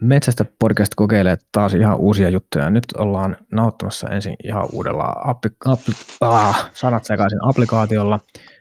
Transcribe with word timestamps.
Metsästä 0.00 0.44
podcast 0.58 0.92
kokeilee 0.96 1.36
taas 1.52 1.74
ihan 1.74 1.96
uusia 1.96 2.28
juttuja. 2.28 2.70
Nyt 2.70 2.84
ollaan 2.98 3.36
nauhoittamassa 3.52 4.08
ensin 4.08 4.36
ihan 4.44 4.68
uudella 4.72 5.14
appi, 5.24 5.48
appi, 5.66 5.92
ah, 6.20 6.70
sanat 6.72 7.04
sekaisin 7.04 7.38
applikaatiolla. 7.42 8.20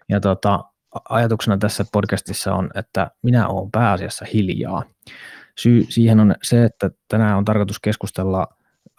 Ja 0.09 0.19
tota, 0.19 0.63
ajatuksena 1.09 1.57
tässä 1.57 1.85
podcastissa 1.91 2.53
on, 2.53 2.69
että 2.75 3.11
minä 3.21 3.47
olen 3.47 3.71
pääasiassa 3.71 4.25
hiljaa. 4.33 4.83
Syy 5.57 5.85
siihen 5.89 6.19
on 6.19 6.35
se, 6.43 6.63
että 6.65 6.91
tänään 7.07 7.37
on 7.37 7.45
tarkoitus 7.45 7.79
keskustella 7.79 8.47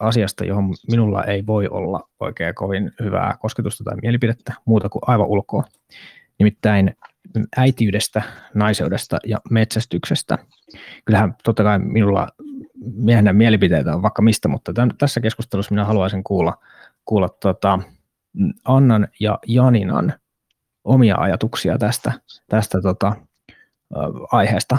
asiasta, 0.01 0.45
johon 0.45 0.75
minulla 0.91 1.25
ei 1.25 1.47
voi 1.47 1.69
olla 1.69 2.09
oikein 2.21 2.55
kovin 2.55 2.93
hyvää 3.03 3.37
kosketusta 3.41 3.85
tai 3.85 3.95
mielipidettä 4.03 4.55
muuta 4.65 4.89
kuin 4.89 5.03
aivan 5.07 5.27
ulkoa. 5.27 5.65
Nimittäin 6.39 6.97
äitiydestä, 7.57 8.23
naiseudesta 8.55 9.19
ja 9.27 9.39
metsästyksestä. 9.51 10.39
Kyllähän 11.05 11.35
totta 11.45 11.63
kai 11.63 11.79
minulla 11.79 12.29
miehenä 12.95 13.33
mielipiteitä 13.33 13.95
on 13.95 14.03
vaikka 14.03 14.23
mistä, 14.23 14.49
mutta 14.49 14.73
tämän, 14.73 14.91
tässä 14.99 15.21
keskustelussa 15.21 15.75
minä 15.75 15.85
haluaisin 15.85 16.25
kuulla, 16.25 16.59
kuulla 17.05 17.29
tota 17.29 17.79
Annan 18.65 19.09
ja 19.21 19.39
Janinan 19.47 20.15
omia 20.85 21.17
ajatuksia 21.19 21.79
tästä, 21.79 22.13
tästä 22.49 22.81
tota, 22.81 23.17
aiheesta. 24.33 24.79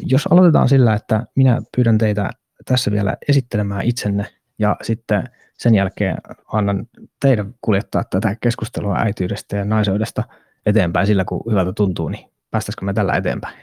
Jos 0.00 0.26
aloitetaan 0.26 0.68
sillä, 0.68 0.94
että 0.94 1.26
minä 1.34 1.62
pyydän 1.76 1.98
teitä 1.98 2.30
tässä 2.64 2.90
vielä 2.90 3.16
esittelemään 3.28 3.84
itsenne 3.84 4.26
ja 4.58 4.76
sitten 4.82 5.28
sen 5.58 5.74
jälkeen 5.74 6.16
annan 6.52 6.86
teidän 7.20 7.54
kuljettaa 7.60 8.04
tätä 8.04 8.36
keskustelua 8.40 8.98
äityydestä 8.98 9.56
ja 9.56 9.64
naiseudesta 9.64 10.24
eteenpäin 10.66 11.06
sillä, 11.06 11.24
kun 11.24 11.42
hyvältä 11.50 11.72
tuntuu, 11.72 12.08
niin 12.08 12.30
päästäisikö 12.50 12.84
me 12.84 12.92
tällä 12.92 13.16
eteenpäin? 13.16 13.58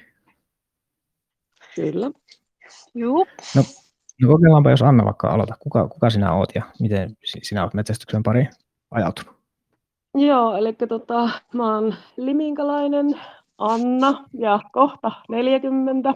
Kyllä. 1.75 2.11
Joo. 2.95 3.25
No, 3.55 3.63
no 4.21 4.27
kokeillaanpa, 4.27 4.69
jos 4.69 4.81
Anna 4.81 5.05
vaikka 5.05 5.29
aloita. 5.29 5.55
Kuka, 5.59 5.87
kuka 5.87 6.09
sinä 6.09 6.33
oot 6.33 6.55
ja 6.55 6.63
miten 6.79 7.17
sinä 7.43 7.63
olet 7.63 7.73
metsästyksen 7.73 8.23
pariin 8.23 8.49
ajautunut? 8.91 9.35
Joo, 10.15 10.57
eli 10.57 10.73
tota, 10.73 11.29
mä 11.53 11.75
oon 11.75 11.95
liminkalainen 12.17 13.19
Anna 13.57 14.25
ja 14.33 14.59
kohta 14.71 15.11
40. 15.29 16.13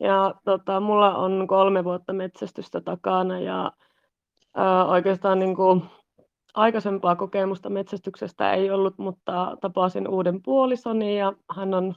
Ja 0.00 0.34
tota, 0.44 0.80
mulla 0.80 1.16
on 1.16 1.46
kolme 1.48 1.84
vuotta 1.84 2.12
metsästystä 2.12 2.80
takana 2.80 3.40
ja 3.40 3.72
ää, 4.54 4.84
oikeastaan 4.84 5.38
niin 5.38 5.56
kuin, 5.56 5.82
aikaisempaa 6.56 7.16
kokemusta 7.16 7.70
metsästyksestä 7.70 8.52
ei 8.52 8.70
ollut, 8.70 8.98
mutta 8.98 9.56
tapasin 9.60 10.08
uuden 10.08 10.42
puolisoni 10.42 11.18
ja 11.18 11.32
hän 11.56 11.74
on 11.74 11.94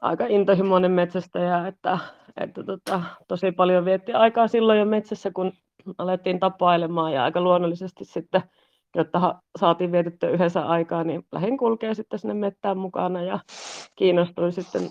aika 0.00 0.26
intohimoinen 0.26 0.90
metsästäjä, 0.90 1.66
että, 1.66 1.98
että 2.40 2.64
tota, 2.64 3.02
tosi 3.28 3.52
paljon 3.52 3.84
vietti 3.84 4.12
aikaa 4.12 4.48
silloin 4.48 4.78
jo 4.78 4.84
metsässä, 4.84 5.30
kun 5.30 5.52
alettiin 5.98 6.40
tapailemaan 6.40 7.12
ja 7.12 7.24
aika 7.24 7.40
luonnollisesti 7.40 8.04
sitten, 8.04 8.42
jotta 8.96 9.34
saatiin 9.58 9.92
vietettyä 9.92 10.30
yhdessä 10.30 10.66
aikaa, 10.66 11.04
niin 11.04 11.26
lähdin 11.32 11.58
kulkea 11.58 11.94
sitten 11.94 12.18
sinne 12.18 12.34
mettään 12.34 12.78
mukana 12.78 13.22
ja 13.22 13.38
kiinnostuin 13.96 14.52
sitten 14.52 14.82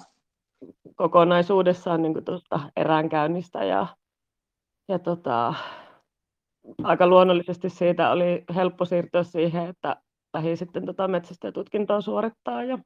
kokonaisuudessaan 0.96 2.02
niin 2.02 2.26
tuosta 2.26 2.60
eräänkäynnistä 2.76 3.64
ja, 3.64 3.88
ja 4.88 5.00
tota, 5.00 5.54
aika 6.84 7.08
luonnollisesti 7.08 7.70
siitä 7.70 8.12
oli 8.12 8.44
helppo 8.56 8.86
siirtyä 8.86 9.24
siihen, 9.24 9.70
että 9.70 9.96
lähdin 10.34 10.58
sitten 10.58 10.86
tota 10.86 11.08
metsästäjätutkintoa 11.08 12.02
suorittaa 12.02 12.64
ja 12.64 12.78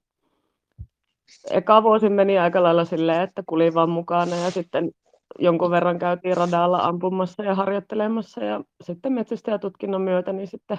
eka 1.51 1.83
vuosi 1.83 2.09
meni 2.09 2.39
aika 2.39 2.63
lailla 2.63 2.85
silleen, 2.85 3.21
että 3.21 3.43
kulin 3.45 3.73
vaan 3.73 3.89
mukana 3.89 4.35
ja 4.35 4.51
sitten 4.51 4.91
jonkun 5.39 5.71
verran 5.71 5.99
käytiin 5.99 6.37
radalla 6.37 6.77
ampumassa 6.77 7.43
ja 7.43 7.55
harjoittelemassa. 7.55 8.43
Ja 8.43 8.63
sitten 8.83 9.13
metsästäjätutkinnon 9.13 10.01
myötä 10.01 10.33
niin 10.33 10.47
sitten 10.47 10.77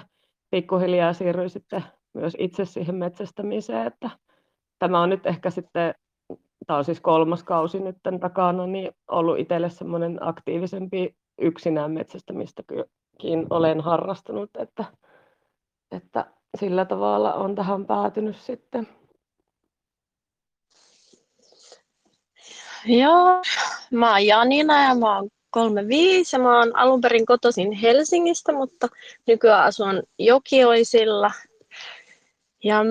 pikkuhiljaa 0.51 1.13
siirryin 1.13 1.49
sitten 1.49 1.83
myös 2.13 2.35
itse 2.39 2.65
siihen 2.65 2.95
metsästämiseen, 2.95 3.87
että 3.87 4.09
tämä 4.79 5.01
on 5.01 5.09
nyt 5.09 5.25
ehkä 5.25 5.49
sitten, 5.49 5.95
tämä 6.67 6.77
on 6.77 6.85
siis 6.85 7.01
kolmas 7.01 7.43
kausi 7.43 7.79
nyt 7.79 7.97
takana, 8.19 8.67
niin 8.67 8.91
ollut 9.11 9.39
itselle 9.39 9.69
semmoinen 9.69 10.17
aktiivisempi 10.21 11.15
yksinään 11.41 11.91
metsästämistäkin 11.91 13.47
olen 13.49 13.81
harrastanut, 13.81 14.49
että, 14.59 14.85
että 15.91 16.25
sillä 16.59 16.85
tavalla 16.85 17.33
on 17.33 17.55
tähän 17.55 17.85
päätynyt 17.85 18.37
sitten. 18.37 18.87
Joo, 22.85 23.41
mä 23.91 24.11
oon 24.11 24.25
Janina 24.25 24.83
ja 24.89 24.95
mä 24.95 25.15
oon 25.15 25.29
35 25.51 26.35
ja 26.35 26.39
mä 26.39 26.59
oon 26.59 26.75
alun 26.75 27.01
perin 27.01 27.25
kotoisin 27.25 27.71
Helsingistä, 27.71 28.53
mutta 28.53 28.87
nykyään 29.27 29.63
asun 29.63 30.03
Jokioisilla. 30.19 31.31
Ja 32.63 32.83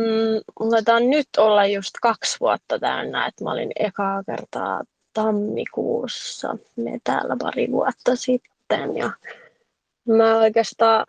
mulla 0.60 0.96
on 0.96 1.10
nyt 1.10 1.28
olla 1.38 1.66
just 1.66 1.90
kaksi 2.02 2.36
vuotta 2.40 2.78
täynnä, 2.78 3.26
että 3.26 3.44
mä 3.44 3.52
olin 3.52 3.70
ekaa 3.76 4.22
kertaa 4.24 4.82
tammikuussa 5.12 6.56
me 6.76 6.98
täällä 7.04 7.36
pari 7.38 7.70
vuotta 7.70 8.16
sitten. 8.16 8.96
Ja 8.96 9.10
mä 10.08 10.38
oikeastaan 10.38 11.04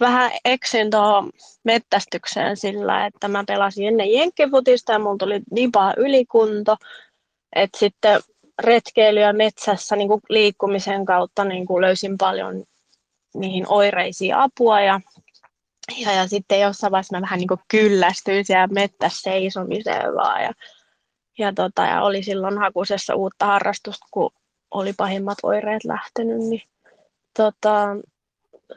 vähän 0.00 0.30
eksyin 0.44 0.90
tuohon 0.90 1.30
mettästykseen 1.64 2.56
sillä, 2.56 3.06
että 3.06 3.28
mä 3.28 3.44
pelasin 3.46 3.88
ennen 3.88 4.12
jenkkifutista 4.12 4.92
ja 4.92 4.98
mulla 4.98 5.16
tuli 5.18 5.40
niin 5.50 5.72
paha 5.72 5.94
ylikunto, 5.96 6.76
että 7.56 7.78
sitten 7.78 8.20
retkeily 8.62 9.20
ja 9.20 9.32
metsässä 9.32 9.96
niin 9.96 10.08
liikkumisen 10.28 11.04
kautta 11.04 11.44
niin 11.44 11.66
kuin 11.66 11.80
löysin 11.80 12.18
paljon 12.18 12.64
niihin 13.34 13.64
oireisiin 13.68 14.34
apua 14.34 14.80
ja, 14.80 15.00
ja, 15.98 16.12
ja 16.12 16.28
sitten 16.28 16.60
jossain 16.60 16.90
vaiheessa 16.90 17.16
mä 17.16 17.22
vähän 17.22 17.38
niin 17.38 17.48
kyllästyin 17.68 18.44
siellä 18.44 18.66
mettässä 18.66 19.30
seisomiseen 19.30 20.14
vaan 20.14 20.42
ja, 20.42 20.52
ja, 21.38 21.52
tota, 21.52 21.82
ja 21.82 22.02
oli 22.02 22.22
silloin 22.22 22.58
hakusessa 22.58 23.14
uutta 23.14 23.46
harrastusta, 23.46 24.06
kun 24.10 24.30
oli 24.70 24.92
pahimmat 24.92 25.38
oireet 25.42 25.84
lähtenyt, 25.84 26.38
niin 26.38 26.62
tota, 27.36 27.86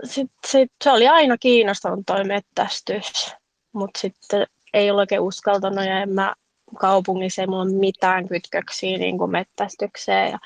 sit, 0.03 0.31
sit, 0.47 0.72
se 0.84 0.91
oli 0.91 1.07
aina 1.07 1.38
kiinnostanut 1.38 2.00
toi 2.06 2.23
mettästys, 2.23 3.35
mutta 3.73 4.00
sitten 4.00 4.47
ei 4.73 4.91
ole 4.91 5.00
oikein 5.00 5.22
uskaltanut 5.22 5.85
ja 5.85 6.00
en 6.00 6.09
mä 6.09 6.34
kaupungissa 6.79 7.41
ei 7.41 7.47
mulla 7.47 7.62
ole 7.62 7.72
mitään 7.72 8.28
kytköksiä 8.28 8.97
niin 8.97 9.18
kuin 9.18 9.31
mettästykseen. 9.31 10.31
Ja 10.31 10.39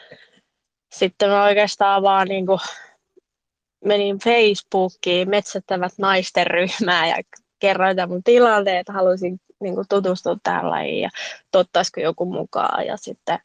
sitten 0.92 1.30
mä 1.30 1.44
oikeastaan 1.44 2.02
vaan 2.02 2.28
niin 2.28 2.46
kuin 2.46 2.60
menin 3.86 4.20
Facebookiin 4.20 5.30
metsättävät 5.30 5.94
naisten 5.98 6.48
ryhmään 6.48 7.10
ja 7.10 7.16
kerroin 7.60 7.96
tämän 7.96 8.10
mun 8.10 8.24
tilanteen, 8.24 8.78
että 8.78 8.94
haluaisin 8.94 9.40
niin 9.62 9.76
kuin 9.76 9.88
tutustua 9.90 10.38
tähän 10.44 10.70
lajiin 10.70 11.02
ja 11.02 11.10
tottaisiko 11.52 12.00
joku 12.00 12.26
mukaan. 12.26 12.86
Ja 12.86 12.98
sitten, 12.98 13.40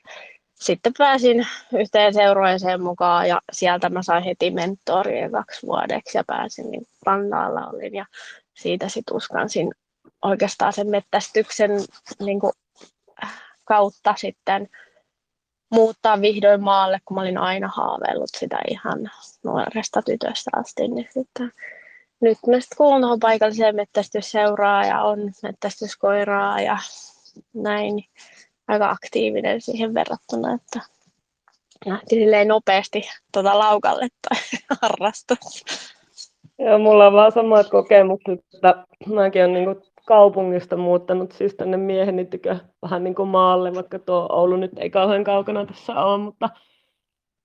sitten 0.54 0.92
pääsin 0.98 1.46
yhteen 1.74 2.14
seurueeseen 2.14 2.82
mukaan 2.82 3.28
ja 3.28 3.40
sieltä 3.52 3.88
mä 3.88 4.02
sain 4.02 4.24
heti 4.24 4.50
mentoria 4.50 5.30
kaksi 5.30 5.66
vuodeksi 5.66 6.18
ja 6.18 6.24
pääsin 6.26 6.70
niin 6.70 6.86
rannaalla 7.06 7.66
olin 7.66 7.94
ja 7.94 8.06
siitä 8.54 8.88
sitten 8.88 9.16
uskansin 9.16 9.74
oikeastaan 10.22 10.72
sen 10.72 10.90
mettästyksen 10.90 11.70
niin 12.20 12.40
kuin 12.40 12.52
kautta 13.64 14.14
sitten 14.18 14.68
muuttaa 15.70 16.20
vihdoin 16.20 16.62
maalle, 16.62 16.98
kun 17.04 17.14
mä 17.14 17.20
olin 17.20 17.38
aina 17.38 17.68
haaveillut 17.76 18.30
sitä 18.38 18.58
ihan 18.68 19.10
nuoresta 19.44 20.02
tytöstä 20.02 20.50
asti. 20.56 20.88
Niin 20.88 21.08
sitten, 21.10 21.52
nyt 22.20 22.38
mä 22.46 22.60
sitten 22.60 22.76
kuulun 22.76 23.00
tuohon 23.00 23.20
paikalliseen 23.20 23.76
mettästysseuraa 23.76 24.84
ja 24.84 25.02
on 25.02 25.18
mettästyskoiraa 25.42 26.60
ja 26.60 26.78
näin. 27.54 28.04
Aika 28.68 28.90
aktiivinen 28.90 29.60
siihen 29.60 29.94
verrattuna, 29.94 30.54
että 30.54 30.80
lähti 31.86 32.16
silleen 32.16 32.48
nopeasti 32.48 33.02
tuota 33.32 33.58
laukalle 33.58 34.08
tai 34.28 34.38
harrastus. 34.82 35.64
Joo, 36.58 36.78
mulla 36.78 37.06
on 37.06 37.12
vaan 37.12 37.32
samat 37.32 37.70
kokemukset, 37.70 38.40
että 38.54 38.86
mäkin 39.06 39.42
olen 39.42 39.52
niin 39.52 39.82
kaupungista 40.06 40.76
muuttanut 40.76 41.32
siis 41.32 41.54
tänne 41.54 41.76
mieheni 41.76 42.24
tykö 42.24 42.56
vähän 42.82 43.04
niin 43.04 43.14
kuin 43.14 43.28
maalle, 43.28 43.74
vaikka 43.74 43.98
tuo 43.98 44.26
Oulu 44.30 44.56
nyt 44.56 44.70
ei 44.78 44.90
kauhean 44.90 45.24
kaukana 45.24 45.66
tässä 45.66 45.92
ole, 45.92 46.18
mutta 46.18 46.48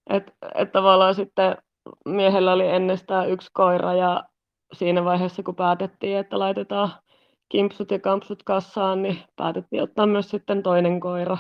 et, 0.09 0.33
et 0.55 0.71
tavallaan 0.71 1.15
sitten 1.15 1.57
miehellä 2.05 2.53
oli 2.53 2.67
ennestään 2.67 3.29
yksi 3.29 3.49
koira 3.53 3.93
ja 3.93 4.23
siinä 4.73 5.05
vaiheessa 5.05 5.43
kun 5.43 5.55
päätettiin, 5.55 6.17
että 6.17 6.39
laitetaan 6.39 6.91
kimpsut 7.49 7.91
ja 7.91 7.99
kampsut 7.99 8.43
kassaan, 8.43 9.01
niin 9.01 9.17
päätettiin 9.35 9.83
ottaa 9.83 10.05
myös 10.05 10.29
sitten 10.29 10.63
toinen 10.63 10.99
koira. 10.99 11.37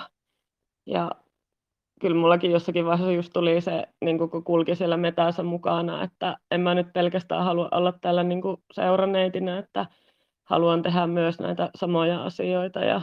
Ja 0.85 1.11
kyllä 2.01 2.17
mullakin 2.17 2.51
jossakin 2.51 2.85
vaiheessa 2.85 3.11
just 3.11 3.33
tuli 3.33 3.61
se, 3.61 3.87
niin 4.05 4.29
kun 4.29 4.43
kulki 4.43 4.75
siellä 4.75 4.97
metässä 4.97 5.43
mukana, 5.43 6.03
että 6.03 6.37
en 6.51 6.61
mä 6.61 6.75
nyt 6.75 6.93
pelkästään 6.93 7.43
halua 7.43 7.69
olla 7.71 7.93
täällä 8.01 8.23
niin 8.23 8.41
seuraneitinä, 8.73 9.57
että 9.57 9.85
haluan 10.49 10.81
tehdä 10.81 11.07
myös 11.07 11.39
näitä 11.39 11.69
samoja 11.75 12.23
asioita. 12.23 12.79
Ja, 12.79 13.01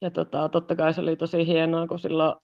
ja 0.00 0.10
tota, 0.10 0.48
totta 0.48 0.76
kai 0.76 0.94
se 0.94 1.00
oli 1.00 1.16
tosi 1.16 1.46
hienoa, 1.46 1.86
kun 1.86 1.98
silloin 1.98 2.34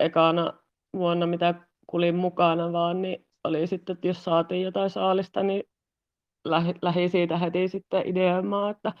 ekana 0.00 0.52
vuonna, 0.96 1.26
mitä 1.26 1.54
kulin 1.86 2.16
mukana 2.16 2.72
vaan, 2.72 3.02
niin 3.02 3.26
oli 3.44 3.66
sitten, 3.66 3.94
että 3.94 4.08
jos 4.08 4.24
saatiin 4.24 4.62
jotain 4.62 4.90
saalista, 4.90 5.42
niin 5.42 5.62
lähi, 6.82 7.08
siitä 7.08 7.38
heti 7.38 7.68
sitten 7.68 8.06
ideoimaan, 8.06 8.70
että 8.70 8.92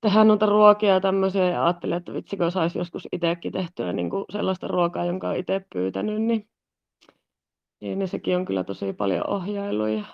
tehdään 0.00 0.28
noita 0.28 0.46
ruokia 0.46 1.00
tämmöisiä 1.00 1.50
ja 1.50 1.64
ajattelin, 1.64 1.96
että 1.96 2.12
vitsikö 2.12 2.50
saisi 2.50 2.78
joskus 2.78 3.08
itsekin 3.12 3.52
tehtyä 3.52 3.92
niin 3.92 4.10
kuin 4.10 4.24
sellaista 4.30 4.68
ruokaa, 4.68 5.04
jonka 5.04 5.28
on 5.28 5.36
itse 5.36 5.66
pyytänyt, 5.72 6.22
niin, 6.22 6.48
niin, 7.80 7.98
niin 7.98 8.08
sekin 8.08 8.36
on 8.36 8.44
kyllä 8.44 8.64
tosi 8.64 8.92
paljon 8.92 9.30
ohjailuja. 9.30 10.04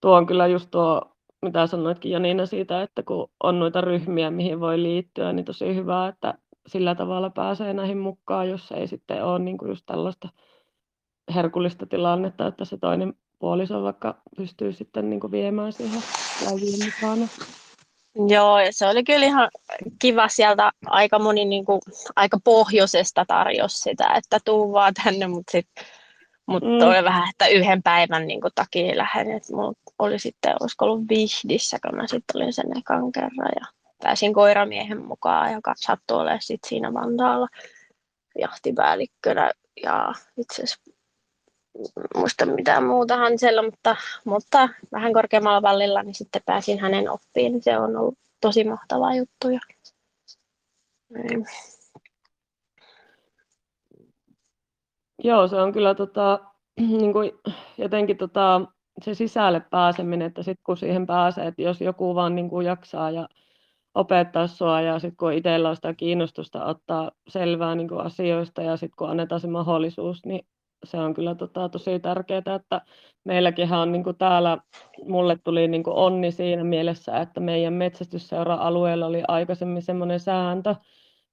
Tuo 0.00 0.16
on 0.16 0.26
kyllä 0.26 0.46
just 0.46 0.70
tuo, 0.70 1.02
mitä 1.42 1.66
sanoitkin 1.66 2.12
Janina 2.12 2.46
siitä, 2.46 2.82
että 2.82 3.02
kun 3.02 3.30
on 3.42 3.58
noita 3.58 3.80
ryhmiä, 3.80 4.30
mihin 4.30 4.60
voi 4.60 4.82
liittyä, 4.82 5.32
niin 5.32 5.44
tosi 5.44 5.74
hyvä, 5.74 6.08
että 6.08 6.34
sillä 6.66 6.94
tavalla 6.94 7.30
pääsee 7.30 7.72
näihin 7.72 7.98
mukaan, 7.98 8.48
jos 8.48 8.72
ei 8.72 8.86
sitten 8.86 9.24
ole 9.24 9.38
niin 9.38 9.58
kuin 9.58 9.68
just 9.68 9.86
tällaista 9.86 10.28
herkullista 11.34 11.86
tilannetta, 11.86 12.46
että 12.46 12.64
se 12.64 12.78
toinen 12.78 13.14
puoliso 13.40 13.82
vaikka 13.82 14.14
pystyy 14.36 14.72
sitten 14.72 15.10
niin 15.10 15.20
kuin 15.20 15.30
viemään 15.30 15.72
siihen 15.72 16.02
lajiin 16.50 16.78
mukaan. 16.84 17.30
Joo, 18.28 18.58
ja 18.58 18.72
se 18.72 18.86
oli 18.86 19.04
kyllä 19.04 19.26
ihan 19.26 19.50
kiva 19.98 20.28
sieltä 20.28 20.72
aika 20.86 21.18
moni 21.18 21.44
niin 21.44 21.64
kuin, 21.64 21.80
aika 22.16 22.38
pohjoisesta 22.44 23.24
tarjosi 23.28 23.78
sitä, 23.78 24.14
että 24.14 24.38
tuu 24.44 24.72
vaan 24.72 24.94
tänne, 25.04 25.26
mutta 25.26 25.52
sitten 25.52 25.84
mut 26.46 26.62
mm. 26.62 26.88
oli 26.88 27.04
vähän, 27.04 27.28
että 27.30 27.46
yhden 27.46 27.82
päivän 27.82 28.26
niin 28.26 28.40
kuin, 28.40 28.52
takia 28.54 28.96
lähden, 28.96 29.30
että 29.30 29.56
mulla 29.56 29.72
oli 29.98 30.18
sitten, 30.18 30.56
olisiko 30.60 30.84
ollut 30.84 31.08
Vihdissä, 31.08 31.78
kun 31.82 31.96
mä 31.96 32.06
sitten 32.06 32.36
olin 32.36 32.52
sen 32.52 32.78
ekan 32.78 33.12
kerran 33.12 33.50
ja 33.60 33.66
pääsin 34.02 34.32
koiramiehen 34.32 35.06
mukaan, 35.06 35.52
joka 35.52 35.74
sattui 35.76 36.16
olemaan 36.16 36.42
sit 36.42 36.60
siinä 36.66 36.94
Vantaalla 36.94 37.48
jahtipäällikkönä 38.38 39.50
ja 39.82 40.12
itse 40.36 40.62
asiassa 40.62 40.89
muista 42.14 42.46
mitään 42.46 42.84
muuta 42.84 43.14
siellä, 43.36 43.62
mutta, 43.62 43.96
mutta 44.24 44.68
vähän 44.92 45.12
korkeammalla 45.12 45.62
vallilla, 45.62 46.02
niin 46.02 46.14
sitten 46.14 46.42
pääsin 46.46 46.78
hänen 46.78 47.10
oppiin. 47.10 47.62
Se 47.62 47.78
on 47.78 47.96
ollut 47.96 48.18
tosi 48.40 48.64
mahtava 48.64 49.14
juttu. 49.14 49.50
Ja, 49.50 49.60
niin. 51.14 51.46
Joo, 55.24 55.48
se 55.48 55.56
on 55.56 55.72
kyllä 55.72 55.94
tota, 55.94 56.40
niin 57.00 57.12
kuin 57.12 57.32
jotenkin 57.78 58.16
tota, 58.16 58.60
se 59.02 59.14
sisälle 59.14 59.60
pääseminen, 59.60 60.26
että 60.26 60.42
sitten 60.42 60.64
kun 60.64 60.76
siihen 60.76 61.06
pääsee, 61.06 61.46
että 61.46 61.62
jos 61.62 61.80
joku 61.80 62.14
vaan 62.14 62.34
niin 62.34 62.50
kuin 62.50 62.66
jaksaa 62.66 63.10
ja 63.10 63.28
opettaa 63.94 64.46
sua 64.46 64.80
ja 64.80 64.98
sitten 64.98 65.16
kun 65.16 65.32
itsellä 65.32 65.68
on 65.68 65.76
sitä 65.76 65.94
kiinnostusta 65.94 66.64
ottaa 66.64 67.10
selvää 67.28 67.74
niin 67.74 67.88
kuin 67.88 68.00
asioista 68.00 68.62
ja 68.62 68.76
sitten 68.76 68.96
kun 68.96 69.10
annetaan 69.10 69.40
se 69.40 69.46
mahdollisuus, 69.46 70.26
niin 70.26 70.46
se 70.84 70.96
on 70.96 71.14
kyllä 71.14 71.34
tota, 71.34 71.68
tosi 71.68 72.00
tärkeää, 72.00 72.54
että 72.56 72.80
meilläkin 73.24 73.72
on 73.72 73.92
niin 73.92 74.04
kuin 74.04 74.16
täällä, 74.16 74.58
mulle 75.04 75.38
tuli 75.44 75.68
niin 75.68 75.82
kuin 75.82 75.96
onni 75.96 76.32
siinä 76.32 76.64
mielessä, 76.64 77.16
että 77.20 77.40
meidän 77.40 77.72
metsästysseura-alueella 77.72 79.06
oli 79.06 79.22
aikaisemmin 79.28 79.82
semmoinen 79.82 80.20
sääntö, 80.20 80.74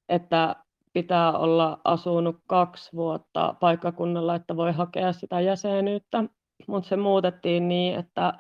että 0.09 0.55
pitää 0.93 1.37
olla 1.37 1.79
asunut 1.83 2.35
kaksi 2.47 2.95
vuotta 2.95 3.55
paikkakunnalla, 3.59 4.35
että 4.35 4.55
voi 4.55 4.71
hakea 4.71 5.13
sitä 5.13 5.39
jäsenyyttä, 5.41 6.23
mutta 6.67 6.89
se 6.89 6.95
muutettiin 6.95 7.67
niin, 7.67 7.99
että 7.99 8.33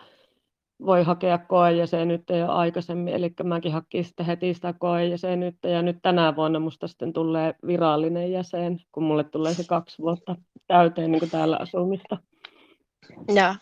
voi 0.85 1.03
hakea 1.03 1.37
koejäsenyyttä 1.37 2.35
jo 2.35 2.51
aikaisemmin, 2.51 3.13
eli 3.13 3.33
mäkin 3.43 3.71
hakin 3.71 4.05
sitten 4.05 4.25
heti 4.25 4.53
sitä 4.53 4.73
koejäsenyyttä, 4.73 5.67
ja 5.67 5.81
nyt 5.81 5.97
tänä 6.01 6.35
vuonna 6.35 6.59
musta 6.59 6.87
sitten 6.87 7.13
tulee 7.13 7.55
virallinen 7.67 8.31
jäsen, 8.31 8.79
kun 8.91 9.03
mulle 9.03 9.23
tulee 9.23 9.53
se 9.53 9.63
kaksi 9.63 9.97
vuotta 10.01 10.35
täyteen 10.67 11.11
niin 11.11 11.19
kuin 11.19 11.31
täällä 11.31 11.57
asumista. 11.57 12.17
Joo. 13.27 13.55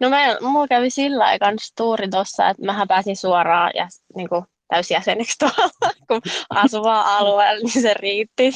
No 0.00 0.10
mä, 0.10 0.36
mulla 0.40 0.68
kävi 0.68 0.90
sillä 0.90 1.24
aikaa 1.24 1.52
tuuri 1.76 2.08
tuossa, 2.08 2.48
että 2.48 2.64
mähän 2.64 2.88
pääsin 2.88 3.16
suoraan 3.16 3.70
ja 3.74 3.88
niin 4.16 4.28
kuin, 4.28 4.44
täysjäseneksi 4.68 5.38
tuolla, 5.38 5.70
kun 6.08 6.20
asuvaa 6.50 7.16
alueella, 7.16 7.62
niin 7.62 7.82
se 7.82 7.94
riitti 7.94 8.52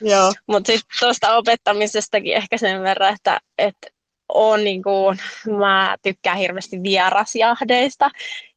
Joo. 0.00 0.32
Mutta 0.46 0.72
sitten 0.72 0.96
tuosta 1.00 1.36
opettamisestakin 1.36 2.34
ehkä 2.34 2.58
sen 2.58 2.82
verran, 2.82 3.14
että, 3.14 3.40
että 3.58 3.93
on 4.28 4.64
niin 4.64 4.82
kuin, 4.82 5.18
mä 5.58 5.96
tykkään 6.02 6.38
hirveästi 6.38 6.82
vierasjahdeista 6.82 8.10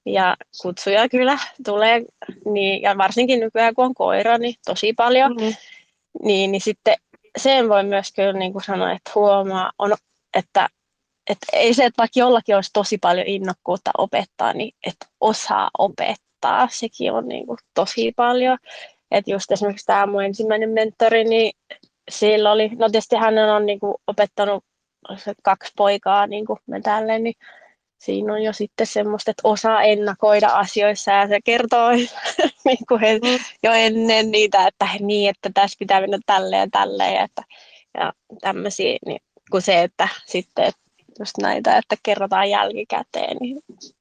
ja 0.05 0.37
kutsuja 0.61 1.09
kyllä 1.09 1.37
tulee, 1.65 2.01
niin, 2.45 2.81
ja 2.81 2.97
varsinkin 2.97 3.39
nykyään 3.39 3.75
kun 3.75 3.85
on 3.85 3.93
koira, 3.93 4.37
niin 4.37 4.55
tosi 4.65 4.93
paljon, 4.93 5.35
mm-hmm. 5.35 5.53
niin, 6.23 6.51
niin 6.51 6.61
sitten 6.61 6.95
sen 7.37 7.69
voi 7.69 7.83
myös 7.83 8.11
kyllä 8.11 8.33
niin 8.33 8.51
kuin 8.51 8.63
sanoa, 8.63 8.91
että 8.91 9.11
huomaa, 9.15 9.71
on, 9.79 9.93
että, 10.33 10.69
että 11.29 11.47
ei 11.53 11.73
se, 11.73 11.85
että 11.85 12.01
vaikka 12.01 12.19
jollakin 12.19 12.55
olisi 12.55 12.69
tosi 12.73 12.97
paljon 12.97 13.27
innokkuutta 13.27 13.91
opettaa, 13.97 14.53
niin 14.53 14.71
että 14.87 15.05
osaa 15.21 15.69
opettaa, 15.77 16.67
sekin 16.71 17.11
on 17.11 17.27
niin 17.27 17.47
kuin 17.47 17.57
tosi 17.73 18.13
paljon. 18.15 18.57
Että 19.11 19.31
just 19.31 19.51
esimerkiksi 19.51 19.85
tämä 19.85 20.05
mun 20.05 20.23
ensimmäinen 20.23 20.69
mentori, 20.69 21.23
niin 21.23 21.53
sillä 22.09 22.51
oli, 22.51 22.69
no 22.69 22.89
tietysti 22.89 23.15
hän 23.15 23.37
on 23.37 23.65
niin 23.65 23.79
kuin 23.79 23.95
opettanut 24.07 24.63
kaksi 25.43 25.73
poikaa 25.75 26.27
niin 26.27 26.45
kuin 26.45 26.59
me 26.67 26.81
tälleen, 26.81 27.23
niin 27.23 27.35
siinä 27.97 28.33
on 28.33 28.43
jo 28.43 28.53
sitten 28.53 28.87
semmoista, 28.87 29.31
että 29.31 29.41
osaa 29.43 29.83
ennakoida 29.83 30.47
asioissa 30.47 31.11
ja 31.11 31.27
se 31.27 31.39
kertoo 31.43 31.89
niin 32.65 32.85
kuin 32.87 33.01
he, 33.01 33.13
mm. 33.13 33.39
jo 33.63 33.71
ennen 33.71 34.31
niitä, 34.31 34.67
että 34.67 34.87
niin, 34.99 35.29
että 35.29 35.49
tässä 35.53 35.75
pitää 35.79 36.01
mennä 36.01 36.19
tälleen 36.25 36.59
ja 36.59 36.67
tälleen 36.71 37.13
ja, 37.13 37.23
että, 37.23 37.43
ja 37.97 38.13
tämmöisiä, 38.41 38.97
niin 39.05 39.21
kuin 39.51 39.61
se, 39.61 39.83
että 39.83 40.07
sitten 40.25 40.65
että 40.65 40.81
just 41.19 41.37
näitä, 41.41 41.77
että 41.77 41.95
kerrotaan 42.03 42.49
jälkikäteen, 42.49 43.37
niin 43.37 43.59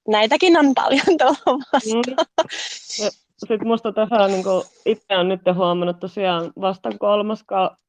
näitäkin 0.08 0.58
on 0.58 0.74
paljon 0.74 1.18
tuommoista. 1.44 2.24
Mm. 2.24 3.10
Sitten 3.36 3.58
minusta 3.62 3.92
tässä 3.92 4.28
niin 4.28 4.44
itse 4.86 5.16
olen 5.16 5.28
nyt 5.28 5.40
huomannut 5.54 6.00
tosiaan 6.00 6.52
vasta 6.60 6.90
kolmas, 6.98 7.44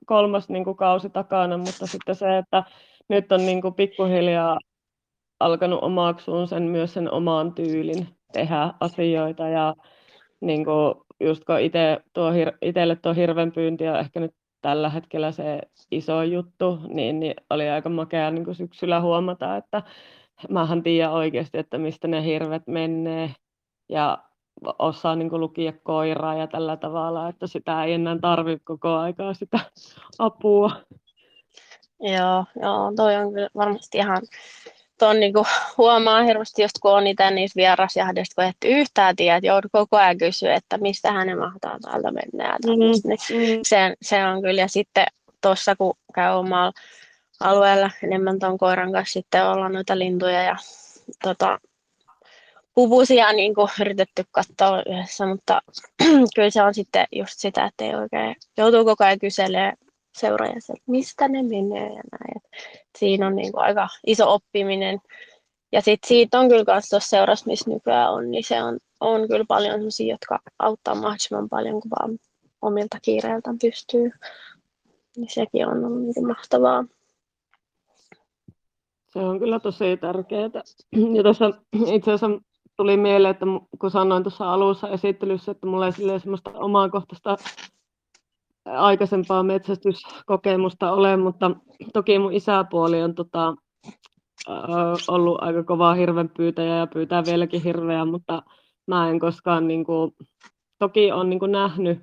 kolmas 0.06 0.50
niin 0.50 0.64
kuin 0.64 0.78
kausi 0.78 1.10
takana, 1.10 1.58
mutta 1.58 1.88
sitten 1.88 2.16
se, 2.16 2.38
että 2.38 2.64
nyt 3.10 3.32
on 3.32 3.46
niin 3.46 3.62
kuin 3.62 3.74
pikkuhiljaa 3.74 4.60
alkanut 5.40 5.84
omaksuun 5.84 6.48
sen 6.48 6.64
myös 6.64 6.94
sen 6.94 7.12
oman 7.12 7.54
tyylin 7.54 8.08
tehdä 8.34 8.74
asioita 8.80 9.48
ja 9.48 9.76
niin 10.42 10.66
kuin 10.66 10.96
just 11.20 11.44
kun 11.44 11.60
itse 11.60 11.98
tuo, 12.14 12.32
itselle 12.62 12.96
tuo 12.96 13.14
hirvenpyynti 13.14 13.88
on 13.88 14.00
ehkä 14.00 14.20
nyt 14.20 14.32
tällä 14.62 14.90
hetkellä 14.90 15.32
se 15.32 15.62
iso 15.92 16.24
juttu, 16.24 16.80
niin, 16.88 17.20
niin 17.20 17.34
oli 17.50 17.70
aika 17.70 17.90
makea 17.90 18.32
niin 18.32 18.46
kuin 18.46 18.56
syksyllä 18.56 19.02
huomata, 19.02 19.58
että 19.58 19.84
mähän 20.50 20.84
tiedän 20.84 21.12
oikeasti, 21.12 21.58
että 21.58 21.78
mistä 21.78 22.08
ne 22.08 22.24
hirvet 22.24 22.68
menee 22.68 23.34
ja 23.90 24.18
osaa 24.80 25.16
niin 25.16 25.30
kuin 25.30 25.40
lukia 25.40 25.74
koiraa 25.84 26.36
ja 26.36 26.48
tällä 26.48 26.78
tavalla, 26.78 27.30
että 27.30 27.48
sitä 27.48 27.84
ei 27.84 27.94
enää 27.94 28.18
tarvitse 28.22 28.64
koko 28.66 28.96
aikaa 28.96 29.34
sitä 29.34 29.60
apua. 30.20 30.72
Joo, 32.00 32.46
joo, 32.62 32.94
toi 32.96 33.16
on 33.16 33.34
kyllä 33.34 33.50
varmasti 33.56 33.98
ihan, 33.98 34.22
tuon 35.00 35.20
niin 35.20 35.34
huomaa 35.78 36.24
hirveästi, 36.24 36.62
just 36.62 36.76
kun 36.82 36.92
on 36.92 37.04
niitä 37.04 37.32
niissä 37.32 37.58
vierasjahdeista, 37.58 38.36
kun 38.36 38.44
et 38.44 38.56
yhtään 38.66 39.16
tiedä, 39.16 39.36
että 39.36 39.48
joudut 39.48 39.72
koko 39.72 39.98
ajan 39.98 40.18
kysyä, 40.18 40.56
että 40.56 40.78
mistä 40.78 41.12
hänen 41.12 41.40
mahtaa 41.40 41.78
täältä 41.82 42.12
mennä. 42.12 42.44
Ja 42.44 42.58
mm, 42.66 42.80
niin 42.80 43.66
se, 43.66 43.96
se, 44.02 44.26
on 44.26 44.42
kyllä, 44.42 44.62
ja 44.62 44.68
sitten 44.68 45.06
tuossa 45.42 45.76
kun 45.76 45.94
käy 46.16 46.34
omalla 46.34 46.72
alueella 47.40 47.92
enemmän 48.04 48.40
tuon 48.40 48.58
koiran 48.58 48.92
kanssa 48.92 49.14
sitten 49.14 49.46
olla 49.46 49.70
noita 49.70 50.00
lintuja 50.00 50.44
ja 50.44 50.56
tota, 51.24 51.60
puvusia 52.74 53.34
niin 53.34 53.56
kuin 53.56 53.70
yritetty 53.82 54.24
katsoa 54.32 54.84
yhdessä, 54.86 55.26
mutta 55.26 55.62
kyllä 56.36 56.50
se 56.50 56.62
on 56.62 56.74
sitten 56.74 57.08
just 57.12 57.34
sitä, 57.36 57.66
että 57.66 57.86
ei 57.86 57.96
oikein 57.96 58.36
joutuu 58.58 58.86
koko 58.86 59.04
ajan 59.04 59.20
kyselemään 59.20 59.78
seuraajassa, 60.20 60.74
että 60.74 60.92
mistä 60.92 61.28
ne 61.28 61.44
menee 61.44 61.94
ja 61.94 62.04
näin. 62.12 62.42
Siinä 62.98 63.28
on 63.28 63.36
niin 63.36 63.52
kuin 63.52 63.64
aika 63.64 63.88
iso 64.08 64.34
oppiminen. 64.34 65.00
Ja 65.72 65.82
sitten 65.82 66.08
siitä 66.08 66.40
on 66.40 66.50
kyllä 66.50 66.64
myös 66.68 66.90
tuossa 66.90 67.10
seurassa, 67.10 67.46
missä 67.48 67.70
nykyään 67.70 68.14
on, 68.14 68.32
niin 68.32 68.44
se 68.44 68.64
on, 68.64 68.80
on 69.00 69.28
kyllä 69.28 69.46
paljon 69.48 69.76
sellaisia, 69.76 70.14
jotka 70.14 70.40
auttaa 70.60 70.96
mahdollisimman 70.96 71.50
paljon, 71.50 71.82
kun 71.82 71.92
vaan 72.00 72.18
omilta 72.62 72.98
kiireiltä 73.02 73.50
pystyy. 73.62 74.12
Niin 75.18 75.30
sekin 75.30 75.68
on 75.68 75.86
ollut 75.86 76.02
niin 76.02 76.28
mahtavaa. 76.28 76.86
Se 79.08 79.20
on 79.20 79.40
kyllä 79.40 79.60
tosi 79.60 79.98
tärkeää. 79.98 80.50
Ja 81.14 81.24
tuossa 81.24 81.52
itse 81.74 82.12
asiassa 82.12 82.42
tuli 82.78 82.98
mieleen, 82.98 83.32
että 83.32 83.46
kun 83.80 83.92
sanoin 83.92 84.24
tuossa 84.24 84.54
alussa 84.54 84.90
esittelyssä, 84.90 85.52
että 85.52 85.68
mulla 85.68 85.88
ei 85.88 86.20
semmoista 86.20 86.52
omakohtaista 86.54 87.38
aikaisempaa 88.76 89.44
metsästyskokemusta 89.44 90.92
ole, 90.92 91.18
mutta 91.18 91.52
toki 91.94 92.20
mun 92.20 92.34
isäpuoli 92.34 93.04
on 93.04 93.16
tota, 93.16 93.56
ollut 95.08 95.38
aika 95.44 95.64
kovaa 95.64 95.94
hirven 95.94 96.30
pyytäjä 96.38 96.78
ja 96.78 96.88
pyytää 96.88 97.24
vieläkin 97.26 97.64
hirveä, 97.64 98.06
mutta 98.06 98.44
mä 98.88 99.10
en 99.10 99.20
koskaan, 99.20 99.68
niin 99.68 99.86
kuin, 99.86 100.12
toki 100.80 101.12
on 101.12 101.30
niin 101.30 101.40
kuin 101.40 101.52
nähnyt, 101.52 102.00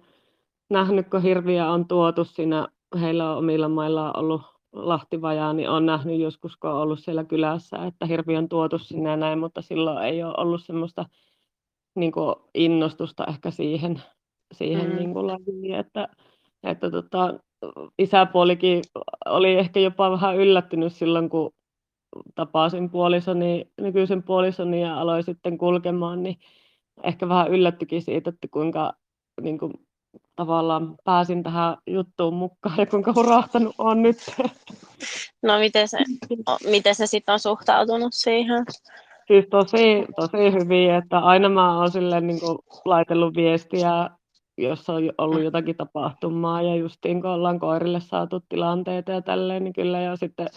nähnyt, 0.70 1.10
kun 1.10 1.22
hirviä 1.22 1.70
on 1.70 1.88
tuotu 1.88 2.24
siinä 2.24 2.68
heillä 3.00 3.30
on 3.30 3.38
omilla 3.38 3.68
maillaan 3.68 4.18
ollut 4.18 4.42
lahtivajaa, 4.72 5.52
niin 5.52 5.70
olen 5.70 5.86
nähnyt 5.86 6.20
joskus, 6.20 6.56
kun 6.56 6.70
olen 6.70 6.82
ollut 6.82 6.98
siellä 6.98 7.24
kylässä, 7.24 7.76
että 7.86 8.06
hirvi 8.06 8.36
on 8.36 8.48
tuotu 8.48 8.78
sinne 8.78 9.10
ja 9.10 9.16
näin, 9.16 9.38
mutta 9.38 9.62
silloin 9.62 10.04
ei 10.06 10.22
ole 10.22 10.34
ollut 10.36 10.64
semmoista 10.64 11.06
niin 11.96 12.12
kuin 12.12 12.34
innostusta 12.54 13.24
ehkä 13.26 13.50
siihen, 13.50 14.02
siihen 14.52 14.90
Mm. 14.90 14.96
niin 14.96 15.12
kuin 15.12 15.26
lajiin, 15.26 15.74
että, 15.74 16.08
että 16.64 16.90
tota, 16.90 17.34
isäpuolikin 17.98 18.82
oli 19.26 19.54
ehkä 19.54 19.80
jopa 19.80 20.10
vähän 20.10 20.36
yllättynyt 20.36 20.92
silloin, 20.92 21.30
kun 21.30 21.50
tapasin 22.34 22.90
puolisoni, 22.90 23.70
nykyisen 23.80 24.22
puolisoni 24.22 24.82
ja 24.82 25.00
aloin 25.00 25.22
sitten 25.22 25.58
kulkemaan, 25.58 26.22
niin 26.22 26.36
ehkä 27.02 27.28
vähän 27.28 27.48
yllättyikin 27.48 28.02
siitä, 28.02 28.30
että 28.30 28.48
kuinka 28.50 28.92
niin 29.40 29.58
kuin, 29.58 29.72
tavallaan 30.36 30.94
pääsin 31.04 31.42
tähän 31.42 31.76
juttuun 31.86 32.34
mukaan 32.34 32.78
ja 32.78 32.86
kuinka 32.86 33.12
hurahtanut 33.16 33.74
on 33.78 34.02
nyt. 34.02 34.16
No 35.42 35.58
miten 35.58 35.88
se, 35.88 35.98
miten 36.70 36.94
se 36.94 37.06
sitten 37.06 37.32
on 37.32 37.38
suhtautunut 37.38 38.12
siihen? 38.12 38.64
Siis 39.26 39.44
tosi, 39.50 40.06
tosi 40.16 40.52
hyvin, 40.52 40.94
että 40.94 41.18
aina 41.18 41.48
mä 41.48 41.78
oon 41.78 41.90
silleen 41.90 42.26
niin 42.26 42.40
kuin 42.40 42.58
laitellut 42.84 43.36
viestiä, 43.36 44.10
jos 44.58 44.90
on 44.90 45.02
ollut 45.18 45.42
jotakin 45.42 45.76
tapahtumaa 45.76 46.62
ja 46.62 46.76
justiin 46.76 47.22
kun 47.22 47.30
ollaan 47.30 47.58
koirille 47.58 48.00
saatu 48.00 48.40
tilanteita 48.48 49.12
ja 49.12 49.22
tälleen, 49.22 49.64
niin 49.64 49.72
kyllä 49.72 50.00
ja 50.00 50.16
sitten 50.16 50.48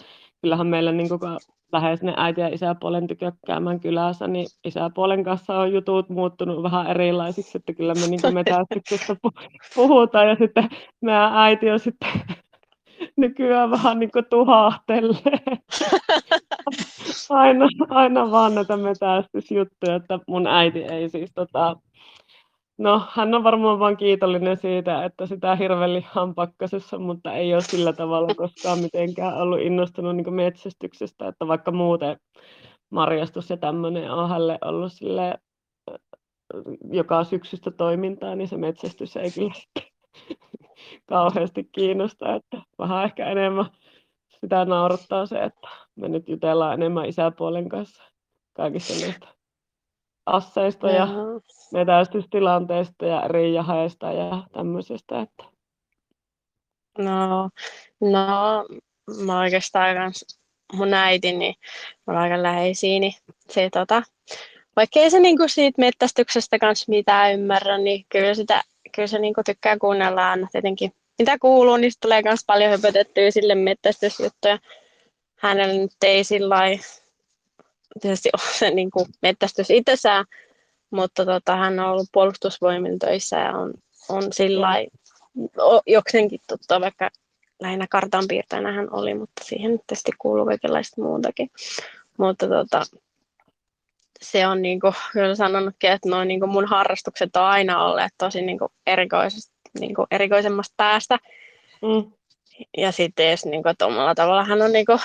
kyllähän 0.42 0.66
meillä 0.66 0.92
niin 0.92 1.08
kuin, 1.08 1.20
kun 1.20 1.38
lähden 1.72 1.98
sinne 1.98 2.14
äiti- 2.16 2.40
ja 2.40 2.48
isäpuolen 2.48 3.06
tykö 3.06 3.32
käymään 3.46 3.80
kylässä, 3.80 4.26
niin 4.26 4.46
isäpuolen 4.64 5.24
kanssa 5.24 5.58
on 5.58 5.72
jutut 5.72 6.08
muuttunut 6.08 6.62
vähän 6.62 6.86
erilaisiksi, 6.86 7.58
että 7.58 7.72
kyllä 7.72 7.94
me 7.94 8.06
niin 8.06 8.34
metästyksestä 8.34 9.14
pu- 9.14 9.48
puhutaan 9.74 10.28
ja 10.28 10.36
sitten 10.36 10.68
meidän 11.00 11.32
äiti 11.34 11.70
on 11.70 11.78
sitten 11.78 12.10
nykyään 13.16 13.70
vähän 13.70 13.98
niin 13.98 14.10
kuin 14.12 14.24
tuhahtelee. 14.30 15.40
aina, 17.30 17.66
aina 17.88 18.30
vaan 18.30 18.54
näitä 18.54 18.76
metästysjuttuja, 18.76 19.94
että 19.94 20.18
mun 20.28 20.46
äiti 20.46 20.82
ei 20.82 21.08
siis 21.08 21.30
tota, 21.34 21.76
no 22.78 23.06
hän 23.10 23.34
on 23.34 23.44
varmaan 23.44 23.78
vaan 23.78 23.96
kiitollinen 23.96 24.56
siitä, 24.56 25.04
että 25.04 25.26
sitä 25.26 25.56
hirvelihaa 25.56 26.22
on 26.22 26.34
pakkasessa, 26.34 26.98
mutta 26.98 27.32
ei 27.32 27.54
ole 27.54 27.62
sillä 27.62 27.92
tavalla 27.92 28.34
koskaan 28.34 28.78
mitenkään 28.78 29.34
ollut 29.34 29.60
innostunut 29.60 30.16
niin 30.16 30.34
metsästyksestä, 30.34 31.28
että 31.28 31.46
vaikka 31.48 31.70
muuten 31.70 32.16
marjastus 32.90 33.50
ja 33.50 33.56
tämmöinen 33.56 34.10
on 34.10 34.28
hänelle 34.28 34.58
ollut 34.64 34.92
sille 34.92 35.38
joka 36.92 37.24
syksystä 37.24 37.70
toimintaa, 37.70 38.34
niin 38.34 38.48
se 38.48 38.56
metsästys 38.56 39.16
ei 39.16 39.30
kyllä 39.30 39.54
kauheasti 41.08 41.68
kiinnosta, 41.72 42.34
että 42.34 42.62
vähän 42.78 43.04
ehkä 43.04 43.26
enemmän 43.26 43.66
sitä 44.40 44.64
naurattaa 44.64 45.26
se, 45.26 45.38
että 45.38 45.68
me 45.96 46.08
nyt 46.08 46.28
jutellaan 46.28 46.74
enemmän 46.74 47.06
isäpuolen 47.06 47.68
kanssa 47.68 48.02
kaikista 48.52 49.06
näistä 49.06 49.37
asseista 50.28 50.90
ja 50.90 51.08
Joo. 51.12 51.40
metästystilanteista 51.72 53.06
ja 53.06 53.22
eri 53.22 53.54
jaheista 53.54 54.12
ja 54.12 54.42
tämmöisestä, 54.52 55.20
että 55.20 55.58
No, 56.98 57.50
no, 58.00 58.66
mä 59.24 59.40
oikeastaan 59.40 59.96
kans, 59.96 60.38
mun 60.72 60.94
äiti, 60.94 61.32
niin 61.32 61.54
on 62.06 62.16
aika 62.16 62.42
läheisiä, 62.42 63.00
niin 63.00 63.14
se 63.50 63.68
tota, 63.72 64.02
vaikka 64.76 65.00
ei 65.00 65.10
se 65.10 65.20
niinku 65.20 65.48
siitä 65.48 65.80
metsästyksestä 65.80 66.58
kanssa 66.58 66.84
mitään 66.88 67.32
ymmärrä, 67.32 67.78
niin 67.78 68.06
kyllä, 68.08 68.34
sitä, 68.34 68.62
kyllä 68.94 69.06
se 69.06 69.18
niinku 69.18 69.40
tykkää 69.46 69.78
kuunnella 69.78 70.30
aina 70.30 70.48
tietenkin. 70.52 70.92
Mitä 71.18 71.38
kuuluu, 71.38 71.76
niin 71.76 71.92
tulee 72.00 72.22
myös 72.22 72.40
paljon 72.46 72.70
höpötettyä 72.70 73.30
sille 73.30 73.54
metsästysjuttuja. 73.54 74.58
Hänellä 75.38 75.74
nyt 75.74 75.92
ei 76.02 76.24
sillä 76.24 76.58
tietysti 78.00 78.30
ole 78.32 78.54
se 78.58 78.70
niinku 78.70 79.06
metsästys 79.22 79.70
itsessään, 79.70 80.24
mutta 80.90 81.24
tota, 81.26 81.56
hän 81.56 81.80
on 81.80 81.90
ollut 81.90 82.08
puolustusvoimilla 82.12 82.98
töissä 82.98 83.36
ja 83.36 83.52
on, 83.52 83.74
on 84.08 84.22
sillä 84.32 84.68
jokseenkin 85.86 86.40
tuttua, 86.48 86.80
vaikka 86.80 87.10
lähinnä 87.62 87.86
kartanpiirtäjänä 87.90 88.72
hän 88.72 88.88
oli, 88.94 89.14
mutta 89.14 89.44
siihen 89.44 89.80
tietysti 89.86 90.12
kuuluu 90.18 90.46
kaikenlaista 90.46 91.02
muutakin. 91.02 91.50
Mutta 92.18 92.48
tota, 92.48 92.82
se 94.22 94.46
on 94.46 94.62
niinku, 94.62 94.92
kyllä 95.12 95.34
sanonutkin, 95.34 95.90
että 95.90 96.08
noin 96.08 96.28
niinku 96.28 96.46
mun 96.46 96.66
harrastukset 96.66 97.36
on 97.36 97.42
aina 97.42 97.84
olleet 97.84 98.12
tosi 98.18 98.42
niinku 98.42 98.72
erikoisesta, 98.86 99.52
niinku 99.80 100.06
erikoisemmasta 100.10 100.74
päästä. 100.76 101.18
mm, 101.82 102.12
Ja 102.76 102.92
sitten 102.92 103.30
jos 103.30 103.42
että 103.70 103.86
omalla 103.86 104.14
tavalla 104.14 104.44
hän 104.44 104.62
on 104.62 104.72
niinku, 104.72 104.98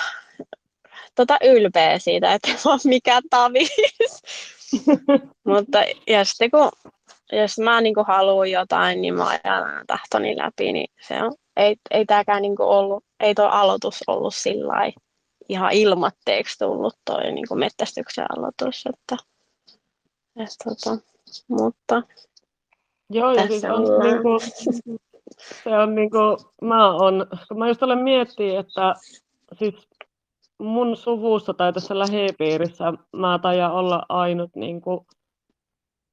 tota 1.14 1.36
ylpeä 1.44 1.98
siitä, 1.98 2.34
että 2.34 2.48
ei 2.52 2.56
ole 2.64 2.80
mikään 2.84 3.22
tavis. 3.30 3.70
Mutta 5.46 5.78
ja 6.06 6.24
sitten 6.24 6.50
kun, 6.50 6.70
jos 7.32 7.58
mä 7.58 7.80
niinku 7.80 8.04
haluan 8.04 8.50
jotain, 8.50 9.00
niin 9.00 9.14
mä 9.14 9.26
ajan 9.26 9.84
tahtoni 9.86 10.36
läpi, 10.36 10.72
niin 10.72 10.90
se 11.08 11.22
on, 11.22 11.34
ei, 11.56 11.76
ei 11.90 12.04
tääkään 12.04 12.42
niinku 12.42 12.62
ollut, 12.62 13.04
ei 13.20 13.34
tuo 13.34 13.44
aloitus 13.44 14.02
ollut 14.06 14.34
sillä 14.34 14.92
ihan 15.48 15.72
ilmatteeksi 15.72 16.58
tullut 16.58 16.96
toi 17.04 17.32
niinku 17.32 17.54
metsästyksen 17.54 18.26
aloitus, 18.38 18.84
että, 18.86 19.16
että 20.36 20.64
tota, 20.64 20.98
mutta 21.48 22.02
Joo, 23.10 23.32
ja 23.32 23.46
siis 23.46 23.64
on 23.64 23.70
ollaan. 23.70 24.00
niinku, 24.00 24.28
se 25.64 25.78
on 25.78 25.94
niinku, 25.94 26.18
mä 26.62 26.90
on, 26.90 27.26
kun 27.48 27.58
mä 27.58 27.68
just 27.68 27.82
olen 27.82 27.98
miettinyt, 27.98 28.58
että 28.58 28.94
siis 29.58 29.74
mun 30.64 30.96
suvussa 30.96 31.54
tai 31.54 31.72
tässä 31.72 31.98
lähipiirissä 31.98 32.92
mä 33.16 33.38
taidan 33.38 33.72
olla 33.72 34.02
ainut 34.08 34.50
niinku, 34.56 35.06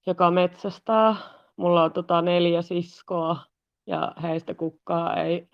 joka 0.07 0.31
metsästää. 0.31 1.15
Mulla 1.55 1.83
on 1.83 1.91
tota 1.91 2.21
neljä 2.21 2.61
siskoa 2.61 3.37
ja 3.87 4.11
heistä 4.21 4.53
kukkaa 4.53 5.15
ei 5.15 5.47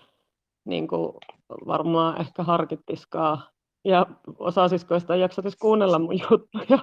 niinku, 0.65 1.19
varmaan 1.67 2.21
ehkä 2.21 2.43
harkittiskaan. 2.43 3.43
Ja 3.85 4.05
osa 4.39 4.67
siskoista 4.67 5.15
ei 5.15 5.21
jaksaisi 5.21 5.57
kuunnella 5.57 5.99
mun 5.99 6.19
juttuja. 6.19 6.79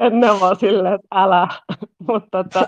Et 0.00 0.12
ne 0.12 0.30
on 0.30 0.40
vaan 0.40 0.56
silleen, 0.56 0.94
että 0.94 1.08
älä. 1.10 1.48
Mutta 2.08 2.40
että, 2.40 2.66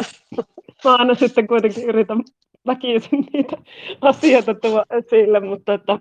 mä 0.84 0.96
aina 0.96 1.14
sitten 1.14 1.46
kuitenkin 1.46 1.88
yritän 1.88 2.22
väkisin 2.66 3.26
niitä 3.32 3.56
asioita 4.00 4.54
tuoda 4.54 4.84
esille, 4.90 5.40
mutta 5.40 5.75
että 5.75 5.99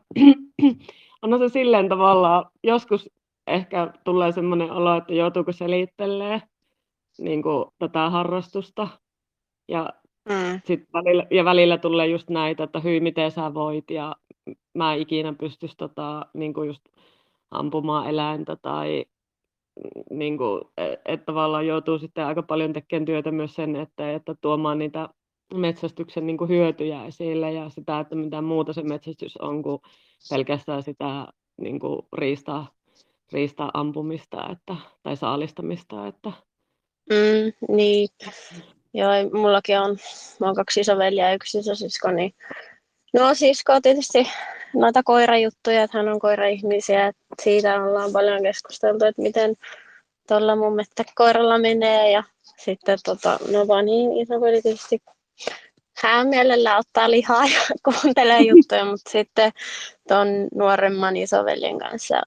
onhan 1.22 1.40
se 1.40 1.50
silleen 1.50 1.90
tavallaan, 1.90 2.46
joskus 2.64 3.10
ehkä 3.48 3.94
tulee 4.04 4.32
semmoinen 4.32 4.72
olo, 4.72 4.96
että 4.96 5.14
joutuuko 5.14 5.52
selittelee 5.52 6.42
niin 7.20 7.44
kuin 7.44 7.66
tätä 7.80 8.10
harrastusta. 8.10 8.88
Ja 9.68 9.90
mm, 10.30 10.62
sit 10.66 10.84
välillä, 10.94 11.28
ja 11.32 11.46
välillä 11.46 11.78
tulee 11.78 12.08
just 12.08 12.30
näitä, 12.30 12.64
että 12.64 12.80
hyi, 12.80 13.00
miten 13.00 13.32
sä 13.32 13.54
voit, 13.54 13.92
ja 13.92 14.16
mä 14.74 14.94
en 14.94 15.00
ikinä 15.00 15.34
pystyisi 15.34 15.78
tota, 15.78 16.26
niin 16.34 16.54
kuin 16.54 16.68
just 16.68 16.82
ampumaan 17.52 18.10
eläintä, 18.10 18.58
tai 18.62 19.06
niin 20.10 20.38
kuin, 20.38 20.62
että 21.06 21.26
tavallaan 21.26 21.68
joutuu 21.68 22.00
sitten 22.00 22.26
aika 22.26 22.44
paljon 22.44 22.74
tekemään 22.74 23.06
työtä 23.06 23.32
myös 23.32 23.56
sen, 23.56 23.76
että, 23.76 24.14
että 24.14 24.36
tuomaan 24.42 24.78
niitä 24.78 25.10
metsästyksen 25.54 26.28
niin 26.28 26.38
kuin 26.38 26.50
hyötyjä 26.50 27.06
esille, 27.06 27.52
ja 27.52 27.70
sitä, 27.70 28.00
että 28.00 28.16
mitä 28.16 28.42
muuta 28.42 28.74
se 28.74 28.84
metsästys 28.84 29.38
on 29.38 29.64
kuin 29.64 29.82
pelkästään 30.30 30.84
sitä 30.84 31.28
niin 31.58 31.80
kuin 31.80 32.02
riistaa, 32.18 32.72
riistaa 33.32 33.72
ampumista 33.74 34.50
että, 34.52 34.76
tai 35.04 35.18
saalistamista, 35.18 36.08
että 36.08 36.32
mm, 37.10 37.76
niin. 37.76 38.10
Joo, 38.94 39.12
mullakin 39.34 39.80
on, 39.80 39.98
mä 40.40 40.46
oon 40.46 40.56
kaksi 40.56 40.80
isoveliä 40.80 41.28
ja 41.28 41.34
yksi 41.36 41.60
isosisko, 41.60 42.12
niin 42.12 42.34
no 43.14 43.34
sisko 43.34 43.74
on 43.74 43.82
tietysti 43.82 44.28
noita 44.74 45.04
koirajuttuja, 45.04 45.84
että 45.84 45.98
hän 45.98 46.10
on 46.10 46.20
koiraihmisiä, 46.20 47.08
että 47.08 47.26
siitä 47.44 47.84
ollaan 47.84 48.12
paljon 48.12 48.44
keskusteltu, 48.44 49.06
että 49.06 49.22
miten 49.22 49.56
tuolla 50.28 50.56
mun 50.56 50.76
mettäkoiralla 50.76 51.58
menee 51.58 52.12
ja 52.12 52.24
sitten 52.58 53.00
tota, 53.06 53.40
no 53.52 53.68
vaan 53.68 53.86
niin 53.86 54.18
isoveli 54.18 54.62
tietysti 54.62 55.02
hän 55.98 56.28
mielellä 56.28 56.78
ottaa 56.78 57.12
lihaa 57.12 57.46
ja 57.46 57.62
kuuntelee 57.94 58.42
juttuja, 58.42 58.86
mutta 58.86 59.12
sitten 59.12 59.52
tuon 60.08 60.28
nuoremman 60.56 61.18
isoveljen 61.18 61.80
kanssa 61.80 62.22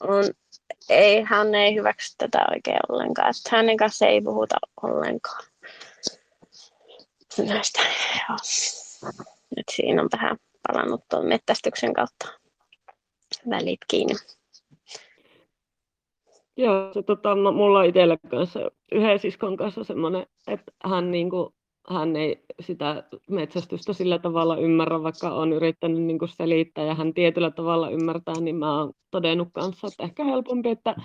on, 0.00 0.24
ei, 0.88 1.22
hän 1.22 1.54
ei 1.54 1.74
hyväksy 1.74 2.14
tätä 2.18 2.46
oikein 2.50 2.80
ollenkaan, 2.88 3.28
että 3.30 3.56
hänen 3.56 3.76
kanssa 3.76 4.06
ei 4.06 4.20
puhuta 4.20 4.56
ollenkaan 4.82 5.44
näistä. 7.38 7.80
Joo. 8.28 8.36
Nyt 9.56 9.64
siinä 9.70 10.02
on 10.02 10.08
vähän 10.20 10.36
palannut 10.68 11.04
tuon 11.10 11.26
mettästyksen 11.26 11.94
kautta 11.94 12.28
välit 13.50 13.80
kiinni. 13.88 14.14
Joo, 16.56 16.92
se, 16.94 17.02
tota, 17.02 17.34
m- 17.34 17.54
mulla 17.54 17.78
on 17.78 17.86
itsellä 17.86 18.16
kanssa 18.30 18.60
yhden 18.92 19.18
siskon 19.18 19.56
kanssa 19.56 19.84
semmoinen, 19.84 20.26
että 20.46 20.72
hän 20.84 21.10
niinku 21.10 21.54
hän 21.90 22.16
ei 22.16 22.44
sitä 22.60 23.04
metsästystä 23.30 23.92
sillä 23.92 24.18
tavalla 24.18 24.56
ymmärrä, 24.56 25.02
vaikka 25.02 25.34
on 25.34 25.52
yrittänyt 25.52 26.02
niin 26.02 26.18
kuin 26.18 26.28
selittää 26.28 26.84
ja 26.84 26.94
hän 26.94 27.14
tietyllä 27.14 27.50
tavalla 27.50 27.90
ymmärtää, 27.90 28.40
niin 28.40 28.56
mä 28.56 28.78
oon 28.80 28.92
todennut 29.10 29.48
kanssa, 29.52 29.86
että 29.86 30.04
ehkä 30.04 30.24
helpompi, 30.24 30.68
että 30.68 30.96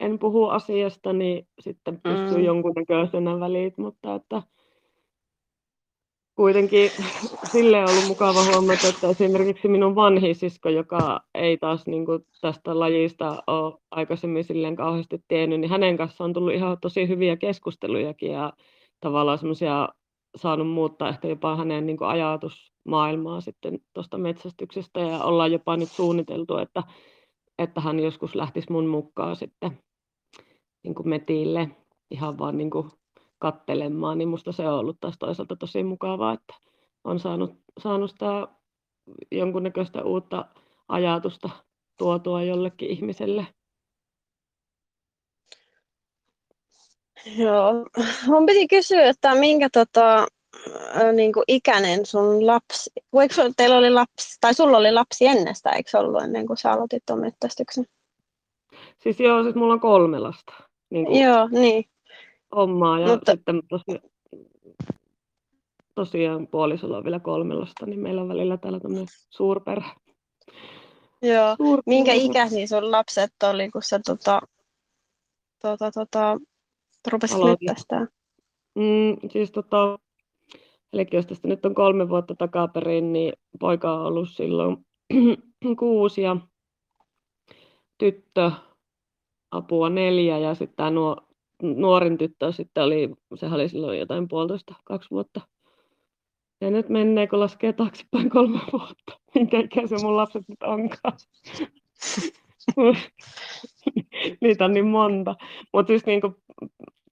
en 0.00 0.18
puhu 0.18 0.44
asiasta, 0.44 1.12
niin 1.12 1.48
sitten 1.60 2.00
pystyy 2.00 2.38
Mm. 2.38 2.44
jonkunnäköisenä 2.44 3.40
välit, 3.40 3.78
mutta 3.78 4.14
että 4.14 4.42
kuitenkin 6.36 6.90
sille 7.52 7.86
on 7.86 7.90
ollut 7.90 8.04
mukava 8.04 8.44
huomata, 8.44 8.88
että 8.88 9.08
esimerkiksi 9.08 9.68
minun 9.68 9.94
vanhin 9.94 10.34
sisko, 10.34 10.68
joka 10.68 11.20
ei 11.34 11.58
taas 11.58 11.86
niin 11.86 12.06
kuin 12.06 12.26
tästä 12.40 12.78
lajista 12.78 13.42
ole 13.46 13.74
aikaisemmin 13.90 14.44
silleen 14.44 14.76
kauheasti 14.76 15.18
tiennyt, 15.28 15.60
niin 15.60 15.70
hänen 15.70 15.96
kanssaan 15.96 16.28
on 16.28 16.34
tullut 16.34 16.54
ihan 16.54 16.78
tosi 16.80 17.08
hyviä 17.08 17.36
keskustelujakin 17.36 18.32
ja 18.32 18.52
tavallaan 19.00 19.38
semmoisia 19.38 19.88
saanut 20.36 20.68
muuttaa 20.70 21.08
ehkä 21.08 21.28
jopa 21.28 21.56
hänen 21.56 21.86
niin 21.86 21.96
kuin 21.96 22.08
ajatusmaailmaa 22.08 23.40
sitten 23.40 23.80
tuosta 23.94 24.18
metsästyksestä 24.18 25.00
ja 25.00 25.24
ollaan 25.24 25.52
jopa 25.52 25.76
nyt 25.76 25.88
suunniteltu, 25.88 26.56
että, 26.56 26.82
että 27.58 27.80
hän 27.80 28.00
joskus 28.00 28.34
lähtisi 28.34 28.72
mun 28.72 28.86
mukaan 28.86 29.36
sitten 29.36 29.78
niin 30.84 30.94
kuin 30.94 31.08
metille 31.08 31.70
ihan 32.10 32.38
vaan 32.38 32.58
niin 32.58 32.70
kuin 32.70 32.90
kattelemaan, 33.38 34.18
niin 34.18 34.28
musta 34.28 34.52
se 34.52 34.68
on 34.68 34.78
ollut 34.78 34.96
taas 35.00 35.18
toisaalta 35.18 35.56
tosi 35.56 35.82
mukavaa, 35.82 36.32
että 36.32 36.54
on 37.04 37.18
saanut, 37.18 37.50
saanut 37.80 38.10
sitä 38.10 38.48
jonkunnäköistä 39.32 40.02
uutta 40.04 40.44
ajatusta 40.88 41.50
tuotua 41.98 42.42
jollekin 42.42 42.90
ihmiselle. 42.90 43.46
Joo, 47.36 47.72
mun 48.26 48.46
piti 48.46 48.66
kysyä, 48.68 49.08
että 49.08 49.34
minkä 49.34 49.68
tota, 49.72 50.26
niin 51.12 51.32
kuin 51.32 51.44
ikäinen 51.48 52.06
sun 52.06 52.46
lapsi, 52.46 52.90
eikö 53.20 53.34
teillä 53.56 53.76
oli 53.76 53.90
lapsi, 53.90 54.38
tai 54.40 54.54
sulla 54.54 54.78
oli 54.78 54.92
lapsi 54.92 55.26
ennestä, 55.26 55.70
eikö 55.70 55.90
se 55.90 55.98
ollut 55.98 56.22
ennen 56.22 56.46
kuin 56.46 56.56
sä 56.56 56.72
aloitit 56.72 57.02
tuon 57.06 57.20
metsästyksen? 57.20 57.84
Siis 59.02 59.20
joo, 59.20 59.42
siis 59.42 59.54
mulla 59.54 59.72
on 59.72 59.80
kolme 59.80 60.18
lasta 60.18 60.52
niin 60.90 61.06
kuin 61.06 61.22
Joo, 61.22 61.48
niin. 61.48 61.84
omaa 62.50 63.00
ja 63.00 63.06
Mutta- 63.06 63.32
sitten 63.32 63.62
tosi, 63.68 63.84
tosiaan 65.94 66.46
puolisolla 66.46 66.96
on 66.96 67.04
vielä 67.04 67.20
kolme 67.20 67.54
lasta, 67.54 67.86
niin 67.86 68.00
meillä 68.00 68.22
on 68.22 68.28
välillä 68.28 68.56
täällä 68.56 68.80
tämmöinen 68.80 69.06
suurperhe. 69.30 69.90
Joo. 71.22 71.56
suurperhe. 71.56 71.82
Minkä 71.86 72.12
ikäisiä 72.12 72.66
sun 72.66 72.90
lapset 72.90 73.32
oli, 73.42 73.70
kun 73.70 73.82
sä 73.82 74.00
tota, 74.06 74.40
tota, 75.62 75.90
tota, 75.90 76.38
rupesit 77.10 77.38
metsästää? 77.38 78.06
Mm, 78.74 79.28
siis 79.30 79.52
tota, 79.52 79.98
eli 80.92 81.06
jos 81.12 81.26
tästä 81.26 81.48
nyt 81.48 81.66
on 81.66 81.74
kolme 81.74 82.08
vuotta 82.08 82.34
takaperin, 82.34 83.12
niin 83.12 83.32
poika 83.60 83.92
on 83.92 84.06
ollut 84.06 84.28
silloin 84.30 84.76
kuusi 85.78 86.22
ja 86.22 86.36
tyttö 87.98 88.50
apua 89.50 89.90
neljä 89.90 90.38
ja 90.38 90.54
sitten 90.54 90.76
tämä 90.76 90.90
nuo, 90.90 91.16
nuorin 91.62 92.18
tyttö 92.18 92.52
sitten 92.52 92.84
oli, 92.84 93.10
sehän 93.34 93.54
oli 93.54 93.68
silloin 93.68 93.98
jotain 93.98 94.28
puolitoista, 94.28 94.74
kaksi 94.84 95.10
vuotta. 95.10 95.40
Ja 96.60 96.70
nyt 96.70 96.88
menee, 96.88 97.26
kun 97.26 97.40
laskee 97.40 97.72
taaksepäin 97.72 98.30
kolme 98.30 98.60
vuotta. 98.72 99.20
Minkä 99.34 99.60
ikäisiä 99.60 99.98
mun 100.02 100.16
lapset 100.16 100.42
nyt 100.48 100.62
onkaan. 100.62 101.18
Niitä 104.40 104.64
on 104.64 104.72
niin 104.72 104.86
monta. 104.86 105.36
Mutta 105.72 105.90
siis 105.90 106.06
niinku, 106.06 106.36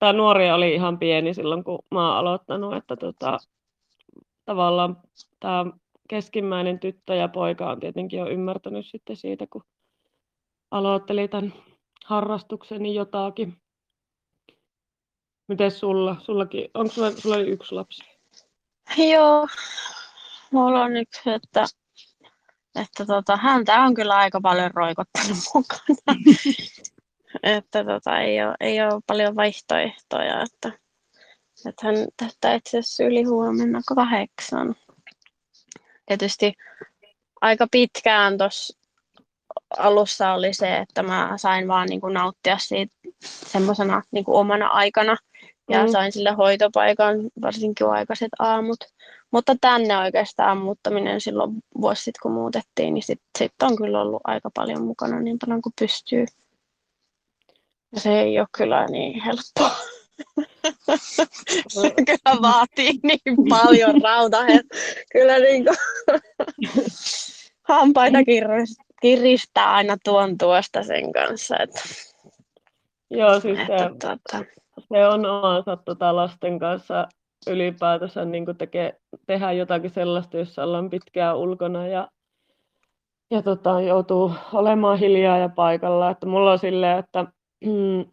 tämä 0.02 0.12
nuori 0.12 0.50
oli 0.52 0.74
ihan 0.74 0.98
pieni 0.98 1.34
silloin, 1.34 1.64
kun 1.64 1.78
mä 1.90 2.08
oon 2.08 2.16
aloittanut, 2.16 2.74
että 2.76 2.96
tota, 2.96 3.38
tavallaan 4.44 4.96
tämä 5.40 5.66
keskimmäinen 6.08 6.78
tyttö 6.78 7.14
ja 7.14 7.28
poika 7.28 7.70
on 7.70 7.80
tietenkin 7.80 8.18
jo 8.18 8.28
ymmärtänyt 8.28 8.86
sitten 8.86 9.16
siitä, 9.16 9.46
kun 9.50 9.64
aloitteli 10.70 11.28
tämän 11.28 11.54
harrastuksen, 12.04 12.82
niin 12.82 12.94
jotakin. 12.94 13.56
Miten 15.48 15.70
sulla? 15.70 16.16
Sullakin, 16.20 16.68
onko 16.74 16.92
sulla, 16.92 17.10
sulla 17.10 17.36
oli 17.36 17.48
yksi 17.48 17.74
lapsi? 17.74 18.04
Joo, 19.12 19.48
mulla 20.50 20.82
on 20.82 20.96
yksi, 20.96 21.30
että, 21.30 21.64
että 22.80 23.06
tota, 23.06 23.36
häntä 23.36 23.82
on 23.82 23.94
kyllä 23.94 24.16
aika 24.16 24.40
paljon 24.40 24.70
roikottanut 24.74 25.36
mukana. 25.54 26.20
että 27.42 27.84
tota, 27.84 28.18
ei, 28.20 28.42
ole, 28.44 28.54
ei 28.60 28.82
ole 28.82 29.00
paljon 29.06 29.36
vaihtoehtoja. 29.36 30.42
Että, 30.42 30.72
että 31.68 31.86
hän 31.86 31.96
täyttää 32.16 32.54
itse 32.54 32.78
asiassa 32.78 33.04
yli 33.04 33.22
huomenna 33.22 33.80
kahdeksan. 33.86 34.74
Tietysti 36.06 36.52
aika 37.40 37.66
pitkään 37.70 38.38
tuossa 38.38 38.78
alussa 39.78 40.32
oli 40.32 40.54
se, 40.54 40.76
että 40.76 41.02
mä 41.02 41.32
sain 41.36 41.68
vaan 41.68 41.88
niin 41.88 42.00
kuin 42.00 42.14
nauttia 42.14 42.58
siitä 42.58 42.94
semmoisena 43.24 44.02
niin 44.10 44.24
kuin 44.24 44.36
omana 44.36 44.66
aikana 44.68 45.16
ja 45.70 45.84
Mm. 45.84 45.92
sain 45.92 46.12
sille 46.12 46.30
hoitopaikan, 46.30 47.16
varsinkin 47.42 47.86
aikaiset 47.86 48.30
aamut. 48.38 48.78
Mutta 49.30 49.56
tänne 49.60 49.98
oikeastaan 49.98 50.58
muuttaminen 50.58 51.20
silloin 51.20 51.52
vuosi 51.80 52.02
sitten, 52.04 52.20
kun 52.22 52.32
muutettiin, 52.32 52.94
niin 52.94 53.02
sitten 53.02 53.28
sit 53.38 53.52
on 53.62 53.76
kyllä 53.76 54.00
ollut 54.00 54.20
aika 54.24 54.50
paljon 54.54 54.82
mukana 54.82 55.20
niin 55.20 55.38
paljon 55.46 55.62
kuin 55.62 55.72
pystyy. 55.80 56.26
Ja 57.94 58.00
se 58.00 58.20
ei 58.20 58.38
ole 58.38 58.48
kyllä 58.56 58.86
niin 58.86 59.22
helppoa. 59.22 59.76
se 61.68 61.90
kyllä 61.90 62.42
vaatii 62.42 63.00
niin 63.02 63.48
paljon 63.48 64.02
rautaa. 64.02 64.46
että 64.46 64.76
Kyllä 65.12 65.38
niin 65.38 65.64
kuin 65.64 65.76
hampaita 67.68 68.18
kirist- 68.18 68.94
kiristää 69.02 69.72
aina 69.72 69.96
tuon 70.04 70.38
tuosta 70.38 70.82
sen 70.82 71.12
kanssa. 71.12 71.56
Että, 71.58 71.80
Joo, 73.10 73.40
siis 73.40 73.58
se, 73.58 73.62
että, 73.62 73.88
tuota, 74.00 74.44
se 74.80 75.06
on 75.06 75.26
omansa 75.26 75.76
tota 75.76 76.16
lasten 76.16 76.58
kanssa 76.58 77.08
ylipäätänsä 77.50 78.24
niin 78.24 78.44
tekee, 78.58 78.96
tehdä 79.26 79.52
jotakin 79.52 79.90
sellaista, 79.90 80.36
jossa 80.36 80.64
ollaan 80.64 80.90
pitkään 80.90 81.38
ulkona 81.38 81.86
ja, 81.86 82.08
ja 83.30 83.42
tota, 83.42 83.80
joutuu 83.80 84.32
olemaan 84.52 84.98
hiljaa 84.98 85.38
ja 85.38 85.48
paikalla. 85.48 86.10
Että 86.10 86.26
mulla 86.26 86.52
on 86.52 86.58
silleen, 86.58 86.98
että 86.98 87.26
mm, 87.66 88.04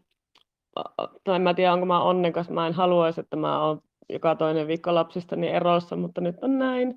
tai 1.23 1.39
mä 1.39 1.53
tiedä, 1.53 1.73
onko 1.73 1.85
mä 1.85 2.01
onnekas, 2.01 2.49
mä 2.49 2.67
en 2.67 2.73
haluaisi, 2.73 3.21
että 3.21 3.35
mä 3.35 3.65
oon 3.65 3.81
joka 4.09 4.35
toinen 4.35 4.67
viikko 4.67 4.95
lapsistani 4.95 5.47
erossa, 5.47 5.95
mutta 5.95 6.21
nyt 6.21 6.35
on 6.41 6.59
näin. 6.59 6.95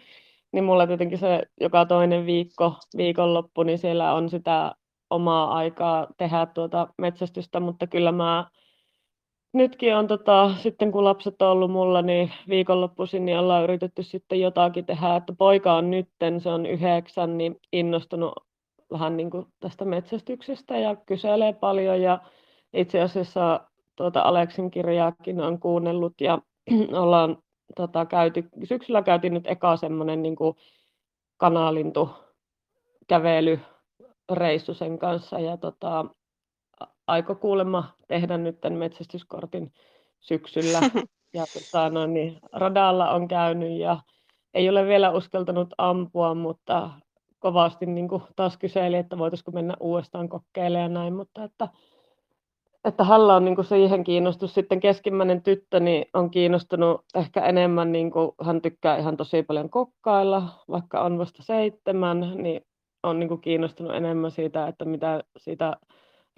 Niin 0.53 0.65
mulla 0.65 0.87
tietenkin 0.87 1.19
se 1.19 1.43
joka 1.61 1.87
toinen 1.87 2.27
viikko, 2.27 2.75
viikonloppu, 2.97 3.63
niin 3.63 3.79
siellä 3.79 4.15
on 4.15 4.29
sitä 4.29 4.75
omaa 5.11 5.55
aikaa 5.55 6.07
tehdä 6.17 6.47
tuota 6.47 6.89
metsästystä, 6.99 7.61
mutta 7.61 7.87
kyllä 7.87 8.13
mä 8.13 8.47
nytkin 9.53 9.97
on 9.97 10.07
tota, 10.07 10.55
sitten 10.59 10.93
kun 10.93 11.05
lapset 11.05 11.43
on 11.43 11.49
ollut 11.49 11.71
mulla, 11.71 12.03
niin 12.03 12.33
viikonloppuisin 12.49 13.25
niin 13.25 13.39
ollaan 13.39 13.65
yritetty 13.65 14.03
sitten 14.03 14.41
jotakin 14.41 14.87
tehdä, 14.87 15.17
että 15.17 15.33
poika 15.39 15.75
on 15.75 15.91
nytten, 15.91 16.41
se 16.41 16.49
on 16.49 16.67
yhdeksän, 16.67 17.39
niin 17.39 17.61
innostunut 17.73 18.33
vähän 18.91 19.17
niin 19.17 19.31
kuin 19.31 19.47
tästä 19.61 19.85
metsästyksestä 19.85 20.79
ja 20.79 20.97
kyselee 20.97 21.53
paljon 21.53 22.03
ja 22.03 22.19
itse 22.73 23.01
asiassa 23.01 23.61
tuota 23.97 24.21
Aleksin 24.21 24.71
kirjaakin 24.71 25.41
on 25.41 25.61
kuunnellut 25.61 26.21
ja 26.21 26.39
ollaan 27.03 27.39
tota, 27.77 28.07
käyty, 28.07 28.49
syksyllä 28.65 29.03
käytiin 29.03 29.35
nyt 29.35 29.47
eka 29.47 29.77
semmoinen 29.77 30.23
niin 30.23 30.37
kuin 30.37 30.57
kanalintu 31.37 32.11
kävelyreissu 33.09 34.75
sen 34.75 34.99
kanssa 34.99 35.39
ja 35.39 35.57
tota, 35.57 36.05
aiko 37.07 37.35
kuulemma 37.35 37.85
tehdä 38.09 38.39
nyt 38.39 38.61
tämän 38.61 38.79
metsästyskortin 38.79 39.73
syksyllä. 40.21 40.81
Ja 41.35 41.45
tota, 41.55 41.91
no, 41.91 42.07
niin, 42.07 42.39
radalla 42.53 43.11
on 43.11 43.29
käynyt 43.29 43.79
ja 43.79 44.01
ei 44.55 44.69
ole 44.69 44.87
vielä 44.87 45.11
uskaltanut 45.11 45.75
ampua, 45.79 46.35
mutta 46.35 46.91
kovasti 47.39 47.87
niin 47.87 48.09
kuin 48.09 48.23
taas 48.37 48.57
kyseli, 48.57 48.97
että 48.97 49.19
voitaisiko 49.19 49.51
mennä 49.51 49.75
uudestaan 49.81 50.29
kokeilemaan 50.29 50.83
ja 50.83 50.89
näin, 50.89 51.15
mutta 51.15 51.45
että, 51.45 51.69
että 52.85 53.05
Halla 53.05 53.37
on 53.37 53.45
niin 53.45 53.55
kuin 53.55 53.65
siihen 53.65 54.05
kiinnostus. 54.05 54.55
Sitten 54.55 54.81
keskimmäinen 54.81 55.43
tyttö 55.43 55.81
niin 55.81 56.05
on 56.15 56.31
kiinnostunut 56.31 57.05
ehkä 57.15 57.45
enemmän, 57.45 57.93
niin 57.93 58.11
kuin, 58.11 58.33
hän 58.43 58.63
tykkää 58.63 58.97
ihan 58.97 59.17
tosi 59.17 59.43
paljon 59.43 59.71
kokkailla, 59.71 60.43
vaikka 60.71 61.01
on 61.01 61.19
vasta 61.19 61.43
seitsemän, 61.43 62.33
niin 62.37 62.67
on 63.03 63.19
niin 63.19 63.29
kuin 63.29 63.41
kiinnostunut 63.41 63.95
enemmän 63.95 64.31
siitä, 64.31 64.67
että 64.67 64.85
mitä 64.85 65.25
siitä 65.37 65.77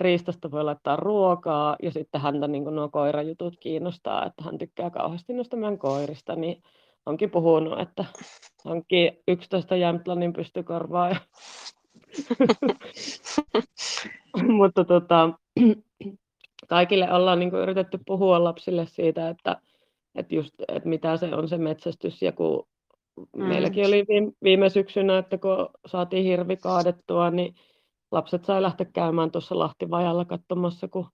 riistasta 0.00 0.50
voi 0.50 0.64
laittaa 0.64 0.96
ruokaa 0.96 1.76
ja 1.82 1.90
sitten 1.90 2.20
häntä 2.20 2.48
niin 2.48 2.64
kuin 2.64 2.76
nuo 2.76 2.88
koirajutut 2.88 3.54
kiinnostaa, 3.60 4.26
että 4.26 4.44
hän 4.44 4.58
tykkää 4.58 4.90
kauheasti 4.90 5.32
noista 5.32 5.56
meidän 5.56 5.78
koirista, 5.78 6.36
niin 6.36 6.62
onkin 7.06 7.30
puhunut, 7.30 7.80
että 7.80 8.04
hankkii 8.64 9.22
11 9.28 9.76
Jämtlannin 9.76 10.32
pystykorvaa. 10.32 11.08
Ja... 11.08 11.16
Mutta 14.58 14.84
tota, 14.84 15.30
kaikille 16.68 17.12
ollaan 17.12 17.38
niin 17.38 17.50
kuin 17.50 17.62
yritetty 17.62 17.98
puhua 18.06 18.44
lapsille 18.44 18.86
siitä, 18.86 19.28
että, 19.28 19.56
että 20.14 20.34
just, 20.34 20.54
että 20.68 20.88
mitä 20.88 21.16
se 21.16 21.34
on 21.34 21.48
se 21.48 21.58
metsästys 21.58 22.22
ja 22.22 22.32
kun 22.32 22.66
Mm. 23.16 23.44
meilläkin 23.44 23.86
oli 23.86 24.04
viime, 24.08 24.32
viime 24.42 24.68
syksynä, 24.68 25.18
että 25.18 25.38
kun 25.38 25.68
saatiin 25.86 26.24
hirvi 26.24 26.56
kaadettua, 26.56 27.30
niin 27.30 27.54
lapset 28.10 28.44
sai 28.44 28.62
lähteä 28.62 28.86
käymään 28.92 29.30
tuossa 29.30 29.58
Lahtivajalla 29.58 30.24
katsomassa, 30.24 30.88
kun 30.88 31.08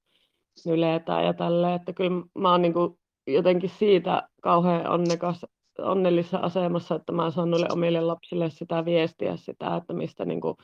nyletään 0.67 1.25
ja 1.25 1.35
tälleen, 1.35 1.75
että 1.75 1.93
kyllä 1.93 2.23
mä 2.39 2.51
oon 2.51 2.63
niin 2.63 2.73
kuin 2.73 2.99
jotenkin 3.27 3.71
siitä 3.71 4.29
kauhean 4.43 4.87
onnekas, 4.87 5.47
onnellisessa 5.79 6.39
asemassa, 6.39 6.95
että 6.95 7.13
mä 7.13 7.31
saan 7.31 7.51
noille 7.51 7.67
omille 7.73 8.01
lapsille 8.01 8.51
sitä 8.51 8.85
viestiä, 8.85 9.37
sitä, 9.37 9.77
että 9.77 9.93
mistä 9.93 10.25
niin 10.25 10.41
kuin, 10.41 10.57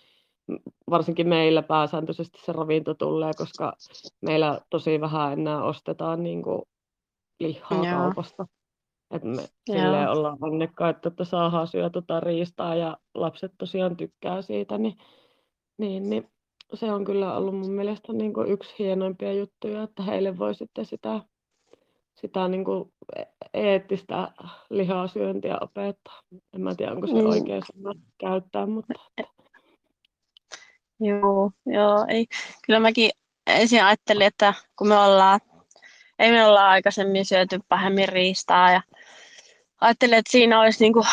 varsinkin 0.90 1.28
meillä 1.28 1.62
pääsääntöisesti 1.62 2.38
se 2.44 2.52
ravinto 2.52 2.94
tulee, 2.94 3.30
koska 3.38 3.72
meillä 4.20 4.60
tosi 4.70 5.00
vähän 5.00 5.32
enää 5.32 5.64
ostetaan 5.64 6.22
niin 6.22 6.42
kuin 6.42 6.62
lihaa 7.40 7.84
Joo. 7.86 7.98
kaupasta. 7.98 8.46
että 9.10 9.28
me 9.28 9.42
Joo. 9.68 9.78
silleen 9.78 10.10
ollaan 10.10 10.38
onnekkaita, 10.40 11.08
että 11.08 11.24
saadaan 11.24 11.68
syödä 11.68 11.90
tota 11.90 12.20
riistaa 12.20 12.74
ja 12.74 12.96
lapset 13.14 13.52
tosiaan 13.58 13.96
tykkää 13.96 14.42
siitä, 14.42 14.78
niin, 14.78 14.94
niin, 15.78 16.10
niin 16.10 16.30
se 16.74 16.92
on 16.92 17.04
kyllä 17.04 17.36
ollut 17.36 17.54
mun 17.58 17.70
mielestä 17.72 18.12
niin 18.12 18.32
kuin 18.32 18.50
yksi 18.50 18.74
hienoimpia 18.78 19.32
juttuja, 19.32 19.82
että 19.82 20.02
heille 20.02 20.38
voi 20.38 20.54
sitten 20.54 20.84
sitä, 20.86 21.20
sitä 22.20 22.48
niin 22.48 22.64
kuin 22.64 22.92
e- 23.16 23.24
eettistä 23.54 24.32
lihasyöntiä 24.70 25.58
opettaa. 25.60 26.20
En 26.54 26.60
mä 26.60 26.74
tiedä, 26.74 26.92
onko 26.92 27.06
se 27.06 27.12
Mm. 27.22 27.26
oikea 27.26 27.60
sana 27.72 27.94
käyttää, 28.18 28.66
mutta 28.66 28.94
Joo, 31.00 31.50
joo, 31.66 32.06
ei. 32.08 32.26
Kyllä 32.66 32.80
mäkin 32.80 33.10
ensin 33.46 33.84
ajattelin, 33.84 34.26
että 34.26 34.54
kun 34.76 34.88
me 34.88 34.98
ollaan, 34.98 35.40
ei 36.18 36.30
me 36.30 36.44
olla 36.44 36.68
aikaisemmin 36.68 37.26
syöty 37.26 37.60
pahemmin 37.68 38.08
riistaa 38.08 38.70
ja 38.70 38.82
ajattelin, 39.80 40.14
että 40.14 40.32
siinä 40.32 40.60
olisi 40.60 40.84
niinku 40.84 41.06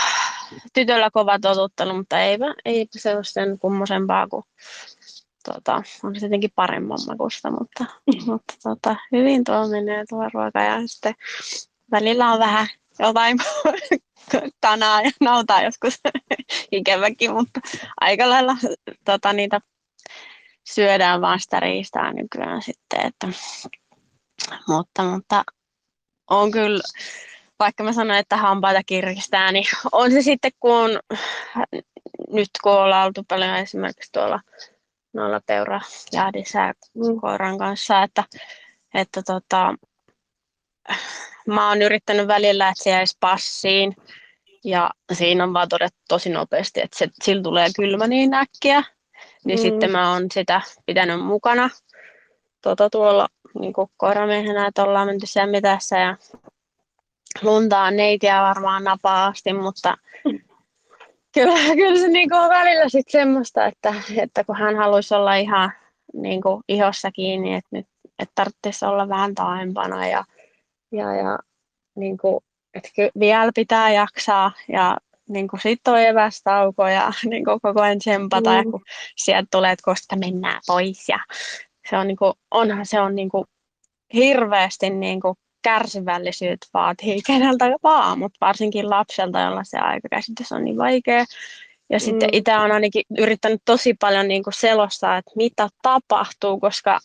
tytöllä 0.74 1.10
kova 1.12 1.40
totuttelu, 1.40 1.94
mutta 1.94 2.20
eipä, 2.20 2.46
eipä 2.66 2.92
se 2.98 3.16
ole 3.16 3.24
sen 3.24 3.60
kummosempaa 3.60 4.28
kuin 4.28 4.44
tota, 5.46 5.84
on 6.04 6.16
se 6.16 6.20
tietenkin 6.20 6.52
paremman 6.56 7.00
makusta, 7.08 7.52
mutta, 7.52 7.86
mutta 8.28 8.54
tota, 8.64 8.96
hyvin 9.12 9.44
tuo 9.44 9.68
menee 9.68 10.04
tuo 10.10 10.30
ruoka 10.34 10.62
ja 10.62 10.88
sitten 10.88 11.14
välillä 11.92 12.32
on 12.32 12.40
vähän 12.40 12.68
jotain 13.00 13.38
kanaa 14.62 15.02
ja 15.06 15.12
nautaa 15.22 15.64
joskus 15.64 16.00
ikäväkin, 16.72 17.34
mutta 17.34 17.60
aika 18.02 18.30
lailla 18.30 18.58
tota, 19.06 19.34
niitä 19.34 19.62
syödään 20.70 21.22
vaan 21.22 21.40
sitä 21.40 21.60
riistää 21.60 22.14
nykyään 22.14 22.62
sitten, 22.62 23.06
että, 23.06 23.28
mutta, 24.68 25.04
mutta 25.04 25.44
on 26.30 26.52
kyllä, 26.52 26.84
vaikka 27.60 27.84
mä 27.84 27.94
sanoin, 27.94 28.20
että 28.20 28.38
hampaita 28.38 28.82
kiristää, 28.86 29.52
niin 29.52 29.66
on 29.92 30.12
se 30.12 30.22
sitten 30.22 30.52
kun 30.60 30.90
nyt 32.32 32.50
kun 32.64 32.72
ollaan 32.72 33.06
oltu 33.08 33.24
paljon 33.28 33.56
esimerkiksi 33.58 34.12
tuolla 34.12 34.40
noilla 35.14 35.42
peurajahdissa 35.46 36.60
ja 36.60 36.74
Mm. 36.96 37.22
koiran 37.22 37.58
kanssa, 37.58 38.04
että, 38.04 38.24
että 38.94 39.22
tota, 39.24 39.76
mä 41.48 41.70
oon 41.70 41.82
yrittänyt 41.82 42.28
välillä, 42.28 42.70
että 42.70 42.84
se 42.84 42.90
jäisi 42.90 43.18
passiin 43.20 43.96
ja 44.64 44.90
siinä 45.14 45.44
on 45.44 45.54
vaan 45.54 45.70
todettu 45.70 46.00
tosi 46.08 46.30
nopeasti, 46.30 46.82
että 46.82 46.98
se, 46.98 47.08
sillä 47.24 47.44
tulee 47.44 47.68
kylmä 47.76 48.08
niin 48.08 48.34
äkkiä, 48.34 48.84
niin 49.46 49.60
Mm. 49.60 49.62
sitten 49.62 49.92
mä 49.92 50.12
oon 50.12 50.26
sitä 50.34 50.62
pitänyt 50.86 51.26
mukana 51.26 51.70
tota, 52.62 52.90
tuolla 52.90 53.28
niin 53.60 53.74
koiramiehenä, 53.98 54.68
että 54.68 54.84
ollaan 54.84 55.08
menty 55.08 55.28
siellä 55.28 55.52
metässä 55.52 55.98
ja 55.98 56.18
luntaa 57.42 57.92
neitiä 57.92 58.42
varmaan 58.42 58.84
napaa 58.84 59.26
asti, 59.26 59.54
mutta 59.54 59.98
kyllä, 61.34 61.76
kyllä 61.76 62.00
se 62.00 62.08
niin 62.08 62.34
on 62.34 62.50
välillä 62.50 62.90
sitten 62.90 63.22
semmoista, 63.22 63.66
että, 63.66 63.94
että 64.18 64.44
kun 64.44 64.56
hän 64.58 64.76
haluaisi 64.76 65.14
olla 65.16 65.36
ihan 65.36 65.72
niin 66.14 66.42
kuin 66.42 66.64
ihossa 66.68 67.12
kiinni, 67.12 67.54
että 67.54 67.70
nyt 67.72 67.88
että 68.20 68.32
tarvitsisi 68.36 68.86
olla 68.86 69.10
vähän 69.10 69.36
taaempana 69.36 70.08
ja, 70.08 70.24
ja, 70.94 71.16
ja 71.16 71.40
niin 71.96 72.18
kuin, 72.18 72.44
että 72.74 72.90
vielä 73.20 73.52
pitää 73.56 73.92
jaksaa 73.92 74.52
ja 74.68 74.98
niin 75.30 75.48
kuin 75.48 75.60
sit 75.60 75.88
on 75.88 76.00
evästauko 76.00 76.88
ja 76.88 77.14
niin 77.30 77.46
kuin 77.46 77.60
koko 77.62 77.82
ajan 77.82 78.00
tsempata 78.00 78.50
mm. 78.50 78.56
ja 78.56 78.64
kun 78.64 78.82
sieltä 79.16 79.48
tulee, 79.52 79.72
että 79.72 79.84
koska 79.84 80.16
mennään 80.16 80.62
pois 80.68 81.10
ja 81.10 81.20
se 81.90 81.98
on 81.98 82.08
niin 82.08 82.18
kuin, 82.18 82.34
onhan 82.52 82.86
se 82.86 83.00
on 83.00 83.16
niin 83.16 83.30
kuin 83.30 83.46
hirveästi 84.14 84.90
niin 84.90 85.22
kuin 85.22 85.36
kärsivällisyyttä 85.64 86.68
vaatii 86.74 87.22
keneltä 87.28 87.66
vaan, 87.84 88.20
mutta 88.20 88.38
varsinkin 88.42 88.90
lapselta, 88.90 89.40
jolla 89.40 89.64
se 89.64 89.78
aikakäsitys 89.78 90.52
on 90.52 90.64
niin 90.64 90.78
vaikea. 90.78 91.26
Ja 91.90 92.00
sitten 92.00 92.30
Mm. 92.30 92.38
itse 92.38 92.58
olen 92.58 92.72
ainakin 92.72 93.04
yrittänyt 93.18 93.62
tosi 93.66 93.94
paljon 94.00 94.28
niin 94.28 94.44
kuin 94.44 94.54
selostaa, 94.54 95.18
että 95.18 95.32
mitä 95.36 95.70
tapahtuu, 95.82 96.60
koska 96.60 97.00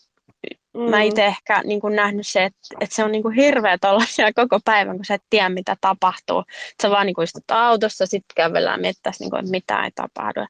mä 0.74 0.96
Mm. 0.96 1.02
itse 1.02 1.26
ehkä 1.26 1.62
niin 1.64 1.80
kuin 1.80 1.96
nähnyt 1.96 2.26
se, 2.26 2.44
että, 2.44 2.58
että 2.80 2.96
se 2.96 3.04
on 3.04 3.12
niin 3.12 3.22
kuin 3.22 3.34
hirveä 3.34 3.78
olla 3.84 4.04
siellä 4.08 4.32
koko 4.42 4.60
päivän, 4.64 4.96
kun 4.96 5.04
sä 5.04 5.14
et 5.14 5.22
tiedä, 5.30 5.48
mitä 5.48 5.76
tapahtuu. 5.80 6.44
Sä 6.82 6.90
vaan 6.90 7.06
niin 7.06 7.14
kuin 7.14 7.24
istut 7.24 7.50
autossa, 7.50 8.06
sitten 8.06 8.34
kävellään 8.36 8.80
mettässä, 8.80 9.24
niin 9.24 9.30
kuin, 9.30 9.40
että 9.40 9.50
mitä 9.50 9.84
ei 9.84 9.90
tapahdu. 9.94 10.40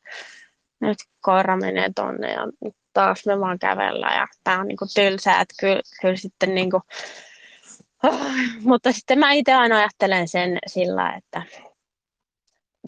Nyt 0.80 0.98
koira 1.20 1.56
menee 1.56 1.90
tonne 1.94 2.32
ja 2.32 2.46
taas 2.92 3.26
me 3.26 3.40
vaan 3.40 3.58
kävellään 3.58 4.16
ja 4.16 4.26
tää 4.44 4.60
on 4.60 4.68
niin 4.68 4.76
kuin 4.76 4.88
tylsää, 4.94 5.40
että 5.40 5.54
kyllä, 5.60 5.80
kyllä 6.00 6.16
sitten 6.16 6.54
niin 6.54 6.70
kuin, 6.70 6.82
mutta 8.70 8.92
sitten 8.92 9.18
mä 9.18 9.32
itse 9.32 9.54
aina 9.54 9.78
ajattelen 9.78 10.28
sen 10.28 10.58
sillä, 10.66 11.14
että 11.16 11.42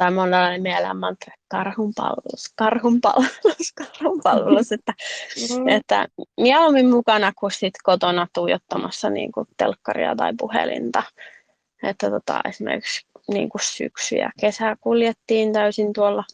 tai 0.01 0.11
monella 0.11 0.59
mielellä 0.59 0.95
mantra, 0.95 1.35
karhun 1.49 1.93
palvelus, 1.97 2.53
karhun 2.57 3.01
palvelus, 3.01 3.73
karhun 3.79 4.21
palvelus, 4.23 4.73
että 4.73 4.93
Mm. 5.59 5.69
että 5.69 6.09
mieluummin 6.41 6.91
mukana 6.91 7.33
kuin 7.39 7.51
sit 7.53 7.75
kotona 7.83 8.27
tuijottamassa 8.35 9.11
niin 9.11 9.33
kuin 9.33 9.47
telkkaria 9.57 10.17
tai 10.17 10.33
puhelinta. 10.39 11.03
Että 11.83 12.11
tota, 12.11 12.41
esimerkiksi 12.49 13.07
niin 13.29 13.49
kuin 13.49 13.63
syksy 13.65 14.17
ja 14.17 14.31
kesä 14.41 14.77
kuljettiin 14.81 15.53
täysin 15.53 15.93
tuolla 15.93 16.25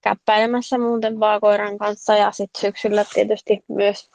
käppäilemässä 0.00 0.78
muuten 0.78 1.20
vaan 1.20 1.40
koiran 1.40 1.78
kanssa 1.78 2.16
ja 2.16 2.30
sitten 2.32 2.60
syksyllä 2.60 3.04
tietysti 3.14 3.64
myös 3.68 4.10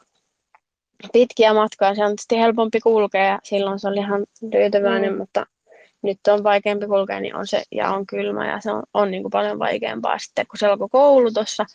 pitkiä 1.12 1.54
matkoja. 1.54 1.94
Se 1.94 2.04
on 2.04 2.08
tietysti 2.10 2.38
helpompi 2.38 2.80
kulkea 2.80 3.24
ja 3.24 3.38
silloin 3.42 3.78
se 3.78 3.88
oli 3.88 3.98
ihan 3.98 4.26
tyytyväinen, 4.50 5.12
Mm. 5.12 5.18
mutta 5.18 5.46
nyt 6.02 6.18
on 6.28 6.44
vaikeampi 6.44 6.86
kulkea, 6.86 7.20
niin 7.20 7.34
on 7.34 7.46
se 7.46 7.62
ja 7.72 7.90
on 7.90 8.06
kylmä 8.06 8.50
ja 8.50 8.60
se 8.60 8.72
on, 8.72 8.82
on 8.94 9.10
niin 9.10 9.22
kuin 9.22 9.30
paljon 9.30 9.58
vaikeampaa 9.58 10.18
sitten, 10.18 10.46
kun 10.46 10.58
se 10.58 10.66
alkoi 10.66 10.88
koulu 10.90 11.30
tuossa 11.32 11.66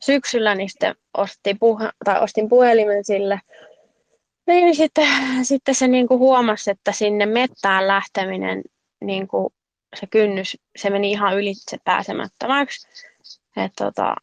syksyllä, 0.00 0.54
niin 0.54 0.68
sitten 0.68 0.94
ostin, 1.16 1.58
puhe, 1.58 1.90
tai 2.04 2.22
ostin 2.22 2.48
puhelimen 2.48 3.04
sille. 3.04 3.40
Niin, 4.46 4.76
sitten, 4.76 5.06
sitten 5.42 5.74
se 5.74 5.88
niin 5.88 6.08
kuin 6.08 6.18
huomasi, 6.18 6.70
että 6.70 6.92
sinne 6.92 7.26
mettään 7.26 7.88
lähteminen, 7.88 8.62
niin 9.04 9.28
kuin 9.28 9.54
se 9.96 10.06
kynnys, 10.06 10.56
se 10.76 10.90
meni 10.90 11.10
ihan 11.10 11.38
ylitse 11.38 11.76
pääsemättömäksi. 11.84 12.88
Että 13.56 13.84
tota, 13.84 14.14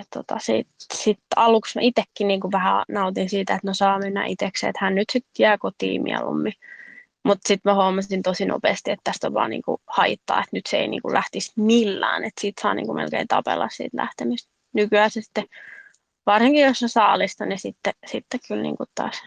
et 0.00 0.06
tota, 0.14 0.38
sitten 0.38 0.74
sit 0.94 1.18
aluksi 1.36 1.78
mä 1.78 1.82
itsekin 1.82 2.28
niin 2.28 2.40
kuin 2.40 2.52
vähän 2.52 2.84
nautin 2.88 3.30
siitä, 3.30 3.54
että 3.54 3.66
no 3.66 3.74
saa 3.74 3.98
mennä 3.98 4.26
itsekseen, 4.26 4.70
että 4.70 4.84
hän 4.84 4.94
nyt 4.94 5.10
sitten 5.12 5.44
jää 5.44 5.58
kotiin 5.58 6.02
mieluummin. 6.02 6.52
Mutta 7.24 7.48
sitten 7.48 7.70
mä 7.70 7.74
huomasin 7.74 8.22
tosi 8.22 8.46
nopeasti, 8.46 8.90
että 8.90 9.00
tästä 9.04 9.26
on 9.26 9.34
vaan 9.34 9.50
niinku 9.50 9.80
haittaa, 9.86 10.38
että 10.38 10.48
nyt 10.52 10.66
se 10.66 10.76
ei 10.76 10.88
niinku 10.88 11.12
lähtisi 11.12 11.52
millään, 11.56 12.24
että 12.24 12.40
siitä 12.40 12.62
saa 12.62 12.74
niinku 12.74 12.94
melkein 12.94 13.28
tapella 13.28 13.68
siitä 13.68 13.96
lähtemistä. 13.96 14.50
Nykyään 14.72 15.10
se 15.10 15.20
sitten, 15.22 15.44
varsinkin 16.26 16.64
jos 16.64 16.82
on 16.82 16.88
saalista, 16.88 17.46
niin 17.46 17.58
sitten, 17.58 17.92
sitten 18.06 18.40
kyllä 18.48 18.62
niinku 18.62 18.84
taas 18.94 19.22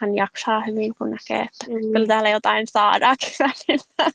hän 0.00 0.14
jaksaa 0.16 0.60
hyvin, 0.60 0.94
kun 0.98 1.10
näkee, 1.10 1.40
että 1.42 1.66
Mm. 1.68 1.92
kyllä 1.92 2.06
täällä 2.06 2.28
jotain 2.30 2.66
välillä. 2.74 4.10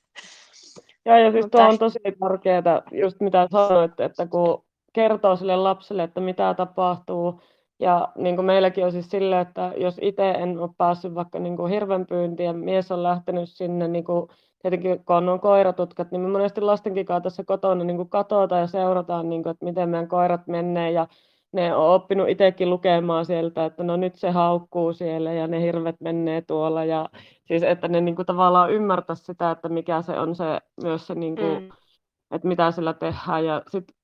Joo, 1.05 1.17
ja 1.17 1.31
siis 1.31 1.43
Mutta- 1.45 1.57
tuo 1.57 1.67
on 1.67 1.79
tosi 1.79 1.99
tärkeää, 2.19 2.81
just 2.91 3.19
mitä 3.19 3.47
sanoit, 3.51 3.99
että 3.99 4.27
kun 4.27 4.63
kertoo 4.93 5.35
sille 5.35 5.55
lapselle, 5.55 6.03
että 6.03 6.19
mitä 6.21 6.53
tapahtuu, 6.53 7.41
ja 7.81 8.07
niin 8.17 8.35
kuin 8.35 8.45
meilläkin 8.45 8.85
on 8.85 8.91
siis 8.91 9.09
silleen, 9.09 9.41
että 9.41 9.73
jos 9.77 9.97
itse 10.01 10.31
en 10.31 10.59
ole 10.59 10.69
päässyt 10.77 11.15
vaikka 11.15 11.39
niin 11.39 11.57
kuin 11.57 11.71
hirvenpyyntiin 11.71 12.47
ja 12.47 12.53
mies 12.53 12.91
on 12.91 13.03
lähtenyt 13.03 13.49
sinne, 13.49 13.87
niin 13.87 14.03
kuin, 14.03 14.29
tietenkin 14.61 15.05
kun 15.05 15.29
on 15.29 15.39
koiratutkat, 15.39 16.11
niin 16.11 16.21
me 16.21 16.27
monesti 16.29 16.61
lastenkin 16.61 17.05
kanssa 17.05 17.23
tässä 17.23 17.43
kotona 17.43 17.83
niin 17.83 17.97
kuin 17.97 18.09
katsotaan 18.09 18.61
ja 18.61 18.67
seurataan, 18.67 19.29
niin 19.29 19.43
kuin, 19.43 19.51
että 19.51 19.65
miten 19.65 19.89
meidän 19.89 20.07
koirat 20.07 20.47
menee, 20.47 20.91
ja 20.91 21.07
ne 21.53 21.75
on 21.75 21.93
oppinut 21.95 22.29
itsekin 22.29 22.69
lukemaan 22.69 23.25
sieltä, 23.25 23.65
että 23.65 23.83
no 23.83 23.97
nyt 23.97 24.15
se 24.15 24.31
haukkuu 24.31 24.93
siellä 24.93 25.33
ja 25.33 25.47
ne 25.47 25.61
hirvet 25.61 26.01
menee 26.01 26.41
tuolla, 26.41 26.85
ja 26.85 27.09
siis 27.45 27.63
että 27.63 27.87
ne 27.87 28.01
niin 28.01 28.15
kuin 28.15 28.25
tavallaan 28.25 28.71
ymmärtää 28.71 29.15
sitä, 29.15 29.51
että 29.51 29.69
mikä 29.69 30.01
se 30.01 30.19
on 30.19 30.35
se, 30.35 30.59
myös 30.83 31.07
se 31.07 31.15
niin 31.15 31.35
kuin, 31.35 31.63
Mm. 31.63 31.69
että 32.31 32.47
mitä 32.47 32.71
sillä 32.71 32.93
tehdään. 32.93 33.45
Ja 33.45 33.61
sitten 33.67 33.95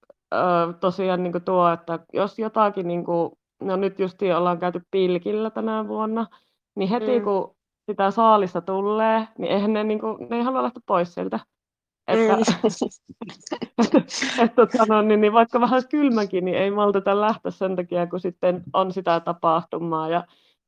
tosiaan 0.79 1.23
niin 1.23 1.43
tuo, 1.45 1.69
että 1.69 1.99
jos 2.13 2.39
jotakin, 2.39 2.87
niin 2.87 3.05
kuin, 3.05 3.31
no 3.61 3.75
nyt 3.75 3.99
justiin 3.99 4.35
ollaan 4.35 4.59
käyty 4.59 4.81
pilkillä 4.91 5.49
tänä 5.49 5.87
vuonna, 5.87 6.27
niin 6.75 6.89
heti 6.89 7.19
Mm. 7.19 7.23
kun 7.23 7.55
sitä 7.85 8.11
saalista 8.11 8.61
tulee, 8.61 9.27
niin 9.37 9.51
eihän 9.51 9.73
ne, 9.73 9.83
niin 9.83 9.99
kuin, 9.99 10.29
ne 10.29 10.37
ei 10.37 10.43
halua 10.43 10.63
lähteä 10.63 10.81
pois 10.85 11.13
sieltä. 11.13 11.39
Että, 12.07 12.35
Mm. 12.35 12.41
että, 12.41 13.97
että 14.43 14.55
tota, 14.55 14.85
no, 14.87 15.01
niin, 15.01 15.21
niin 15.21 15.33
vaikka 15.33 15.61
vähän 15.61 15.87
kylmäkin, 15.89 16.45
niin 16.45 16.57
ei 16.57 16.71
malteta 16.71 17.21
lähteä 17.21 17.51
sen 17.51 17.75
takia, 17.75 18.07
kun 18.07 18.19
sitten 18.19 18.63
on 18.73 18.91
sitä 18.91 19.19
tapahtumaa. 19.19 20.09
Ja 20.09 20.23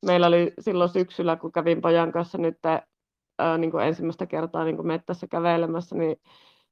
meillä 0.06 0.26
oli 0.26 0.52
silloin 0.60 0.90
syksyllä, 0.90 1.36
kun 1.36 1.52
kävin 1.52 1.80
pojan 1.80 2.12
kanssa 2.12 2.38
nyt 2.38 2.58
ää, 3.38 3.58
niin 3.58 3.70
kuin 3.70 3.84
ensimmäistä 3.84 4.26
kertaa 4.26 4.64
niin 4.64 4.76
kuin 4.76 4.86
mettässä 4.86 5.26
kävelemässä, 5.26 5.96
niin 5.96 6.16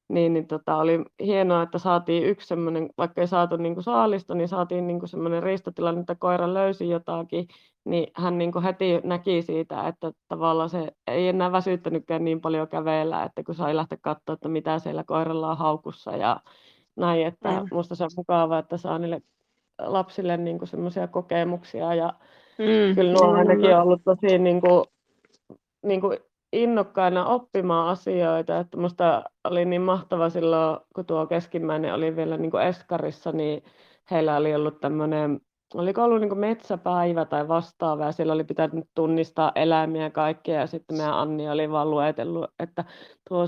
niin, 0.08 0.34
niin 0.34 0.46
tota, 0.46 0.76
oli 0.76 1.04
hienoa, 1.20 1.62
että 1.62 1.78
saatiin 1.78 2.24
yksi 2.24 2.46
semmoinen, 2.48 2.90
vaikka 2.98 3.20
ei 3.20 3.26
saatu 3.26 3.56
niin 3.56 3.74
kuin 3.74 3.84
saalista, 3.84 4.34
niin 4.34 4.48
saatiin 4.48 4.86
niin 4.86 4.98
kuin 4.98 5.08
semmoinen 5.08 5.42
riistotilanne, 5.42 6.00
että 6.00 6.14
koira 6.14 6.54
löysi 6.54 6.88
jotakin, 6.88 7.48
niin 7.84 8.10
hän 8.16 8.38
niin 8.38 8.52
kuin 8.52 8.62
heti 8.64 9.00
näki 9.04 9.42
siitä, 9.42 9.88
että 9.88 10.12
tavallaan 10.28 10.70
se 10.70 10.92
ei 11.06 11.28
enää 11.28 11.52
väsyttänytkään 11.52 12.24
niin 12.24 12.40
paljon 12.40 12.68
kävellä, 12.68 13.22
että 13.22 13.42
kun 13.42 13.54
sai 13.54 13.76
lähteä 13.76 13.98
katsoa, 14.00 14.32
että 14.32 14.48
mitä 14.48 14.78
siellä 14.78 15.04
koiralla 15.04 15.50
on 15.50 15.58
haukussa 15.58 16.16
ja 16.16 16.40
näin, 16.96 17.26
että 17.26 17.60
Mm. 17.60 17.66
musta 17.72 17.94
se 17.94 18.04
on 18.04 18.10
mukavaa, 18.16 18.58
että 18.58 18.76
saa 18.76 18.98
niille 18.98 19.22
lapsille 19.78 20.36
niin 20.36 20.58
kuin 20.58 20.68
semmoisia 20.68 21.08
kokemuksia 21.08 21.94
ja 21.94 22.12
Mm, 22.58 22.94
kyllä 22.94 23.12
nuo 23.12 23.32
ainakin 23.32 23.76
on 23.76 23.82
ollut 23.82 24.02
tosi 24.04 24.38
niin 24.38 24.60
kuin, 24.60 24.84
niin 25.82 26.00
kuin 26.00 26.18
innokkaina 26.52 27.26
oppimaan 27.26 27.88
asioita, 27.88 28.58
että 28.58 28.76
musta 28.76 29.24
oli 29.44 29.64
niin 29.64 29.82
mahtava 29.82 30.30
silloin, 30.30 30.78
kun 30.94 31.06
tuo 31.06 31.26
keskimmäinen 31.26 31.94
oli 31.94 32.16
vielä 32.16 32.36
niin 32.36 32.50
kuin 32.50 32.62
eskarissa, 32.62 33.32
niin 33.32 33.62
heillä 34.10 34.36
oli 34.36 34.54
ollut 34.54 34.80
tämmöinen, 34.80 35.40
oliko 35.74 36.04
ollut 36.04 36.20
niin 36.20 36.28
kuin 36.28 36.38
metsäpäivä 36.38 37.24
tai 37.24 37.48
vastaava, 37.48 38.04
ja 38.04 38.12
siellä 38.12 38.32
oli 38.32 38.44
pitänyt 38.44 38.88
tunnistaa 38.94 39.52
eläimiä 39.54 40.02
ja 40.02 40.10
kaikkea, 40.10 40.60
ja 40.60 40.66
sitten 40.66 40.96
meidän 40.96 41.14
Anni 41.14 41.50
oli 41.50 41.70
vaan 41.70 41.90
luetellut, 41.90 42.50
että 42.58 42.84
tuo 43.28 43.46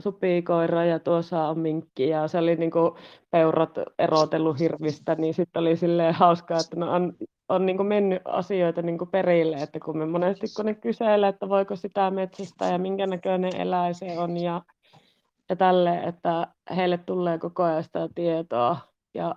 supikoira 0.00 0.84
ja 0.84 0.98
tuossa 0.98 1.48
on 1.48 1.58
minkki, 1.58 2.08
ja 2.08 2.28
se 2.28 2.38
oli 2.38 2.56
niin 2.56 2.70
kuin 2.70 2.92
peurat 3.30 3.78
erotellut 3.98 4.58
hirvistä, 4.58 5.14
niin 5.14 5.34
sitten 5.34 5.60
oli 5.60 5.76
silleen 5.76 6.14
hauskaa, 6.14 6.58
että 6.58 6.76
no 6.76 6.86
on, 7.48 7.66
niin 7.66 7.76
kuin 7.76 7.86
mennyt 7.86 8.22
asioita 8.24 8.82
niin 8.82 8.98
kuin 8.98 9.10
perille, 9.10 9.56
että 9.56 9.80
kun 9.80 9.98
me 9.98 10.06
monesti 10.06 10.46
kun 10.56 10.66
ne 10.66 10.74
kyselee, 10.74 11.28
että 11.28 11.48
voiko 11.48 11.76
sitä 11.76 12.10
metsästä 12.10 12.64
ja 12.64 12.78
minkä 12.78 13.06
näköinen 13.06 13.56
eläin 13.56 13.94
se 13.94 14.18
on 14.18 14.36
ja, 14.36 14.62
ja 15.48 15.56
tälle, 15.56 15.94
että 15.94 16.46
heille 16.76 16.98
tulee 16.98 17.38
koko 17.38 17.62
ajan 17.62 17.84
sitä 17.84 18.08
tietoa. 18.14 18.76
Ja 19.14 19.34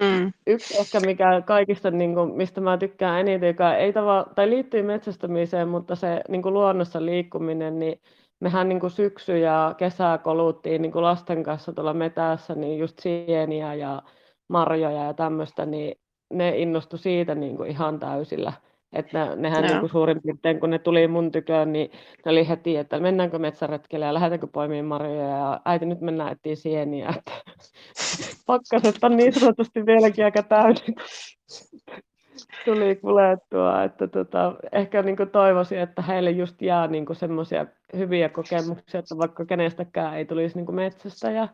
Mm, 0.00 0.32
yksi 0.46 0.78
ehkä 0.80 1.00
mikä 1.00 1.42
kaikista, 1.46 1.90
niin 1.90 2.14
kuin, 2.14 2.36
mistä 2.36 2.60
mä 2.60 2.78
tykkään 2.78 3.20
eniten, 3.20 3.46
joka 3.46 3.74
ei 3.74 3.92
tava, 3.92 4.26
tai 4.34 4.50
liittyy 4.50 4.82
metsästämiseen, 4.82 5.68
mutta 5.68 5.96
se 5.96 6.20
niin 6.28 6.42
kuin 6.42 6.54
luonnossa 6.54 7.04
liikkuminen, 7.04 7.78
niin 7.78 8.00
mehän 8.40 8.68
niin 8.68 8.80
kuin 8.80 8.90
syksy 8.90 9.38
ja 9.38 9.74
kesä 9.78 10.18
koluttiin 10.22 10.82
niin 10.82 10.92
kuin 10.92 11.02
lasten 11.02 11.42
kanssa 11.42 11.72
tuolla 11.72 11.94
metässä, 11.94 12.54
niin 12.54 12.78
just 12.78 12.98
sieniä 12.98 13.74
ja 13.74 14.02
marjoja 14.48 15.04
ja 15.04 15.14
tämmöistä, 15.14 15.66
niin 15.66 16.00
ne 16.30 16.58
innostu 16.58 16.96
siitä 16.96 17.34
niin 17.34 17.56
kuin 17.56 17.70
ihan 17.70 18.00
täysillä. 18.00 18.52
Että 18.92 19.36
nehän 19.36 19.64
Joo. 19.64 19.72
niin 19.72 19.80
kuin 19.80 19.90
suurin 19.90 20.22
piirtein, 20.22 20.60
kun 20.60 20.70
ne 20.70 20.78
tuli 20.78 21.08
mun 21.08 21.32
tyköön, 21.32 21.72
niin 21.72 21.90
ne 22.24 22.32
oli 22.32 22.48
heti, 22.48 22.76
että 22.76 23.00
mennäänkö 23.00 23.38
metsäretkelle 23.38 24.06
ja 24.06 24.14
lähdetäänkö 24.14 24.46
poimimaan 24.46 24.84
marjoja 24.84 25.28
ja 25.28 25.60
äiti 25.64 25.86
nyt 25.86 26.00
mennään 26.00 26.32
etsiä 26.32 26.56
sieniä. 26.56 27.08
Että 27.16 27.32
pakkaset 28.46 28.96
on 29.02 29.16
niin 29.16 29.32
sanotusti 29.32 29.86
vieläkin 29.86 30.24
aika 30.24 30.42
täynnä, 30.42 30.80
tuli 32.64 32.96
kuljettua. 32.96 33.84
Että 33.84 34.08
tota, 34.08 34.54
ehkä 34.72 35.02
niin 35.02 35.16
kuin 35.16 35.30
toivoisin, 35.30 35.78
että 35.78 36.02
heille 36.02 36.30
just 36.30 36.62
jää 36.62 36.86
niin 36.86 37.06
semmoisia 37.12 37.66
hyviä 37.96 38.28
kokemuksia, 38.28 38.98
että 39.00 39.18
vaikka 39.18 39.44
kenestäkään 39.44 40.16
ei 40.16 40.24
tulisi 40.24 40.56
niin 40.56 40.66
kuin 40.66 40.76
metsästä, 40.76 41.30
ja, 41.30 41.48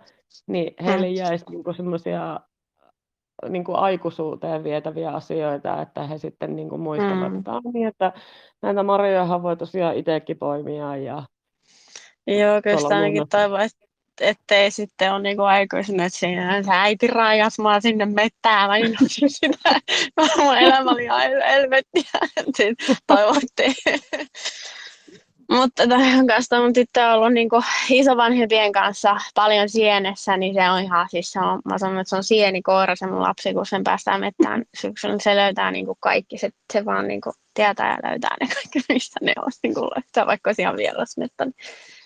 niin 0.47 0.75
heille 0.85 1.09
jäisi 1.09 1.45
niin 1.51 1.77
semmoisia 1.77 2.41
niin 3.49 3.64
kuin 3.64 3.77
aikuisuuteen 3.79 4.64
vietäviä 4.64 5.11
asioita, 5.11 5.83
että 5.83 6.07
he 6.07 6.18
sitten 6.18 6.57
niin 6.57 6.68
kuin 6.68 6.81
muistavat, 6.81 7.33
Mm. 7.33 7.38
että, 7.38 7.53
"Ah, 7.53 7.62
niin, 7.75 7.88
että 7.88 8.12
näitä 8.62 8.83
marjojahan 8.83 9.42
voi 9.42 9.57
tosiaan 9.57 9.97
itsekin 9.97 10.38
poimia. 10.38 10.97
Ja, 10.97 11.23
Joo, 12.27 12.62
kyllä 12.62 12.77
sitä 12.81 12.97
ainakin 12.97 13.23
et- 13.64 13.85
ettei 14.20 14.70
sitten 14.70 15.12
ole 15.12 15.23
niinku 15.23 15.42
aikuisena, 15.42 16.05
että 16.05 16.18
siinä 16.18 16.62
se 16.62 16.70
äiti 16.73 17.07
raajas 17.07 17.59
mua 17.59 17.81
sinne 17.81 18.07
mettään. 18.07 18.70
Mä 18.70 18.77
innosin 18.77 19.31
sitä. 19.40 19.81
Mun 20.38 20.59
elämä 20.59 20.90
oli 20.90 21.07
helvettiä. 21.53 22.03
Toivottiin. 23.07 23.75
Mutta 25.51 25.89
tämän 25.89 26.27
kanssa 26.27 26.61
mun 26.61 26.73
tyttö 26.73 27.07
on 27.07 27.13
ollut 27.13 27.33
niinku 27.33 27.63
isovanhempien 27.91 28.73
kanssa 28.73 29.17
paljon 29.35 29.69
sienessä, 29.69 30.37
niin 30.37 30.55
se 30.55 30.71
on 30.71 30.83
ihan, 30.83 31.09
siis 31.11 31.33
se 31.33 31.41
on, 31.41 31.61
mä 31.65 31.79
sanon, 31.79 31.99
että 31.99 32.11
se 32.11 32.17
on 32.17 32.25
sienikoira 32.25 32.97
se 32.97 33.07
mun 33.07 33.23
lapsi, 33.23 33.55
kun 33.55 33.67
sen 33.67 33.85
päästään 33.85 34.21
mettään 34.21 34.65
syksyllä, 34.81 35.15
niin 35.15 35.21
se 35.21 35.37
löytää 35.37 35.71
niinku 35.71 35.97
kaikki, 36.01 36.39
se, 36.39 36.51
se 36.73 36.85
vaan 36.85 37.09
niinku 37.09 37.33
tietää 37.55 37.91
ja 37.91 38.11
löytää 38.11 38.37
ne 38.41 38.47
kaikki, 38.55 38.81
mistä 38.93 39.21
ne 39.23 39.33
on 39.37 39.53
niinku 39.63 39.81
löytää, 39.81 40.27
vaikka 40.27 40.49
olisi 40.49 40.63
ihan 40.63 40.77
vierasmetta. 40.77 41.45
Niin 41.45 41.55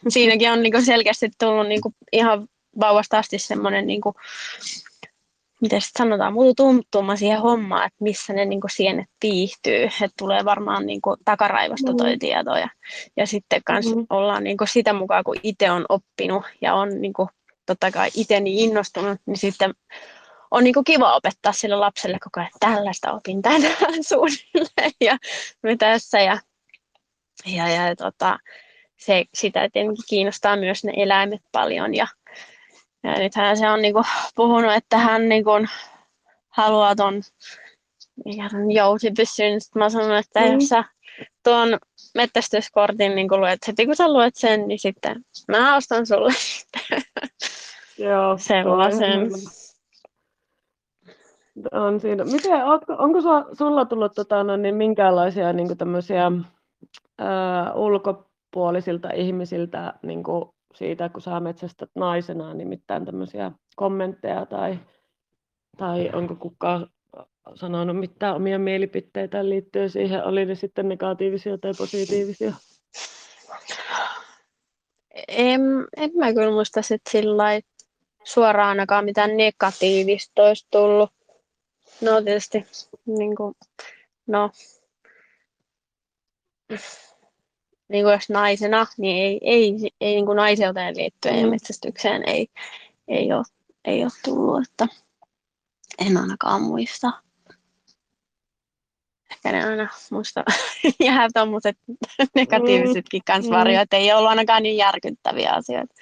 siinäkin 0.09 0.51
on 0.51 0.63
niinku 0.63 0.83
selkeästi 0.83 1.31
tullut 1.39 1.69
niinku 1.69 1.95
ihan 2.13 2.49
vauvasta 2.81 3.19
asti 3.19 3.39
semmoinen, 3.39 3.87
niinku, 3.87 4.15
miten 5.61 5.81
sit 5.81 5.91
sanotaan, 5.99 6.33
mututuntuma 6.33 7.17
siihen 7.17 7.41
hommaan, 7.41 7.87
että 7.87 7.97
missä 8.05 8.33
ne 8.33 8.45
niinku 8.45 8.69
sienet 8.71 9.07
viihtyy. 9.23 9.85
Että 9.85 10.09
tulee 10.19 10.45
varmaan 10.45 10.87
niinku 10.87 11.17
takaraivosta 11.25 11.95
toi 11.95 12.13
Mm. 12.13 12.19
tieto. 12.19 12.57
Ja, 12.57 12.69
ja 13.17 13.27
sitten 13.27 13.61
kans 13.65 13.87
Mhm. 13.87 14.01
ollaan 14.11 14.45
niinku 14.45 14.67
sitä 14.67 14.93
mukaan, 14.93 15.25
kun 15.25 15.37
itse 15.43 15.71
on 15.71 15.85
oppinut 15.89 16.45
ja 16.61 16.75
on 16.75 17.01
niinku, 17.01 17.29
totta 17.67 17.91
kai 17.91 18.11
itse 18.15 18.41
niin 18.41 18.71
innostunut, 18.71 19.19
niin 19.27 19.37
sitten 19.37 19.75
on 20.51 20.65
niinku 20.65 20.83
kiva 20.85 21.15
opettaa 21.17 21.53
sille 21.53 21.77
lapselle 21.77 22.19
koko 22.25 22.41
ajan, 22.41 22.51
että 22.55 22.67
tällaista 22.75 23.13
opin 23.13 23.43
tänään 23.43 24.05
suunnilleen 24.09 24.93
ja 25.01 25.19
tässä. 25.79 26.21
Ja, 26.21 26.39
ja, 27.47 27.69
ja 27.69 27.97
tota, 27.97 28.39
se, 28.97 29.25
sitä 29.35 29.69
tietenkin 29.73 30.05
kiinnostaa 30.09 30.57
myös 30.57 30.85
ne 30.85 30.93
eläimet 30.97 31.41
paljon. 31.53 31.95
Ja, 31.95 32.07
ja 33.09 33.19
nythän 33.19 33.57
se 33.57 33.71
on 33.71 33.83
niinku 33.83 34.03
puhunut, 34.35 34.73
että 34.75 34.99
hän 34.99 35.29
niinku 35.29 35.51
haluaa 36.49 36.95
ton 36.97 37.23
mikä 38.25 38.49
ton 38.51 38.71
jousipyssyn. 38.73 39.61
Sitten 39.61 39.81
mä 39.83 39.91
sanoin, 39.91 40.19
että 40.19 40.41
Mm. 40.41 40.53
jos 40.53 40.69
sä 40.69 40.85
tuon 41.45 41.79
metsästyskortin 42.15 43.15
niin 43.15 43.29
luet, 43.31 43.59
heti 43.69 43.87
kun 43.87 43.97
sä 43.97 44.13
luet 44.13 44.35
sen, 44.37 44.69
niin 44.69 44.79
sitten 44.79 45.25
mä 45.49 45.77
ostan 45.77 46.07
sulle 46.07 46.33
sitten 46.33 47.03
joo, 48.09 48.39
sellaisen. 48.49 49.31
On 51.73 52.01
siinä. 52.01 52.25
Miten, 52.25 52.65
ootko, 52.65 52.95
onko 52.99 53.21
sua, 53.21 53.47
sulla 53.59 53.85
tullut 53.85 54.13
tota, 54.15 54.45
no, 54.45 54.57
niin 54.57 54.75
minkäänlaisia 54.75 55.53
niin 55.53 55.79
tämmöisiä 55.79 56.33
ää, 57.19 57.73
ulkopuolisilta 57.75 59.11
ihmisiltä 59.11 59.95
niin 60.03 60.23
kuin 60.23 60.45
siitä, 60.75 61.09
kun 61.09 61.23
sä 61.23 61.41
metsästät 61.41 61.91
naisena, 61.95 62.55
mitään 62.55 63.05
tämmöisiä 63.05 63.53
kommentteja 63.77 64.47
tai, 64.47 64.79
tai 65.77 66.11
onko 66.13 66.35
kukaan 66.35 66.91
sanonut 67.55 67.99
mitään 67.99 68.37
omia 68.37 68.59
mielipiteitä 68.59 69.49
liittyen 69.49 69.91
siihen, 69.91 70.25
oli 70.25 70.45
ne 70.45 70.55
sitten 70.55 70.89
negatiivisia 70.89 71.59
tai 71.59 71.73
positiivisia? 71.79 72.53
En, 75.29 75.61
en 75.97 76.11
mä 76.15 76.33
kyllä 76.33 76.53
muista 76.53 76.83
sit 76.83 77.03
sillä 77.11 77.45
suoraan 78.25 78.69
ainakaan 78.69 79.05
mitään 79.05 79.37
negatiivista 79.37 80.43
olisi 80.43 80.67
tullut. 80.71 81.11
No 82.01 82.23
tietysti, 82.23 82.67
niin 83.07 83.37
kuin, 83.37 83.55
no, 84.27 84.51
niin 87.89 88.05
kuin 88.05 88.13
jos 88.13 88.29
naisena, 88.31 88.87
niin 88.99 89.17
ei, 89.23 89.41
ei, 89.43 89.91
ei 90.01 90.15
niin 90.15 90.27
kuin 90.27 90.37
naiseuteen 90.37 90.97
liittyen 90.97 91.35
mm. 91.35 91.41
ja 91.41 91.47
Mm. 91.47 91.51
metsästykseen 91.51 92.29
ei, 92.29 92.49
ei, 93.09 93.33
ole, 93.33 93.45
ei 93.85 94.03
ole 94.03 94.13
tullut, 94.25 94.63
että 94.71 94.87
en 95.99 96.17
ainakaan 96.17 96.63
muista. 96.63 97.13
Ehkä 99.31 99.53
ne 99.53 99.65
aina 99.65 99.89
muista 100.11 100.45
jää 101.05 101.29
tuommoiset 101.35 101.77
negatiivisetkin 102.35 103.23
kans 103.27 103.47
Mm. 103.47 103.51
varjo, 103.55 103.81
että 103.81 103.97
ei 103.97 104.13
ollut 104.13 104.29
ainakaan 104.31 104.63
niin 104.63 104.77
järkyttäviä 104.77 105.51
asioita. 105.53 105.95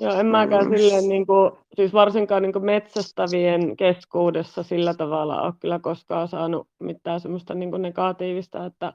Joo, 0.00 0.14
en 0.20 0.26
mäkään 0.26 0.66
Mm. 0.66 0.76
silleen, 0.76 1.08
niin 1.08 1.26
kuin, 1.26 1.52
siis 1.76 1.92
varsinkaan 1.92 2.42
niin 2.42 2.52
kuin 2.52 2.64
metsästävien 2.64 3.76
keskuudessa 3.76 4.62
sillä 4.62 4.94
tavalla 4.94 5.42
ole 5.42 5.52
kyllä 5.60 5.78
koskaan 5.78 6.28
saanut 6.28 6.68
mitään 6.78 7.20
semmoista 7.20 7.54
niin 7.54 7.70
kuin 7.70 7.82
negatiivista, 7.82 8.66
että, 8.66 8.92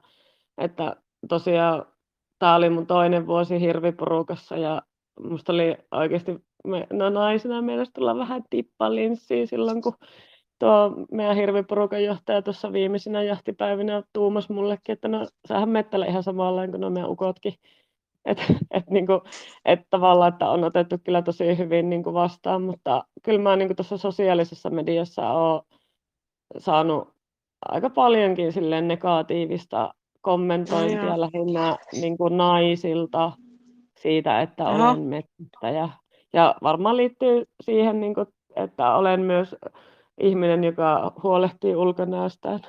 että 0.58 0.96
tosiaan 1.28 1.84
tämä 2.38 2.54
oli 2.54 2.70
mun 2.70 2.86
toinen 2.86 3.26
vuosi 3.26 3.60
hirviporukassa 3.60 4.56
ja 4.56 4.82
musta 5.28 5.52
oli 5.52 5.76
oikeasti, 5.90 6.44
me, 6.64 6.86
no 6.92 7.10
naisena 7.10 7.62
meidän 7.62 7.86
tulla 7.94 8.16
vähän 8.16 8.42
tippalinssiä 8.50 9.46
silloin, 9.46 9.82
kun 9.82 9.94
tuo 10.58 10.92
meidän 11.12 11.36
hirviporukan 11.36 12.04
johtaja 12.04 12.42
tuossa 12.42 12.72
viimeisinä 12.72 13.22
jahtipäivinä 13.22 14.02
tuumas 14.12 14.48
mullekin, 14.48 14.92
että 14.92 15.08
no 15.08 15.26
sähän 15.48 15.68
mettällä 15.68 16.06
ihan 16.06 16.22
samalla 16.22 16.68
kuin 16.68 16.80
no 16.80 16.90
meidän 16.90 17.10
ukotkin. 17.10 17.54
Että 18.24 18.42
et, 18.70 18.90
niinku, 18.90 19.12
et 19.64 19.80
tavallaan, 19.90 20.32
että 20.32 20.48
on 20.48 20.64
otettu 20.64 20.96
kyllä 21.04 21.22
tosi 21.22 21.58
hyvin 21.58 21.90
niinku 21.90 22.14
vastaan, 22.14 22.62
mutta 22.62 23.04
kyllä 23.22 23.40
mä 23.40 23.56
niinku 23.56 23.74
tuossa 23.74 23.96
sosiaalisessa 23.96 24.70
mediassa 24.70 25.30
olen 25.30 25.62
saanut 26.58 27.08
aika 27.68 27.90
paljonkin 27.90 28.52
silleen 28.52 28.88
negatiivista 28.88 29.94
kommentointia 30.20 31.04
Joo. 31.04 31.20
lähinnä 31.20 31.76
niinku 31.92 32.28
naisilta 32.28 33.32
siitä, 33.98 34.40
että 34.40 34.68
olen 34.68 35.00
metsästäjä. 35.00 35.88
Ja 36.32 36.54
varmaan 36.62 36.96
liittyy 36.96 37.44
siihen, 37.62 38.00
niinku, 38.00 38.24
että 38.56 38.94
olen 38.94 39.20
myös 39.20 39.56
ihminen, 40.20 40.64
joka 40.64 41.12
huolehtii 41.22 41.76
ulkonäöstään. 41.76 42.60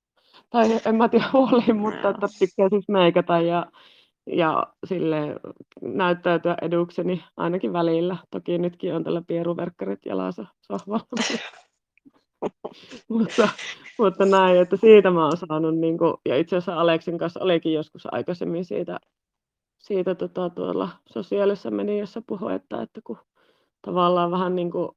Tai 0.50 0.80
en 0.86 0.96
mä 0.96 1.08
tiedä 1.08 1.24
huoliin, 1.32 1.76
mutta 1.76 2.10
että 2.10 2.26
tykkää 2.38 2.68
siis 2.68 2.88
meikata 2.88 3.40
ja, 3.40 3.66
ja 4.26 4.66
sille 4.84 5.18
näyttäytyä 5.82 6.56
edukseni 6.62 7.24
ainakin 7.36 7.72
välillä. 7.72 8.16
Toki 8.30 8.58
nytkin 8.58 8.94
on 8.94 9.04
tällä 9.04 9.22
pieruverkkarit 9.26 10.06
jalassa 10.06 10.46
sohvalla. 10.60 11.06
mutta, 13.08 13.48
mutta 13.98 14.24
näin, 14.24 14.56
että 14.56 14.76
siitä 14.76 15.10
mä 15.10 15.24
oon 15.24 15.36
saanut, 15.36 15.78
niin 15.78 15.98
kuin, 15.98 16.14
ja 16.28 16.36
itse 16.36 16.56
asiassa 16.56 16.80
Aleksin 16.80 17.18
kanssa 17.18 17.40
olikin 17.40 17.72
joskus 17.72 18.02
aikaisemmin 18.12 18.64
siitä, 18.64 18.98
siitä 19.78 20.14
tota, 20.14 20.50
tuolla 20.50 20.88
sosiaalisessa 21.12 21.70
mediassa 21.70 22.22
puhetta, 22.26 22.82
että 22.82 23.00
kun 23.04 23.18
tavallaan 23.82 24.30
vähän 24.30 24.56
niin 24.56 24.70
kuin 24.70 24.88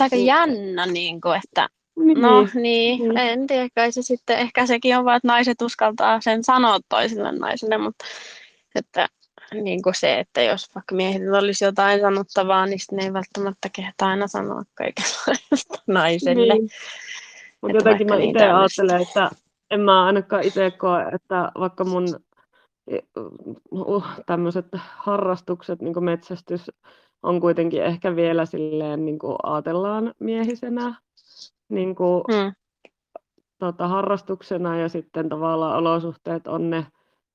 Aika 0.00 0.16
jännä, 0.16 0.86
niin 0.86 1.20
kuin, 1.20 1.40
että 1.44 1.68
Niin, 1.96 2.20
no 2.20 2.48
niin, 2.54 2.98
niin. 2.98 3.18
en 3.18 3.46
tiedä, 3.46 3.68
kai 3.74 3.92
se 3.92 4.02
sitten, 4.02 4.38
ehkä 4.38 4.66
sekin 4.66 4.98
on 4.98 5.04
vaan, 5.04 5.16
että 5.16 5.28
naiset 5.28 5.62
uskaltaa 5.62 6.20
sen 6.20 6.44
sanoa 6.44 6.78
toisille 6.88 7.32
naisille, 7.32 7.78
mutta 7.78 8.04
että 8.74 9.08
niin 9.62 9.82
kuin 9.82 9.94
se, 9.94 10.18
että 10.18 10.42
jos 10.42 10.74
vaikka 10.74 10.94
miehillä 10.94 11.38
olisi 11.38 11.64
jotain 11.64 12.00
sanottavaa, 12.00 12.66
niin 12.66 12.78
sitten 12.78 12.96
ne 12.96 13.04
ei 13.04 13.12
välttämättä 13.12 13.68
kehtaa 13.72 14.08
aina 14.08 14.28
sanoa 14.28 14.62
kaikenlaista 14.74 15.82
naiselle. 15.86 16.54
Niin. 16.54 16.68
Mutta 17.60 17.76
jotenkin 17.76 18.06
mä 18.06 18.16
itse 18.16 18.44
ajattelen, 18.44 19.02
että 19.02 19.30
en 19.70 19.80
mä 19.80 20.04
ainakaan 20.04 20.42
itse 20.42 20.70
koe, 20.70 21.02
että 21.12 21.52
vaikka 21.58 21.84
mun 21.84 22.04
uh, 23.70 24.04
tämmöiset 24.26 24.66
harrastukset, 24.96 25.82
niin 25.82 25.94
kuin 25.94 26.04
metsästys, 26.04 26.70
on 27.22 27.40
kuitenkin 27.40 27.82
ehkä 27.82 28.16
vielä 28.16 28.46
silleen, 28.46 29.04
niin 29.04 29.18
kuin 29.18 29.36
ajatellaan 29.42 30.14
miehisenä 30.18 30.94
niin 31.68 31.94
kuin, 31.94 32.24
Mm. 32.28 32.52
tota, 33.58 33.88
harrastuksena 33.88 34.78
ja 34.78 34.88
sitten 34.88 35.28
tavallaan 35.28 35.78
olosuhteet 35.78 36.46
on 36.46 36.70
ne, 36.70 36.86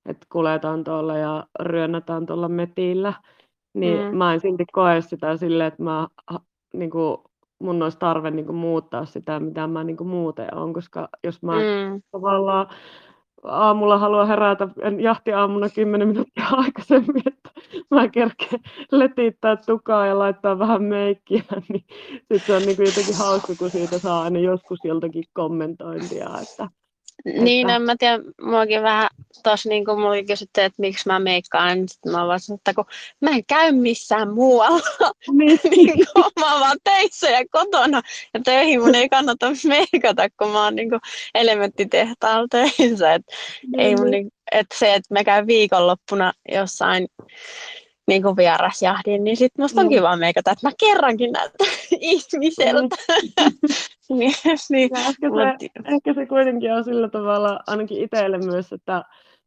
että 0.09 0.27
kuljetaan 0.31 0.83
tuolla 0.83 1.17
ja 1.17 1.43
ryönnätään 1.59 2.25
tuolla 2.25 2.49
metillä, 2.49 3.13
niin 3.73 4.11
Mm. 4.11 4.17
mä 4.17 4.33
en 4.33 4.39
silti 4.39 4.65
koe 4.71 5.01
sitä 5.01 5.37
silleen, 5.37 5.67
että 5.67 5.83
mä, 5.83 6.07
niin 6.73 6.89
kuin, 6.89 7.17
mun 7.59 7.83
olisi 7.83 7.99
tarve 7.99 8.31
niin 8.31 8.45
kuin, 8.45 8.55
muuttaa 8.55 9.05
sitä, 9.05 9.39
mitä 9.39 9.67
mä 9.67 9.83
niin 9.83 9.97
kuin, 9.97 10.07
muuten 10.07 10.55
on, 10.57 10.73
koska 10.73 11.09
jos 11.23 11.41
mä 11.43 11.53
Mm. 11.55 12.01
tavallaan 12.11 12.67
aamulla 13.43 13.97
haluan 13.97 14.27
herätä 14.27 14.67
jahtiaamuna 14.99 15.69
10 15.69 16.07
minuuttia 16.07 16.45
aikaisemmin, 16.65 17.23
että 17.27 17.49
mä 17.91 18.07
kerkeen 18.07 18.61
letittää 18.91 19.55
tukaa 19.57 20.07
ja 20.07 20.19
laittaa 20.19 20.59
vähän 20.59 20.83
meikkiä, 20.83 21.43
niin 21.69 21.85
sit 22.33 22.45
se 22.45 22.53
on 22.53 22.65
niin 22.65 22.75
kuin 22.75 22.85
jotenkin 22.85 23.15
hauska, 23.15 23.55
kun 23.55 23.71
siitä 23.71 23.99
saa 23.99 24.21
aina 24.23 24.39
joskus 24.39 24.79
joltakin 24.83 25.23
kommentointia, 25.33 26.39
että 26.41 26.69
Niin, 27.25 27.67
Että- 27.67 27.75
en 27.75 27.81
mä 27.81 27.95
tiedä, 27.99 28.19
muakin 28.41 28.83
vähän 28.83 29.09
tuossa 29.43 29.69
niin 29.69 29.85
kuin 29.85 29.99
mulla 29.99 30.23
kysyttiin, 30.27 30.65
että 30.65 30.81
miksi 30.81 31.07
mä 31.07 31.19
meikkaan, 31.19 31.77
niin 31.77 31.89
sitten 31.89 32.11
mä 32.11 32.27
vaan 32.27 32.39
sanoin, 32.39 32.57
että 32.57 32.73
kun 32.73 32.85
mä 33.21 33.29
en 33.29 33.45
käy 33.45 33.71
missään 33.71 34.33
muualla, 34.33 34.81
niin, 35.37 35.59
niin 35.75 35.93
kuin 36.13 36.25
mä 36.39 36.51
oon 36.51 36.61
vaan 36.61 36.77
töissä 36.83 37.29
ja 37.29 37.43
kotona, 37.51 38.01
ja 38.33 38.39
töihin 38.43 38.81
mun 38.81 38.95
ei 38.95 39.09
kannata 39.09 39.51
meikata, 39.67 40.29
kun 40.29 40.49
mä 40.49 40.63
oon 40.63 40.75
niin 40.75 40.89
kuin 40.89 41.01
elementtitehtaalla 41.35 42.47
töissä, 42.51 43.13
että 43.13 43.31
ei 43.77 43.95
mun, 43.95 44.11
niin, 44.11 44.31
että 44.51 44.75
se, 44.79 44.93
että 44.93 45.13
mä 45.13 45.23
käyn 45.23 45.47
viikonloppuna 45.47 46.33
jossain 46.51 47.07
niin 48.09 48.23
kuin 48.23 48.35
vierasjahdin, 48.37 49.23
niin 49.23 49.37
sit 49.37 49.51
musta 49.57 49.81
on 49.81 49.87
Mm. 49.87 49.89
kiva 49.89 50.15
meikata, 50.17 50.51
että 50.51 50.67
mä 50.67 50.71
kerrankin 50.79 51.31
näytän 51.31 51.67
ihmiseltä. 52.01 52.95
niin, 54.09 54.33
niin, 54.69 54.89
Ja 54.93 54.99
ehkä, 54.99 55.27
se, 55.29 55.69
ehkä 55.93 56.13
se 56.13 56.25
kuitenkin 56.25 56.73
on 56.73 56.83
sillä 56.83 57.09
tavalla 57.09 57.59
ainakin 57.67 58.03
itselle 58.03 58.37
myös, 58.37 58.73
että 58.73 59.03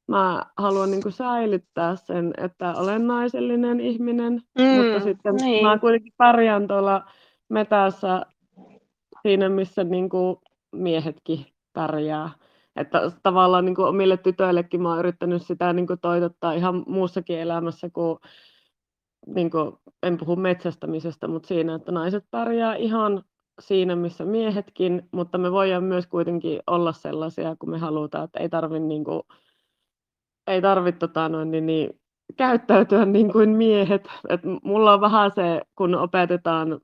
mä 0.09 0.46
haluan 0.57 0.90
niin 0.90 1.03
kuin 1.03 1.12
säilyttää 1.12 1.96
sen, 1.96 2.35
että 2.37 2.75
olen 2.75 3.07
naisellinen 3.07 3.81
ihminen, 3.81 4.33
mutta 4.59 4.98
Mm, 4.98 5.03
sitten 5.05 5.35
niin. 5.37 5.62
mä 5.66 5.79
kuitenkin 5.79 6.12
pärjään 6.16 6.68
tuolla 6.68 7.05
metässä 7.48 8.27
siinä, 9.22 9.48
missä 9.48 9.85
niin 9.85 10.09
kuin 10.09 10.37
miehetkin 10.72 11.46
pärjää. 11.72 12.31
Että 12.77 13.11
tavallaan 13.22 13.64
niin 13.64 13.75
kuin 13.75 13.88
omille 13.88 14.16
tytöillekin 14.16 14.83
mä 14.83 14.88
oon 14.88 14.98
yrittänyt 14.98 15.42
sitä 15.42 15.72
niin 15.72 15.87
kuin 15.87 15.98
toitottaa 16.01 16.53
ihan 16.53 16.85
muussakin 16.87 17.38
elämässä 17.38 17.90
kuin, 17.90 18.18
niin 19.27 19.51
kuin, 19.51 19.73
en 20.03 20.19
puhu 20.19 20.37
metsästämisestä, 20.37 21.29
mutta 21.29 21.47
siinä, 21.47 21.75
että 21.75 21.93
naiset 21.93 22.25
pärjää 22.31 22.75
ihan 22.75 23.23
siinä, 23.61 23.97
missä 23.97 24.25
miehetkin, 24.25 25.09
mutta 25.13 25.39
me 25.39 25.53
voidaan 25.53 25.85
myös 25.85 26.07
kuitenkin 26.07 26.61
olla 26.67 26.93
sellaisia, 26.93 27.57
kun 27.59 27.71
me 27.71 27.79
halutaan, 27.79 28.25
että 28.25 28.41
ei 28.41 28.49
tarvi 28.49 28.81
niin 28.81 29.05
ei 30.47 30.63
tarvi 30.63 30.93
tota 30.93 31.29
noin, 31.29 31.51
niin, 31.51 31.67
niin, 31.67 32.01
käyttäytyä 32.37 33.05
niin 33.05 33.33
kuin 33.33 33.51
miehet. 33.51 34.09
Et 34.29 34.41
mulla 34.65 34.93
on 34.93 35.01
vähän 35.01 35.31
se, 35.35 35.63
kun 35.77 35.95
opetetaan 35.95 36.81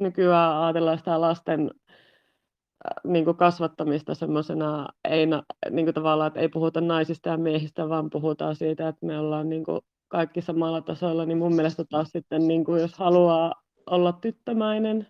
nykyään 0.00 0.62
ajatellaan 0.62 0.98
sitä 0.98 1.20
lasten 1.20 1.60
äh, 1.60 3.12
niin 3.12 3.24
kuin 3.24 3.36
kasvattamista 3.36 4.14
semmoisena, 4.14 4.88
ei, 5.04 5.26
niin 5.70 5.86
kuin 5.86 5.94
tavallaan, 5.94 6.28
että 6.28 6.40
ei 6.40 6.48
puhuta 6.48 6.80
naisista 6.80 7.28
ja 7.28 7.36
miehistä, 7.36 7.88
vaan 7.88 8.10
puhutaan 8.10 8.56
siitä, 8.56 8.88
että 8.88 9.06
me 9.06 9.18
ollaan 9.18 9.48
niin 9.48 9.64
kuin 9.64 9.80
kaikki 10.08 10.42
samalla 10.42 10.80
tasolla, 10.80 11.24
niin 11.26 11.38
mun 11.38 11.54
mielestä 11.54 11.84
taas 11.90 12.08
sitten, 12.08 12.48
niin 12.48 12.64
kuin 12.64 12.80
jos 12.80 12.94
haluaa 12.98 13.54
olla 13.90 14.12
tyttömäinen, 14.12 15.06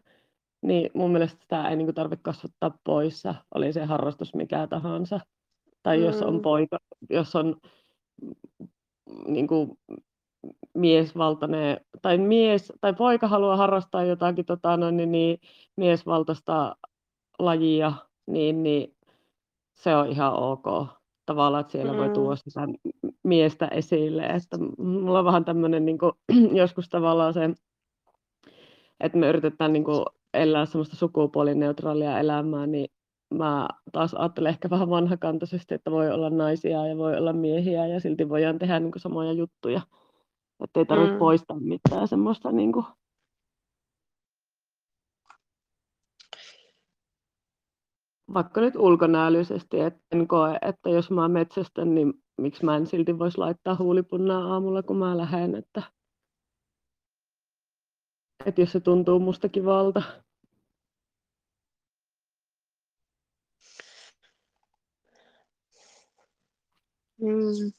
niin 0.63 0.91
mun 0.95 1.11
mielestä 1.13 1.43
sitä 1.43 1.69
ei 1.69 1.77
niin 1.77 1.87
kuin 1.87 1.95
tarvitse 1.95 2.23
kasvattaa 2.23 2.79
poissa, 2.85 3.35
oli 3.55 3.73
se 3.73 3.85
harrastus 3.85 4.35
mikä 4.35 4.67
tahansa. 4.67 5.21
Tai 5.83 6.05
jos 6.05 6.23
on 6.23 6.35
Mm. 6.35 6.43
poika, 6.43 6.79
jos 7.11 7.37
on 7.37 7.57
niin 9.27 9.47
kuin 9.47 9.79
miesvaltainen, 10.75 11.81
tai 12.03 12.19
mies, 12.19 12.73
tai 12.81 12.95
poika 12.95 13.29
haluaa 13.29 13.57
harrastaa 13.57 14.05
jotakin 14.05 14.45
tota, 14.45 14.77
noin, 14.77 14.97
niin, 14.97 15.13
niin, 15.13 15.39
miesvaltaista 15.77 16.77
lajia, 17.39 17.93
niin, 18.27 18.63
niin 18.63 18.97
se 19.75 19.97
on 19.97 20.09
ihan 20.09 20.33
ok. 20.35 20.96
Tavallaan, 21.27 21.61
että 21.61 21.73
siellä 21.73 21.97
voi 21.97 22.09
Mm. 22.09 22.15
tuoda 22.15 22.37
sitä 22.37 22.61
miestä 23.25 23.69
esille. 23.69 24.23
Että 24.27 24.59
mulla 24.79 25.19
on 25.19 25.25
vähän 25.25 25.45
tämmöinen 25.45 25.85
niin 25.85 25.99
kuin, 25.99 26.13
joskus 26.63 26.89
tavallaan 26.89 27.35
se, 27.35 27.51
että 29.01 29.19
me 29.19 29.29
yritetään 29.29 29.73
niin 29.73 29.85
kuin, 29.85 30.05
elää 30.35 30.67
semmoista 30.67 30.97
sukupuolineutraalia 30.97 32.19
elämää, 32.21 32.67
niin 32.67 32.89
mä 33.35 33.69
taas 33.93 34.15
ajattelen 34.15 34.51
ehkä 34.51 34.71
vähän 34.71 34.91
vanhakantaisesti, 34.91 35.75
että 35.75 35.91
voi 35.91 36.11
olla 36.11 36.31
naisia 36.31 36.87
ja 36.87 36.97
voi 36.97 37.17
olla 37.17 37.33
miehiä 37.33 37.87
ja 37.87 38.01
silti 38.01 38.29
voidaan 38.29 38.59
tehdä 38.59 38.81
niin 38.81 38.93
kuin, 38.93 39.03
samoja 39.03 39.33
juttuja. 39.33 39.81
Että 40.65 40.81
ei 40.81 40.87
tarvitse 40.87 41.13
Mm. 41.13 41.19
poistaa 41.19 41.61
mitään 41.61 42.09
semmoista 42.09 42.53
niin 42.53 42.73
kuin, 42.73 42.85
vaikka 48.35 48.61
nyt 48.61 48.77
ulkonäöllisesti, 48.77 49.81
että 49.81 50.01
en 50.13 50.29
koe, 50.29 50.59
että 50.63 50.91
jos 50.91 51.11
mä 51.11 51.29
metsästän, 51.29 51.95
niin 51.95 52.15
miksi 52.39 52.65
mä 52.65 52.77
en 52.77 52.87
silti 52.87 53.19
voisi 53.19 53.39
laittaa 53.39 53.77
huulipunnaa 53.77 54.53
aamulla, 54.53 54.83
kun 54.83 54.97
mä 54.97 55.17
lähden, 55.17 55.55
että, 55.55 55.83
että 58.47 58.61
jos 58.61 58.73
se 58.73 58.81
tuntuu 58.81 59.19
musta 59.19 59.49
kivalta. 59.49 60.03
Mm. 67.21 67.73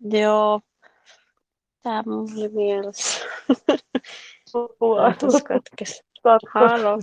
Joo. 0.00 0.60
Tää 1.82 2.02
mulla 2.06 2.32
oli 2.36 2.48
mielessä. 2.48 3.24
Ajatus 5.04 5.42
katkesi. 5.42 6.02
Halo. 6.54 6.98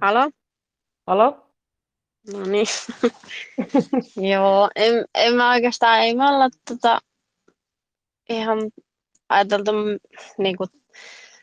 Halo? 0.00 0.30
Halo? 1.06 1.46
No 2.32 2.44
niin. 2.44 2.66
Joo, 4.32 4.70
en, 4.76 5.04
en 5.14 5.34
mä 5.34 5.50
oikeastaan, 5.50 6.00
ei 6.00 6.14
me 6.14 6.28
olla 6.28 6.48
tota, 6.68 7.00
ihan 8.28 8.58
ajateltu 9.28 9.72
niin 10.38 10.56
kuin, 10.56 10.68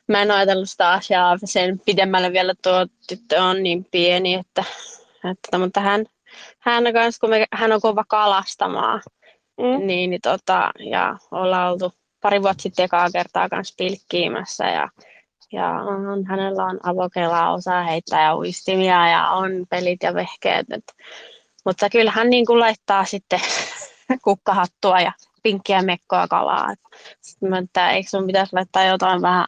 mä 0.08 0.22
en 0.22 0.32
ajatellut 0.32 0.70
sitä 0.70 0.92
asiaa 0.92 1.38
sen 1.46 1.80
pidemmälle 1.86 2.32
vielä. 2.32 2.54
Tuo 2.64 2.88
tyttö 3.08 3.44
on 3.44 3.64
niin 3.64 3.86
pieni, 3.92 4.34
että, 4.34 4.64
että 5.32 5.58
mutta 5.58 5.80
hän, 5.80 6.06
hän, 6.60 6.84
kans, 6.94 7.20
kun 7.20 7.30
me, 7.30 7.46
hän 7.52 7.72
on 7.72 7.82
kova 7.82 8.04
kalastamaan. 8.08 9.02
Mm. 9.58 9.88
Niin, 9.88 10.10
niin 10.10 10.22
tota, 10.22 10.72
ja 10.92 11.18
ollaan 11.32 11.72
oltu 11.72 11.94
pari 12.22 12.42
vuotta 12.42 12.62
sitten 12.62 12.86
ekaa 12.86 13.12
kertaa 13.12 13.50
kanssa 13.50 13.76
pilkkiimässä 13.78 14.66
ja, 14.66 14.90
ja 15.54 15.70
on, 15.70 16.26
hänellä 16.26 16.66
on 16.66 16.80
avokelaa, 16.84 17.54
osaa 17.54 17.84
heittää 17.84 18.24
ja 18.24 18.38
uistimia 18.38 19.10
ja 19.10 19.30
on 19.30 19.52
pelit 19.70 20.04
ja 20.04 20.14
vehkeet. 20.14 20.66
Et, 20.72 20.84
mutta 21.66 21.90
kyllä 21.90 22.12
hän 22.12 22.30
niin 22.30 22.46
kuin 22.46 22.60
laittaa 22.60 23.06
sitten 23.06 23.40
kukkahattua 24.24 25.00
ja 25.00 25.12
pinkkiä 25.44 25.82
mekkoa 25.82 26.28
kalaa. 26.28 26.74
Sitten 27.22 27.50
mä, 27.50 27.58
että 27.58 27.92
eikö 27.92 28.10
sun 28.10 28.28
pitäisi 28.28 28.54
laittaa 28.54 28.86
jotain 28.86 29.22
vähän, 29.22 29.46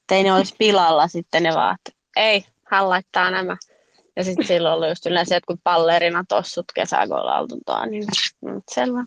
ettei 0.00 0.22
ne 0.22 0.32
olisi 0.32 0.54
pilalla 0.58 1.08
sitten 1.08 1.42
ne 1.42 1.54
vaan, 1.54 1.74
että 1.74 2.00
ei, 2.16 2.44
hän 2.64 2.88
laittaa 2.88 3.30
nämä. 3.30 3.56
Ja 4.16 4.24
sitten 4.24 4.46
silloin 4.56 4.74
oli 4.74 4.88
just 4.88 5.06
yleensä 5.06 5.34
jotkut 5.34 5.60
pallerina 5.64 6.24
tossut 6.28 6.66
kesäkoilla 6.74 7.38
oltuntoa, 7.38 7.86
niin 7.86 8.04
mm, 8.40 8.62
selvä. 8.70 9.04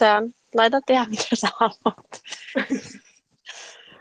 Se 0.00 0.10
on, 0.10 0.30
laitat 0.54 0.90
ihan 0.90 1.10
mitä 1.10 1.24
sä 1.34 1.48
haluat. 1.60 2.20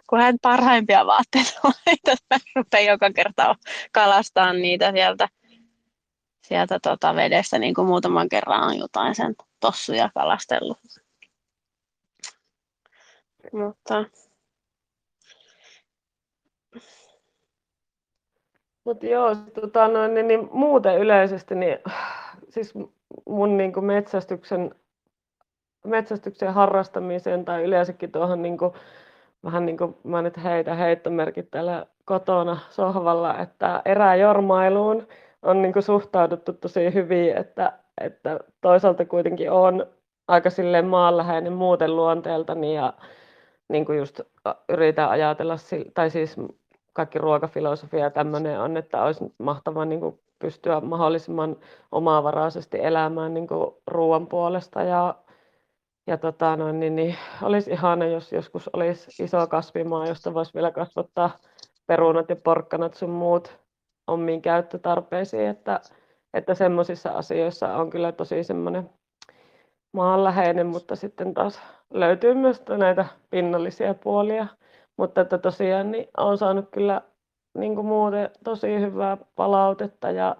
Kun 0.09 0.19
hän 0.19 0.37
parhaimpia 0.41 1.05
vaatteita 1.05 1.51
laitat, 1.63 2.19
mä 2.29 2.37
rupean 2.55 2.85
joka 2.85 3.11
kerta 3.13 3.55
kalastaa 3.91 4.53
niitä 4.53 4.91
sieltä, 4.91 5.29
sieltä 6.47 6.79
tota 6.83 7.15
vedestä, 7.15 7.59
niin 7.59 7.73
kuin 7.73 7.87
muutaman 7.87 8.29
kerran 8.29 8.63
on 8.63 8.77
jotain 8.77 9.15
sen 9.15 9.35
tossuja 9.59 10.09
kalastellut. 10.13 10.77
Mutta 13.53 14.05
Mutta 18.83 19.05
joo, 19.05 19.35
tota, 19.35 19.87
no, 19.87 20.07
niin, 20.07 20.27
niin, 20.27 20.49
muuten 20.51 20.97
yleisesti, 20.99 21.55
niin, 21.55 21.77
siis 22.49 22.73
mun 23.25 23.57
niin 23.57 23.73
kuin 23.73 23.85
metsästyksen, 23.85 24.75
metsästyksen 25.85 26.53
harrastamiseen 26.53 27.45
tai 27.45 27.63
yleensäkin 27.63 28.11
tuohon 28.11 28.41
niin 28.41 28.57
kuin, 28.57 28.73
vähän 29.43 29.65
niin 29.65 29.77
kuin 29.77 29.97
mä 30.03 30.21
nyt 30.21 30.43
heitä 30.43 30.75
heittomerkit 30.75 31.51
täällä 31.51 31.85
kotona 32.05 32.57
sohvalla, 32.69 33.37
että 33.37 33.81
eräjormailuun 33.85 35.07
on 35.41 35.61
niin 35.61 35.73
kuin 35.73 35.83
suhtauduttu 35.83 36.53
tosi 36.53 36.93
hyvin, 36.93 37.37
että, 37.37 37.73
että 38.01 38.39
toisaalta 38.61 39.05
kuitenkin 39.05 39.51
on 39.51 39.85
aika 40.27 40.49
silleen 40.49 40.85
maanläheinen 40.85 41.53
muuten 41.53 41.95
luonteeltani 41.95 42.75
ja 42.75 42.93
niin 43.69 43.85
kuin 43.85 43.97
just 43.97 44.21
yritän 44.69 45.09
ajatella, 45.09 45.55
tai 45.93 46.09
siis 46.09 46.35
kaikki 46.93 47.19
ruokafilosofia 47.19 47.99
ja 47.99 48.09
tämmöinen 48.09 48.59
on, 48.59 48.77
että 48.77 49.03
olisi 49.03 49.33
mahtavaa 49.37 49.85
niin 49.85 49.99
kuin 49.99 50.19
pystyä 50.39 50.81
mahdollisimman 50.81 51.55
omavaraisesti 51.91 52.77
elämään 52.81 53.33
niin 53.33 53.47
kuin 53.47 53.75
ruoan 53.87 54.27
puolesta 54.27 54.83
ja, 54.83 55.15
ja 56.09 56.17
tota, 56.17 56.55
no, 56.55 56.71
niin, 56.71 56.95
niin, 56.95 57.15
olisi 57.41 57.71
ihana, 57.71 58.05
jos 58.05 58.31
joskus 58.31 58.69
olisi 58.73 59.23
iso 59.23 59.47
kasvimaa, 59.47 60.07
josta 60.07 60.33
voisi 60.33 60.53
vielä 60.53 60.71
kasvattaa 60.71 61.29
perunat 61.87 62.29
ja 62.29 62.35
porkkanat 62.35 62.93
sun 62.93 63.09
muut 63.09 63.59
omiin 64.07 64.41
käyttötarpeisiin, 64.41 65.49
että, 65.49 65.79
että 66.33 66.53
semmoisissa 66.53 67.09
asioissa 67.09 67.75
on 67.75 67.89
kyllä 67.89 68.11
tosi 68.11 68.43
semmoinen 68.43 68.89
maanläheinen, 69.93 70.67
mutta 70.67 70.95
sitten 70.95 71.33
taas 71.33 71.61
löytyy 71.93 72.33
myös 72.33 72.63
näitä 72.77 73.05
pinnallisia 73.29 73.93
puolia. 73.93 74.47
Mutta 74.97 75.21
että 75.21 75.37
tosiaan 75.37 75.91
niin 75.91 76.07
olen 76.17 76.37
saanut 76.37 76.65
kyllä 76.71 77.01
niin 77.57 77.75
kuin 77.75 77.87
muuten 77.87 78.29
tosi 78.43 78.79
hyvää 78.79 79.17
palautetta 79.35 80.11
ja 80.11 80.35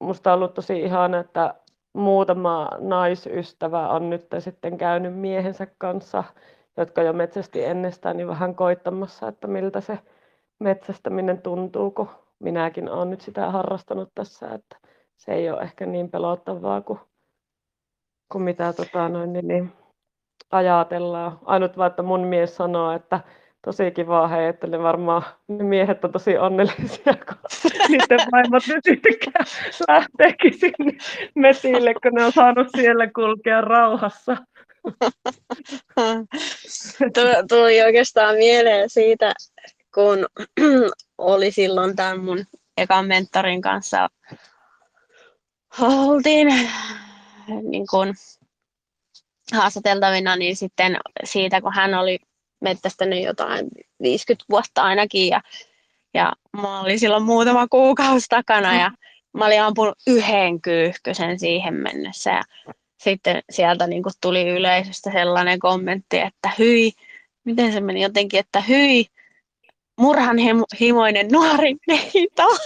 musta 0.00 0.32
on 0.32 0.38
ollut 0.38 0.54
tosi 0.54 0.80
ihana, 0.80 1.18
että 1.18 1.54
muutama 1.96 2.68
naisystävä 2.78 3.88
on 3.88 4.10
nyt 4.10 4.26
sitten 4.38 4.78
käynyt 4.78 5.14
miehensä 5.14 5.66
kanssa, 5.78 6.24
jotka 6.76 7.02
jo 7.02 7.12
metsästi 7.12 7.64
ennestään, 7.64 8.16
niin 8.16 8.28
vähän 8.28 8.54
koittamassa, 8.54 9.28
että 9.28 9.46
miltä 9.46 9.80
se 9.80 9.98
metsästäminen 10.58 11.42
tuntuu, 11.42 11.90
kun 11.90 12.08
minäkin 12.38 12.90
olen 12.90 13.10
nyt 13.10 13.20
sitä 13.20 13.50
harrastanut 13.50 14.10
tässä, 14.14 14.48
että 14.48 14.76
se 15.16 15.32
ei 15.32 15.50
ole 15.50 15.62
ehkä 15.62 15.86
niin 15.86 16.10
pelottavaa 16.10 16.80
kuin, 16.80 16.98
kuin 18.32 18.42
mitä 18.42 18.72
tota, 18.72 19.08
noin, 19.08 19.32
niin, 19.32 19.48
niin, 19.48 19.72
ajatellaan. 20.50 21.38
Ainut 21.44 21.76
vaan, 21.76 21.90
että 21.90 22.02
mun 22.02 22.20
mies 22.20 22.56
sanoo, 22.56 22.92
että 22.92 23.20
tosi 23.66 23.90
kiva 23.90 24.28
hei, 24.28 24.46
että 24.46 24.66
ne 24.66 24.78
varmaan 24.78 25.22
ne 25.48 25.64
miehet 25.64 26.04
on 26.04 26.12
tosi 26.12 26.38
onnellisia, 26.38 27.14
kun 27.28 27.38
niiden 27.88 28.20
vaimot 28.32 28.62
nyt 28.66 28.84
lähteekin 29.88 30.58
sinne 30.58 30.98
metille, 31.34 31.94
kun 31.94 32.12
ne 32.12 32.24
on 32.24 32.32
saanut 32.32 32.66
siellä 32.76 33.06
kulkea 33.10 33.60
rauhassa. 33.60 34.36
Tuli 37.48 37.82
oikeastaan 37.82 38.36
mieleen 38.36 38.90
siitä, 38.90 39.32
kun 39.94 40.26
oli 41.18 41.50
silloin 41.50 41.96
tämän 41.96 42.20
mun 42.20 42.44
ekan 42.76 43.06
mentorin 43.06 43.60
kanssa 43.60 44.08
oltiin 45.80 46.48
niin 47.62 47.86
kun 47.90 48.14
haastateltavina, 49.52 50.36
niin 50.36 50.56
sitten 50.56 50.96
siitä, 51.24 51.60
kun 51.60 51.72
hän 51.74 51.94
oli 51.94 52.18
mettästänyt 52.60 53.24
jotain 53.24 53.68
50 54.02 54.44
vuotta 54.50 54.82
ainakin 54.82 55.28
ja, 55.28 55.40
ja 56.14 56.32
mä 56.60 56.80
olin 56.80 56.98
silloin 56.98 57.22
muutama 57.22 57.68
kuukausi 57.68 58.26
takana 58.28 58.80
ja 58.80 58.90
mä 59.32 59.46
olin 59.46 59.62
ampunut 59.62 59.98
yhden 60.06 60.60
kyyhkysen 60.60 61.38
siihen 61.38 61.74
mennessä 61.74 62.30
ja 62.30 62.42
sitten 62.98 63.42
sieltä 63.50 63.86
niin 63.86 64.02
tuli 64.20 64.48
yleisöstä 64.48 65.12
sellainen 65.12 65.58
kommentti, 65.58 66.18
että 66.18 66.50
hyi, 66.58 66.92
miten 67.44 67.72
se 67.72 67.80
meni? 67.80 68.02
Jotenkin, 68.02 68.40
että 68.40 68.60
hyi, 68.60 69.06
murhanhimoinen 69.98 71.28
nuori 71.32 71.76
neito. 71.86 72.56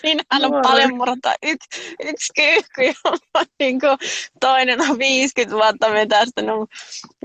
Siinähän 0.00 0.44
on 0.44 0.62
paljon 0.62 0.96
murta. 0.96 1.34
Yksi, 1.42 1.96
yksi 2.02 2.32
kyykky 2.36 2.82
ja 2.82 2.92
niin 3.58 3.80
kuin, 3.80 3.98
toinen 4.40 4.80
on 4.80 4.98
50 4.98 5.56
vuotta 5.56 5.88
metästänyt 5.88 6.54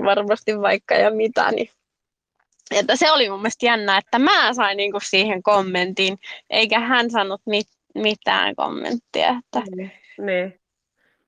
varmasti 0.04 0.60
vaikka 0.60 0.94
ja 0.94 1.10
mitä. 1.10 1.50
Niin. 1.50 1.70
Että 2.70 2.96
se 2.96 3.12
oli 3.12 3.30
mun 3.30 3.38
mielestä 3.38 3.66
jännä, 3.66 3.98
että 3.98 4.18
mä 4.18 4.54
sain 4.54 4.76
niin 4.76 4.92
kuin 4.92 5.02
siihen 5.04 5.42
kommentin, 5.42 6.18
eikä 6.50 6.80
hän 6.80 7.10
sanonut 7.10 7.42
mit, 7.46 7.66
mitään 7.94 8.56
kommenttia. 8.56 9.28
Että... 9.28 9.62
Niin, 9.76 9.92
niin. 10.18 10.60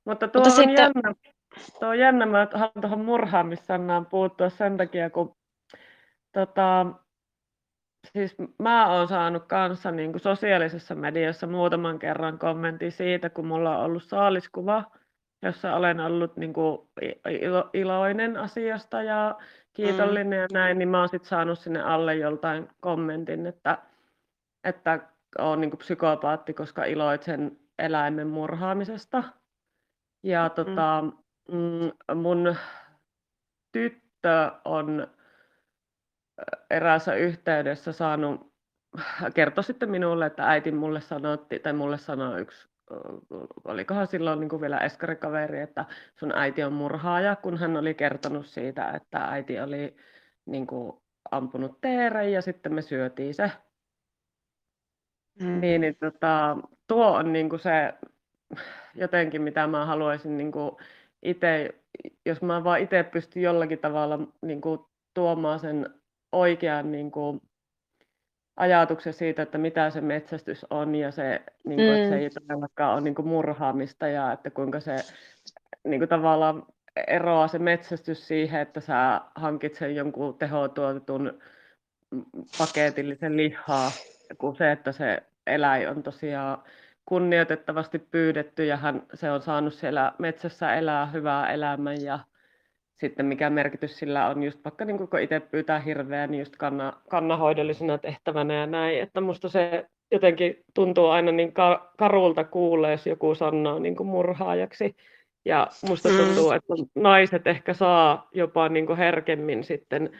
Mutta 0.04 0.28
tuo 0.28 0.42
Mutta 0.42 0.60
on 0.60 0.68
sitten... 0.68 0.92
jännä. 0.94 1.14
Tuo 1.80 1.88
on 1.88 1.98
jännä, 1.98 2.26
mä 2.26 2.48
haluan 2.52 2.72
tuohon 2.80 3.04
murhaamissanaan 3.04 4.06
puuttua 4.06 4.50
sen 4.50 4.76
takia, 4.76 5.10
kun 5.10 5.36
tota, 6.32 6.86
siis 8.12 8.36
mä 8.58 8.92
oon 8.92 9.08
saanut 9.08 9.44
kanssa 9.46 9.90
niin 9.90 10.12
kuin 10.12 10.20
sosiaalisessa 10.20 10.94
mediassa 10.94 11.46
muutaman 11.46 11.98
kerran 11.98 12.38
kommentin 12.38 12.92
siitä, 12.92 13.30
kun 13.30 13.46
mulla 13.46 13.78
on 13.78 13.84
ollut 13.84 14.04
saaliskuva, 14.04 14.84
jossa 15.42 15.76
olen 15.76 16.00
ollut 16.00 16.36
niin 16.36 16.52
kuin 16.52 16.88
ilo, 17.40 17.70
iloinen 17.74 18.36
asiasta 18.36 19.02
ja 19.02 19.38
kiitollinen 19.72 20.38
mm. 20.38 20.42
ja 20.42 20.46
näin, 20.52 20.78
niin 20.78 20.88
mä 20.88 20.98
oon 20.98 21.08
sitten 21.08 21.28
saanut 21.28 21.58
sinne 21.58 21.82
alle 21.82 22.14
joltain 22.14 22.68
kommentin, 22.80 23.46
että, 23.46 23.78
että 24.64 25.00
on 25.38 25.60
niin 25.60 25.70
kuin 25.70 25.78
psykopaatti, 25.78 26.54
koska 26.54 26.84
iloitsen 26.84 27.58
eläimen 27.78 28.28
murhaamisesta. 28.28 29.24
Ja 30.22 30.48
mm. 30.48 30.54
tota, 30.54 31.04
mm. 31.52 32.16
mun 32.16 32.56
tyttö 33.72 34.50
on 34.64 35.06
eräässä 36.70 37.14
yhteydessä 37.14 37.92
saanut, 37.92 38.52
kertoi 39.34 39.64
sitten 39.64 39.90
minulle, 39.90 40.26
että 40.26 40.48
äiti 40.48 40.72
mulle 40.72 41.00
sanotti, 41.00 41.58
tai 41.58 41.72
mulle 41.72 41.98
sanoi 41.98 42.40
yksi, 42.40 42.68
olikohan 43.64 44.06
silloin 44.06 44.40
niin 44.40 44.48
kuin 44.48 44.60
vielä 44.60 44.78
eskarikaveri, 44.78 45.60
että 45.60 45.84
sun 46.16 46.32
äiti 46.34 46.62
on 46.62 46.72
murhaaja, 46.72 47.36
kun 47.36 47.58
hän 47.58 47.76
oli 47.76 47.94
kertonut 47.94 48.46
siitä, 48.46 48.90
että 48.90 49.18
äiti 49.24 49.60
oli 49.60 49.96
niin 50.46 50.66
kuin, 50.66 51.02
ampunut 51.30 51.80
teeren 51.80 52.32
ja 52.32 52.42
sitten 52.42 52.74
me 52.74 52.82
syötiin 52.82 53.34
se. 53.34 53.50
Mm. 55.40 55.60
Niin, 55.60 55.80
niin 55.80 55.96
tota, 55.96 56.56
tuo 56.86 57.06
on 57.06 57.32
niin 57.32 57.48
kuin 57.48 57.60
se 57.60 57.94
jotenkin, 58.94 59.42
mitä 59.42 59.66
mä 59.66 59.86
haluaisin 59.86 60.36
niin 60.36 60.52
kuin 60.52 60.76
itse, 61.22 61.74
jos 62.26 62.42
mä 62.42 62.64
vaan 62.64 62.80
itse 62.80 63.02
pystyn 63.02 63.42
jollakin 63.42 63.78
tavalla 63.78 64.18
niin 64.42 64.60
kuin 64.60 64.80
tuomaan 65.14 65.60
sen 65.60 66.01
oikean 66.32 66.92
niin 66.92 67.10
kuin, 67.10 67.40
ajatuksen 68.56 69.12
siitä, 69.12 69.42
että 69.42 69.58
mitä 69.58 69.90
se 69.90 70.00
metsästys 70.00 70.66
on 70.70 70.94
ja 70.94 71.10
se, 71.10 71.42
niin 71.64 71.76
kuin, 71.76 71.88
mm. 71.88 71.94
että 71.94 72.08
se 72.08 72.18
ei 72.18 72.30
todellakaan 72.30 72.94
ole 72.94 73.00
niin 73.00 73.14
kuin, 73.14 73.28
murhaamista 73.28 74.08
ja 74.08 74.32
että 74.32 74.50
kuinka 74.50 74.80
se 74.80 74.96
niin 75.84 76.00
kuin, 76.00 76.08
tavallaan 76.08 76.66
eroaa 77.06 77.48
se 77.48 77.58
metsästys 77.58 78.28
siihen, 78.28 78.60
että 78.60 78.80
sä 78.80 79.20
hankit 79.34 79.74
sen 79.74 79.96
jonkun 79.96 80.38
tehotuotetun 80.38 81.38
paketillisen 82.58 83.36
lihaa, 83.36 83.90
kuin 84.38 84.56
se, 84.56 84.72
että 84.72 84.92
se 84.92 85.22
eläin 85.46 85.88
on 85.88 86.02
tosiaan 86.02 86.62
kunnioitettavasti 87.06 87.98
pyydetty 87.98 88.64
ja 88.64 88.76
hän, 88.76 89.02
se 89.14 89.30
on 89.30 89.42
saanut 89.42 89.74
siellä 89.74 90.12
metsässä 90.18 90.74
elää 90.74 91.06
hyvää 91.06 91.52
elämän 91.52 92.02
ja 92.02 92.18
sitten 93.02 93.26
mikä 93.26 93.50
merkitys 93.50 93.98
sillä 93.98 94.28
on, 94.28 94.42
just 94.42 94.58
vaikka 94.64 94.84
niin 94.84 94.98
kun 94.98 95.20
itse 95.20 95.40
pyytää 95.40 95.80
hirveä, 95.80 96.26
niin 96.26 96.38
just 96.38 96.56
kanna, 96.56 96.92
kannanhoidollisena 97.08 97.98
tehtävänä 97.98 98.54
ja 98.54 98.66
näin, 98.66 99.00
että 99.00 99.20
musta 99.20 99.48
se 99.48 99.86
jotenkin 100.12 100.64
tuntuu 100.74 101.06
aina 101.06 101.32
niin 101.32 101.52
karulta 101.98 102.44
kuulee, 102.44 102.90
jos 102.90 103.06
joku 103.06 103.34
sanoo 103.34 103.78
niin 103.78 103.96
kuin 103.96 104.06
murhaajaksi. 104.06 104.96
Ja 105.44 105.66
musta 105.88 106.08
mm. 106.08 106.16
tuntuu, 106.16 106.50
että 106.52 106.74
naiset 106.94 107.46
ehkä 107.46 107.74
saa 107.74 108.28
jopa 108.34 108.68
niin 108.68 108.86
kuin 108.86 108.98
herkemmin 108.98 109.64
sitten 109.64 110.10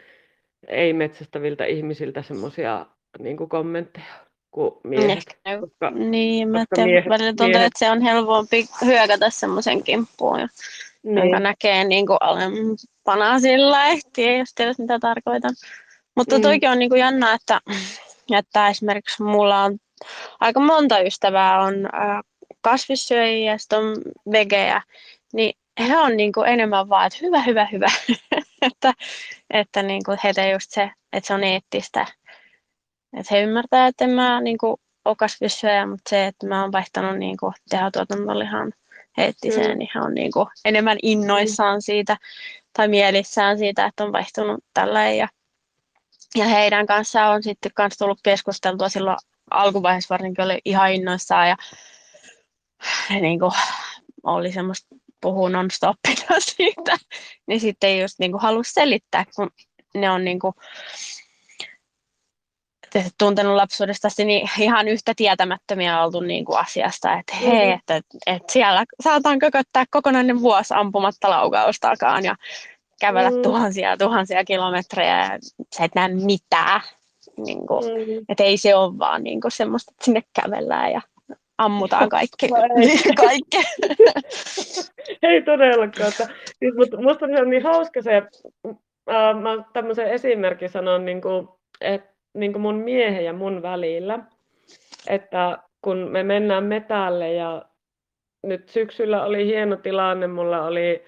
ei-metsästäviltä 0.69 1.65
ihmisiltä 1.65 2.23
semmoisia 2.23 2.87
niin 3.19 3.37
kommentteja 3.37 4.15
kuin 4.51 4.75
miehet. 4.85 5.39
koska, 5.61 5.91
niin, 5.91 6.49
mä 6.49 6.65
koska 6.67 6.87
miehet, 6.87 7.09
välillä 7.09 7.31
tuntuu, 7.31 7.47
miehet... 7.47 7.67
että 7.67 7.79
se 7.79 7.91
on 7.91 8.01
helpompi 8.01 8.67
hyökätä 8.85 9.31
semmoisen 9.31 9.83
kimppuun, 9.83 10.49
niin. 11.03 11.19
jonka 11.19 11.41
näkee 11.41 11.85
niin 11.85 12.07
kuin 12.07 12.19
alempana 12.21 13.41
sillä 13.41 13.87
ehtiä, 13.87 14.37
jos 14.37 14.55
tiedät 14.55 14.79
mitä 14.79 14.99
tarkoitan. 14.99 15.55
Mutta 16.17 16.37
mm. 16.37 16.43
toikin 16.43 16.71
on 16.71 16.79
niin 16.79 16.91
kuin 16.91 17.01
jännä, 17.01 17.35
että, 17.35 17.61
että 18.33 18.69
esimerkiksi 18.69 19.23
mulla 19.23 19.63
on 19.63 19.79
aika 20.41 20.61
monta 20.61 21.01
ystävää 21.01 21.61
on 21.61 21.75
kasvissyöjiä 22.61 23.53
ja 23.53 23.59
sitten 23.59 23.79
on 23.79 23.97
vegejä, 24.33 24.83
niin 25.33 25.55
he 25.89 25.97
on 25.97 26.17
niin 26.17 26.33
kuin 26.33 26.49
enemmän 26.49 26.89
vaan, 26.89 27.07
että 27.07 27.19
hyvä, 27.23 27.43
hyvä, 27.43 27.69
hyvä. 27.73 27.91
että 28.63 28.93
että 29.51 29.83
niin 29.83 30.03
kuin 30.05 30.19
heitä 30.25 30.49
just 30.49 30.71
se, 30.71 30.91
että 31.13 31.27
se 31.27 31.35
on 31.35 31.45
eettistä. 31.45 32.07
Että 33.17 33.35
he 33.35 33.43
ymmärtää, 33.43 33.87
että 33.87 34.05
en 34.05 34.11
mä 34.11 34.41
niin 34.41 34.59
kuin 34.59 34.77
ole 35.05 35.17
kasvissyöjä, 35.17 35.87
mutta 35.87 36.11
se, 36.11 36.27
että 36.27 36.47
mä 36.47 36.63
oon 36.63 36.73
vaihtanut 36.73 37.19
niin 37.19 37.37
kuin 37.37 37.53
tehotuotantolihan 37.71 38.73
eettiseen, 39.19 39.71
mm. 39.71 39.79
niin 39.79 39.91
he 39.95 40.01
on 40.01 40.15
niin 40.15 40.33
kuin 40.33 40.47
enemmän 40.65 40.99
innoissaan 41.03 41.77
mm. 41.77 41.81
siitä 41.81 42.17
tai 42.77 42.89
mielissään 42.89 43.59
siitä, 43.59 43.87
että 43.87 44.05
on 44.05 44.13
vaihtunut 44.13 44.65
tällä 44.75 45.11
ja, 45.11 45.29
ja 46.37 46.45
heidän 46.45 46.87
kanssaan 46.87 47.35
on 47.35 47.43
sitten 47.43 47.73
myös 47.79 47.99
tullut 47.99 48.21
keskusteltua 48.23 48.89
silloin 48.89 49.19
alkuvaiheessa 49.51 50.13
varsinkin 50.15 50.45
oli 50.45 50.59
ihan 50.65 50.93
innoissaan 50.93 51.49
ja 51.49 51.57
niin 53.21 53.41
kuin, 53.41 53.53
oli 54.23 54.53
semmoista 54.53 54.97
puhua 55.21 55.51
non-stoppina 55.51 56.41
siitä, 56.57 56.97
niin 57.47 57.61
sitten 57.61 58.01
just 58.01 58.19
niin 58.19 58.33
kuin 58.33 58.43
halusi 58.43 58.73
selittää, 58.73 59.25
kun 59.37 59.51
ne 59.95 60.11
on 60.11 60.25
niin 60.25 60.39
kuin, 60.39 60.55
tuntenut 63.19 63.57
lapsuudesta 63.57 64.09
niin 64.25 64.49
ihan 64.61 64.89
yhtä 64.89 65.13
tietämättömiä 65.17 66.05
oltu 66.05 66.21
niin 66.21 66.45
kuin 66.45 66.59
asiasta, 66.59 67.19
että 67.19 67.37
hei, 67.37 67.67
mm. 67.67 67.73
että, 67.73 68.01
että 68.27 68.53
siellä 68.53 68.85
saataan 69.01 69.39
kököttää 69.39 69.85
kokonainen 69.91 70.41
vuosi 70.41 70.75
ampumatta 70.75 71.31
laukaustakaan 71.31 72.25
ja 72.25 72.37
kävellä 73.01 73.31
mm. 73.31 73.43
tuhansia 73.43 73.97
tuhansia 73.97 74.45
kilometrejä 74.45 75.17
ja 75.19 75.39
sä 75.77 75.85
et 75.85 75.95
näe 75.95 76.09
mitään. 76.09 76.81
Niin 77.37 77.67
kuin, 77.67 77.85
mm. 77.85 78.25
Että 78.29 78.45
ei 78.45 78.57
se 78.57 78.75
ole 78.75 78.99
vaan 78.99 79.23
niin 79.23 79.41
kuin 79.41 79.53
semmoista, 79.53 79.93
että 79.93 80.05
sinne 80.05 80.23
kävellään 80.43 80.93
ja 80.93 81.01
ammutaan 81.59 82.09
kaikki. 82.09 82.49
kaikki. 83.27 83.57
ei 85.29 85.43
todellakaan. 85.43 86.09
Että, 86.09 86.29
siis, 86.59 86.75
mutta 86.77 87.01
musta 87.01 87.27
on 87.41 87.51
niin 87.51 87.63
hauska 87.63 88.03
se, 88.03 88.17
äh, 88.17 89.41
mä 89.43 89.65
tämmöisen 89.73 90.07
esimerkin 90.07 90.69
sanon, 90.69 91.05
niin 91.05 91.23
kuin, 91.23 91.49
että 91.81 92.12
niin 92.35 92.53
kuin 92.53 92.63
mun 92.63 92.75
miehen 92.75 93.25
ja 93.25 93.33
mun 93.33 93.63
välillä, 93.63 94.19
että 95.09 95.59
kun 95.83 95.99
me 95.99 96.23
mennään 96.23 96.65
metälle 96.65 97.33
ja 97.33 97.65
nyt 98.43 98.69
syksyllä 98.69 99.25
oli 99.25 99.47
hieno 99.47 99.77
tilanne, 99.77 100.27
mulla 100.27 100.67
oli 100.67 101.05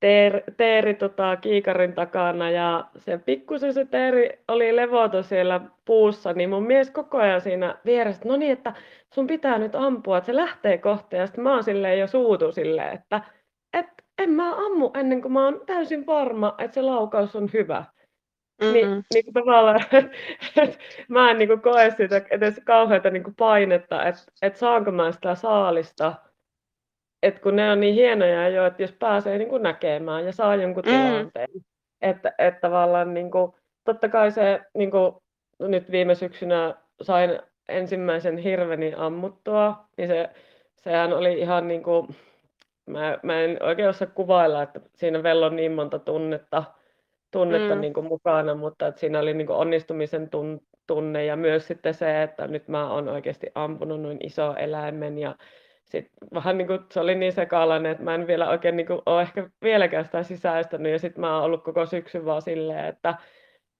teeri, 0.00 0.42
teeri 0.56 0.94
tota, 0.94 1.36
kiikarin 1.36 1.92
takana 1.92 2.50
ja 2.50 2.84
se 2.96 3.18
pikkusen 3.18 3.74
se 3.74 3.84
teeri 3.84 4.30
oli 4.48 4.76
levoton 4.76 5.24
siellä 5.24 5.60
puussa, 5.84 6.32
niin 6.32 6.50
mun 6.50 6.66
mies 6.66 6.90
koko 6.90 7.18
ajan 7.18 7.40
siinä 7.40 7.78
vieressä, 7.84 8.28
no 8.28 8.36
niin, 8.36 8.52
että 8.52 8.74
sun 9.14 9.26
pitää 9.26 9.58
nyt 9.58 9.74
ampua, 9.74 10.18
että 10.18 10.26
se 10.26 10.36
lähtee 10.36 10.78
kohta 10.78 11.16
ja 11.16 11.26
sitten 11.26 11.44
mä 11.44 11.54
oon 11.54 11.64
silleen 11.64 11.98
jo 11.98 12.06
suutu 12.06 12.52
silleen, 12.52 12.94
että 12.94 13.20
et, 13.72 13.86
en 14.18 14.30
mä 14.30 14.66
ammu 14.66 14.90
ennen 14.94 15.22
kuin 15.22 15.32
mä 15.32 15.44
oon 15.44 15.60
täysin 15.66 16.06
varma, 16.06 16.54
että 16.58 16.74
se 16.74 16.82
laukaus 16.82 17.36
on 17.36 17.50
hyvä. 17.52 17.84
Mm-hmm. 18.62 18.72
Niin, 18.72 19.04
niin 19.14 19.32
tavallaan, 19.32 19.80
että 19.92 20.08
mä 21.08 21.30
en 21.30 21.38
niin 21.38 21.60
koe 21.62 21.90
sitä 21.90 22.22
edes 22.30 22.60
kauheata 22.64 23.10
niin 23.10 23.34
painetta, 23.38 24.04
että, 24.04 24.22
että 24.42 24.58
saanko 24.58 24.90
mä 24.90 25.12
sitä 25.12 25.34
saalista, 25.34 26.14
et 27.22 27.38
kun 27.38 27.56
ne 27.56 27.72
on 27.72 27.80
niin 27.80 27.94
hienoja 27.94 28.48
jo, 28.48 28.66
että 28.66 28.82
jos 28.82 28.92
pääsee 28.92 29.38
niin 29.38 29.48
kuin 29.48 29.62
näkemään 29.62 30.24
ja 30.24 30.32
saa 30.32 30.56
jonkun 30.56 30.84
mm. 30.86 30.90
tilanteen, 30.90 31.48
että, 32.00 32.32
että 32.38 32.60
tavallaan 32.60 33.14
niin 33.14 33.30
kuin, 33.30 33.52
totta 33.84 34.08
kai 34.08 34.30
se 34.30 34.60
niin 34.74 34.90
kuin, 34.90 35.12
nyt 35.58 35.90
viime 35.90 36.14
syksynä 36.14 36.74
sain 37.02 37.40
ensimmäisen 37.68 38.38
hirveni 38.38 38.94
ammuttua, 38.96 39.84
niin 39.96 40.08
se, 40.08 40.30
sehän 40.76 41.12
oli 41.12 41.38
ihan 41.38 41.68
niin 41.68 41.82
kuin, 41.82 42.08
mä, 42.86 43.18
mä 43.22 43.40
en 43.40 43.62
oikein 43.62 43.88
osaa 43.88 44.08
kuvailla, 44.08 44.62
että 44.62 44.80
siinä 44.94 45.22
vello 45.22 45.46
on 45.46 45.56
niin 45.56 45.72
monta 45.72 45.98
tunnetta, 45.98 46.64
tunnetta 47.32 47.74
mm. 47.74 47.80
niin 47.80 47.92
kuin 47.92 48.06
mukana, 48.06 48.54
mutta 48.54 48.86
että 48.86 49.00
siinä 49.00 49.18
oli 49.18 49.34
niin 49.34 49.46
kuin 49.46 49.56
onnistumisen 49.56 50.30
tunne 50.86 51.24
ja 51.24 51.36
myös 51.36 51.66
sitten 51.66 51.94
se, 51.94 52.22
että 52.22 52.46
nyt 52.46 52.68
mä 52.68 52.90
oon 52.90 53.08
oikeasti 53.08 53.46
ampunut 53.54 54.02
noin 54.02 54.18
iso 54.26 54.54
eläimen 54.54 55.18
ja 55.18 55.34
sitten 55.84 56.28
vähän 56.34 56.58
niin 56.58 56.66
kuin, 56.66 56.80
se 56.90 57.00
oli 57.00 57.14
niin 57.14 57.32
sekalainen, 57.32 57.92
että 57.92 58.04
mä 58.04 58.14
en 58.14 58.26
vielä 58.26 58.50
oikein 58.50 58.76
niin 58.76 58.86
kuin, 58.86 59.02
ole 59.06 59.22
ehkä 59.22 59.50
vieläkään 59.62 60.04
sitä 60.04 60.22
sisäistänyt. 60.22 60.92
Ja 60.92 60.98
sitten 60.98 61.20
mä 61.20 61.34
oon 61.34 61.44
ollut 61.44 61.64
koko 61.64 61.86
syksyn 61.86 62.24
vaan 62.24 62.42
silleen, 62.42 62.84
että 62.84 63.14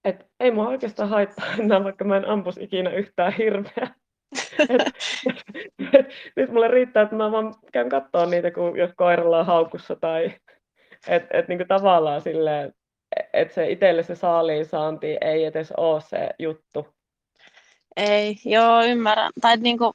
et 0.04 0.26
ei 0.40 0.50
mua 0.50 0.68
oikeastaan 0.68 1.08
haittaa 1.08 1.46
enää, 1.60 1.84
vaikka 1.84 2.04
mä 2.04 2.16
en 2.16 2.28
ampus 2.28 2.58
ikinä 2.58 2.90
yhtään 2.90 3.32
hirveä. 3.32 3.88
et, 4.58 4.70
et, 5.28 5.94
et, 5.94 6.06
nyt 6.36 6.50
mulle 6.50 6.68
riittää, 6.68 7.02
että 7.02 7.16
mä 7.16 7.32
vaan 7.32 7.54
käyn 7.72 7.88
katsoa 7.88 8.26
niitä, 8.26 8.50
kun 8.50 8.78
jos 8.78 8.90
koiralla 8.96 9.38
on 9.38 9.46
haukussa 9.46 9.96
tai 9.96 10.32
että 11.08 11.38
et, 11.38 11.48
niin 11.48 11.68
tavallaan 11.68 12.20
silleen, 12.20 12.72
että 13.32 13.54
se 13.54 13.70
itselle 13.70 14.02
se 14.02 14.14
saaliin 14.14 14.66
saanti 14.66 15.16
ei 15.20 15.44
edes 15.44 15.72
ole 15.76 16.00
se 16.00 16.30
juttu. 16.38 16.86
Ei, 17.96 18.36
joo, 18.44 18.82
ymmärrän. 18.84 19.32
Tai 19.40 19.56
niin 19.56 19.78
kuin, 19.78 19.92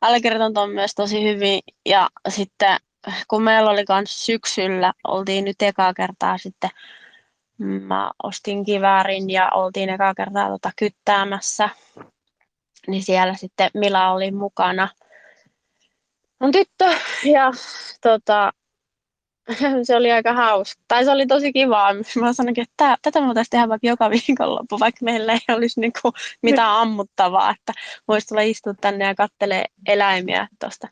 allekirjoitan 0.00 0.54
tuon 0.54 0.70
myös 0.70 0.94
tosi 0.94 1.24
hyvin. 1.24 1.60
Ja 1.86 2.08
sitten 2.28 2.76
kun 3.28 3.42
meillä 3.42 3.70
oli 3.70 3.84
myös 3.88 4.26
syksyllä, 4.26 4.92
oltiin 5.04 5.44
nyt 5.44 5.62
ekaa 5.62 5.94
kertaa 5.94 6.38
sitten, 6.38 6.70
mä 7.58 8.10
ostin 8.22 8.64
kiväärin 8.64 9.30
ja 9.30 9.50
oltiin 9.54 9.90
ekaa 9.90 10.14
kertaa 10.14 10.48
tota 10.48 10.70
kyttäämässä, 10.76 11.68
niin 12.86 13.02
siellä 13.02 13.34
sitten 13.34 13.70
Mila 13.74 14.10
oli 14.10 14.30
mukana. 14.30 14.88
On 16.40 16.52
tyttö 16.52 16.84
ja 17.24 17.50
tota, 18.00 18.52
se 19.82 19.96
oli 19.96 20.12
aika 20.12 20.32
hauska. 20.32 20.82
Tai 20.88 21.04
se 21.04 21.10
oli 21.10 21.26
tosi 21.26 21.52
kivaa. 21.52 21.94
Mä 22.20 22.32
sanoin, 22.32 22.60
että 22.60 22.96
tätä 23.02 23.20
me 23.20 23.26
voitaisiin 23.26 23.50
tehdä 23.50 23.68
vaikka 23.68 23.86
joka 23.86 24.10
viikonloppu, 24.10 24.80
vaikka 24.80 25.04
meillä 25.04 25.32
ei 25.32 25.54
olisi 25.54 25.80
niinku 25.80 26.12
mitään 26.42 26.70
ammuttavaa, 26.70 27.50
että 27.50 27.72
voisi 28.08 28.26
tulla 28.26 28.40
istua 28.40 28.74
tänne 28.80 29.04
ja 29.04 29.14
kattelee 29.14 29.64
eläimiä 29.88 30.48
tuosta 30.60 30.88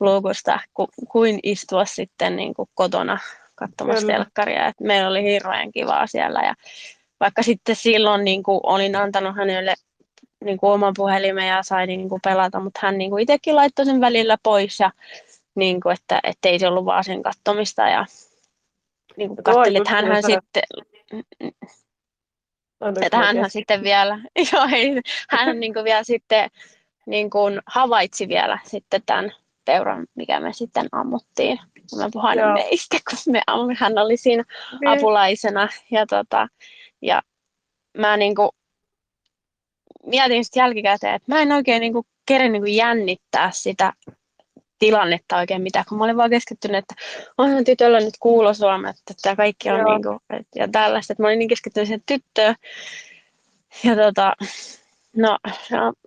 luukusta, 0.00 0.60
ku, 0.74 0.88
kuin 1.08 1.38
istua 1.42 1.84
sitten 1.84 2.36
niinku 2.36 2.68
kotona 2.74 3.18
katsomassa 3.54 4.00
Kyllä. 4.00 4.12
telkkaria. 4.12 4.66
Et 4.66 4.80
meillä 4.80 5.08
oli 5.08 5.22
hirveän 5.22 5.72
kivaa 5.72 6.06
siellä 6.06 6.40
ja 6.40 6.54
vaikka 7.20 7.42
sitten 7.42 7.76
silloin 7.76 8.24
niin 8.24 8.42
kuin 8.42 8.60
olin 8.62 8.96
antanut 8.96 9.36
hänelle 9.36 9.74
niin 10.44 10.58
kuin 10.58 10.70
oman 10.70 10.94
puhelimen 10.96 11.48
ja 11.48 11.62
sai 11.62 11.86
niin 11.86 12.08
kuin 12.08 12.20
pelata, 12.24 12.60
mutta 12.60 12.80
hän 12.82 12.98
niin 12.98 13.10
kuin 13.10 13.22
itsekin 13.22 13.56
laittoi 13.56 13.86
sen 13.86 14.00
välillä 14.00 14.38
pois 14.42 14.80
ja 14.80 14.90
niin 15.54 15.80
kuin, 15.80 15.92
että, 15.92 16.20
että 16.22 16.48
ei 16.48 16.58
se 16.58 16.68
ollut 16.68 16.84
vaan 16.84 17.04
sen 17.04 17.22
kattomista 17.22 17.82
ja 17.82 18.06
niin 19.16 19.28
kuin 19.28 19.44
katteli, 19.44 19.76
että 19.76 19.90
hänhän 19.90 20.22
sitten 20.22 20.62
että 23.02 23.16
hänhän 23.16 23.50
sitten 23.50 23.82
vielä, 23.82 24.18
joo, 24.52 24.68
ei, 24.72 25.00
hän 25.30 25.60
niin 25.60 25.74
kuin 25.74 25.84
vielä 25.84 26.04
sitten 26.04 26.50
niin 27.06 27.30
kuin 27.30 27.60
havaitsi 27.66 28.28
vielä 28.28 28.58
sitten 28.64 29.02
tämän 29.06 29.32
peuran, 29.64 30.06
mikä 30.14 30.40
me 30.40 30.52
sitten 30.52 30.86
ammuttiin. 30.92 31.60
Mä 31.96 32.08
puhun 32.12 32.52
meistä, 32.54 32.96
kun 33.10 33.32
me 33.32 33.42
ammuin. 33.46 33.76
Hän 33.80 33.98
oli 33.98 34.16
siinä 34.16 34.44
niin. 34.80 34.88
apulaisena. 34.88 35.68
Ja, 35.90 36.06
tota, 36.06 36.48
ja 37.02 37.22
mä 37.98 38.16
niin 38.16 38.34
kuin 38.34 38.50
mietin 40.06 40.44
sitten 40.44 40.60
jälkikäteen, 40.60 41.14
että 41.14 41.32
mä 41.32 41.42
en 41.42 41.52
oikein 41.52 41.80
niin 41.80 41.92
kuin 41.92 42.06
keren 42.26 42.52
niin 42.52 42.62
kuin 42.62 42.76
jännittää 42.76 43.50
sitä 43.50 43.92
tilannetta 44.86 45.36
oikein 45.36 45.62
mitään, 45.62 45.84
kun 45.88 45.98
mä 45.98 46.04
olin 46.04 46.16
vaan 46.16 46.30
keskittynyt, 46.30 46.76
että 46.78 46.94
onhan 47.38 47.64
tytöllä 47.64 48.00
nyt 48.00 48.14
kuulosuomet, 48.20 48.96
että 48.96 49.14
tämä 49.22 49.36
kaikki 49.36 49.70
on 49.70 49.84
niin 49.84 50.02
kuin, 50.02 50.46
ja 50.54 50.68
tällaista, 50.68 51.12
että 51.12 51.22
mä 51.22 51.26
olin 51.26 51.38
niin 51.38 51.48
keskittynyt 51.48 51.86
siihen 51.86 52.02
tyttöön. 52.06 52.54
ja 53.84 53.96
tota, 53.96 54.32
no, 55.16 55.38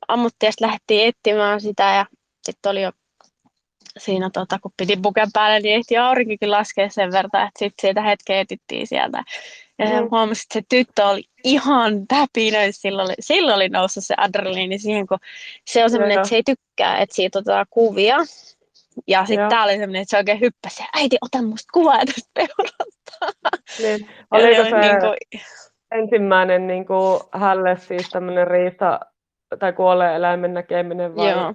ammuttiin 0.07 0.47
ja 0.47 0.67
lähdettiin 0.67 1.07
etsimään 1.07 1.61
sitä 1.61 1.83
ja 1.83 2.05
sitten 2.43 2.69
oli 2.69 2.81
jo 2.81 2.91
siinä, 3.97 4.29
tota, 4.33 4.59
kun 4.59 4.71
piti 4.77 4.97
puken 5.01 5.29
päälle, 5.33 5.59
niin 5.59 5.75
ehti 5.75 5.97
aurinkikin 5.97 6.51
laskea 6.51 6.89
sen 6.89 7.11
verran, 7.11 7.47
että 7.47 7.59
sitten 7.59 7.81
siitä 7.81 8.01
hetken 8.01 8.37
etittiin 8.37 8.87
sieltä. 8.87 9.23
Ja 9.79 9.85
mm. 9.85 10.07
huomasi, 10.11 10.41
että 10.41 10.53
se 10.53 10.61
tyttö 10.69 11.05
oli 11.05 11.23
ihan 11.43 12.07
täpinöi, 12.07 12.71
silloin 12.71 13.07
oli, 13.07 13.15
silloin 13.19 13.55
oli 13.55 13.69
noussut 13.69 14.05
se 14.05 14.13
adrenaliini 14.17 14.79
siihen, 14.79 15.07
kun 15.07 15.17
se 15.65 15.83
on 15.83 15.89
semmoinen, 15.89 16.17
että 16.17 16.29
se 16.29 16.35
ei 16.35 16.43
tykkää, 16.43 16.97
että 16.97 17.15
siitä 17.15 17.39
otetaan 17.39 17.65
kuvia. 17.69 18.17
Ja 19.07 19.25
sitten 19.25 19.49
tää 19.49 19.63
oli 19.63 19.71
semmoinen, 19.71 20.01
että 20.01 20.09
se 20.09 20.17
oikein 20.17 20.39
hyppäsi, 20.39 20.83
äiti, 20.93 21.17
ota 21.21 21.41
musta 21.41 21.69
kuvaa 21.73 22.05
tästä 22.05 22.29
peurasta. 22.33 23.43
Niin. 23.79 24.09
Oliko 24.31 24.63
se 24.63 24.79
niin 24.79 24.99
kuin... 24.99 25.41
ensimmäinen 25.91 26.67
niin 26.67 26.85
kuin 26.85 27.19
hälle 27.31 27.77
siis 27.77 28.09
tämmöinen 28.09 28.47
riista 28.47 28.99
tai 29.59 29.73
kuolleen 29.73 30.15
eläimen 30.15 30.53
näkeminen 30.53 31.15
vai? 31.15 31.31
Joo. 31.31 31.53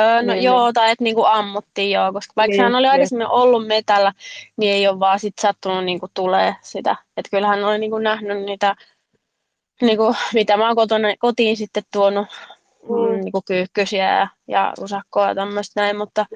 Öö, 0.00 0.22
no 0.22 0.32
niin, 0.32 0.42
joo, 0.42 0.64
niin. 0.64 0.74
tai 0.74 0.90
että 0.90 1.04
niinku 1.04 1.24
ammuttiin 1.24 1.90
joo, 1.90 2.12
koska 2.12 2.32
vaikka 2.36 2.52
niin, 2.52 2.62
hän 2.62 2.74
oli 2.74 2.82
niin. 2.82 2.90
aikaisemmin 2.90 3.26
ollut 3.26 3.66
metällä, 3.66 4.12
niin 4.56 4.72
ei 4.72 4.88
ole 4.88 5.00
vaan 5.00 5.20
sit 5.20 5.34
sattunut 5.40 5.84
niinku 5.84 6.06
tulee 6.14 6.54
sitä. 6.60 6.96
Että 7.16 7.30
kyllähän 7.30 7.58
hän 7.58 7.68
oli 7.68 7.78
niinku 7.78 7.98
nähnyt 7.98 8.42
niitä, 8.42 8.74
niinku, 9.82 10.14
mitä 10.34 10.56
mä 10.56 10.66
oon 10.66 10.76
kotona, 10.76 11.08
kotiin 11.18 11.56
sitten 11.56 11.82
tuonut, 11.92 12.26
mm. 12.88 13.20
niinku 13.20 13.42
kyykkysiä 13.46 14.18
ja, 14.18 14.28
ja 14.48 14.72
usakkoa 14.80 15.28
ja 15.28 15.34
tämmöistä 15.34 15.80
näin, 15.80 15.96
mutta, 15.96 16.26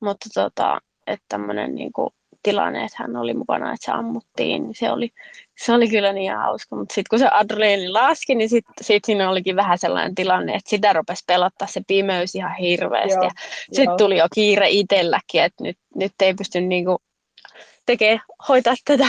mutta 0.00 0.28
tota, 0.34 0.80
että 1.06 1.24
tämmöinen 1.28 1.74
niinku, 1.74 2.12
tilanne, 2.42 2.84
että 2.84 2.96
hän 3.00 3.16
oli 3.16 3.34
mukana, 3.34 3.72
että 3.72 3.86
se 3.86 3.92
ammuttiin, 3.92 4.62
niin 4.62 4.74
se 4.74 4.90
oli, 4.90 5.10
se 5.58 5.72
oli 5.72 5.88
kyllä 5.88 6.12
niin 6.12 6.36
hauska. 6.36 6.76
Mutta 6.76 6.94
sitten 6.94 7.08
kun 7.10 7.18
se 7.18 7.28
adrenaliini 7.30 7.88
laski, 7.88 8.34
niin 8.34 8.48
sitten 8.48 8.74
sit 8.84 9.04
siinä 9.04 9.30
olikin 9.30 9.56
vähän 9.56 9.78
sellainen 9.78 10.14
tilanne, 10.14 10.54
että 10.54 10.70
sitä 10.70 10.92
rupesi 10.92 11.24
pelottaa 11.26 11.68
se 11.68 11.80
pimeys 11.86 12.34
ihan 12.34 12.56
hirveästi. 12.56 13.24
ja 13.24 13.30
sitten 13.72 13.96
tuli 13.96 14.16
jo 14.16 14.26
kiire 14.34 14.68
itselläkin, 14.68 15.42
että 15.42 15.64
nyt, 15.64 15.78
nyt 15.94 16.12
ei 16.20 16.34
pysty 16.34 16.60
niinku 16.60 16.98
tekemään, 17.86 18.20
hoitaa 18.48 18.74
tätä, 18.84 19.08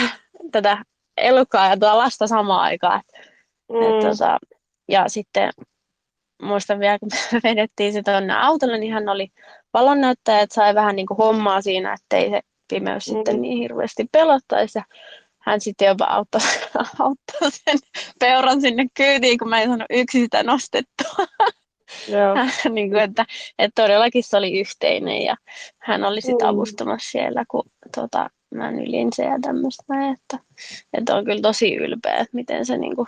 tätä 0.52 0.78
elukkaa 1.18 1.70
ja 1.70 1.78
tuota 1.78 1.98
lasta 1.98 2.28
samaan 2.28 2.62
aikaan. 2.62 3.02
Mm. 3.72 3.82
Et, 3.82 4.10
tota, 4.10 4.40
ja 4.88 5.04
sitten 5.08 5.50
muistan 6.42 6.80
vielä, 6.80 7.00
kun 7.00 7.10
me 7.32 7.40
vedettiin 7.50 7.94
se 7.94 8.02
tuonne 8.04 8.34
autolle, 8.34 8.78
niin 8.78 8.94
hän 8.94 9.10
oli 9.10 9.28
valonnäyttäjä, 9.74 10.40
että 10.40 10.56
sai 10.56 10.76
vähän 10.76 10.96
niin 10.96 11.08
kuin 11.08 11.18
hommaa 11.18 11.62
siinä, 11.62 11.94
ettei 11.94 12.30
se 12.30 12.42
pimeys 12.70 13.08
mm. 13.08 13.14
sitten 13.14 13.42
niin 13.42 13.58
hirveästi 13.58 14.06
pelottaisi. 14.12 14.80
Ja 14.80 14.84
hän 15.40 15.62
sitten 15.62 15.88
jopa 15.88 16.06
auttoi, 16.06 16.42
auttoi 17.00 17.52
sen 17.52 17.80
peuran 18.20 18.62
sinne 18.62 18.86
kyytiin, 18.94 19.38
kun 19.38 19.50
mä 19.50 19.62
en 19.62 19.68
saanut 19.68 19.88
yksin 19.90 20.22
sitä 20.22 20.44
nostettua. 20.44 21.26
Joo. 22.08 22.36
niin 22.70 22.90
kuin, 22.90 23.02
että, 23.02 23.26
että 23.60 23.82
todellakin 23.82 24.24
se 24.24 24.38
oli 24.38 24.60
yhteinen 24.60 25.22
ja 25.22 25.36
hän 25.78 26.04
oli 26.04 26.22
sitten 26.22 26.48
mm. 26.48 26.50
avustamassa 26.50 27.12
siellä, 27.12 27.44
kun 27.48 27.64
tota, 27.96 28.30
mä 28.56 28.72
nylin 28.72 29.14
se 29.14 29.24
ja 29.24 29.40
tämmöistä. 29.42 29.84
Että, 30.14 30.40
että 30.94 31.16
on 31.16 31.26
kyllä 31.26 31.42
tosi 31.42 31.76
ylpeä, 31.76 32.16
että 32.16 32.36
miten 32.36 32.66
se 32.66 32.78
niin 32.78 32.96
kuin, 32.96 33.08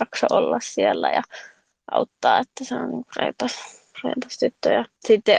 jaksoi 0.00 0.28
olla 0.30 0.58
siellä 0.62 1.10
ja 1.10 1.22
auttaa, 1.90 2.38
että 2.38 2.64
se 2.64 2.74
on 2.74 2.90
niin 2.90 3.04
reipas, 3.16 3.52
reipas 4.04 4.38
tyttö. 4.38 4.72
Ja 4.72 4.84
sitten 5.00 5.38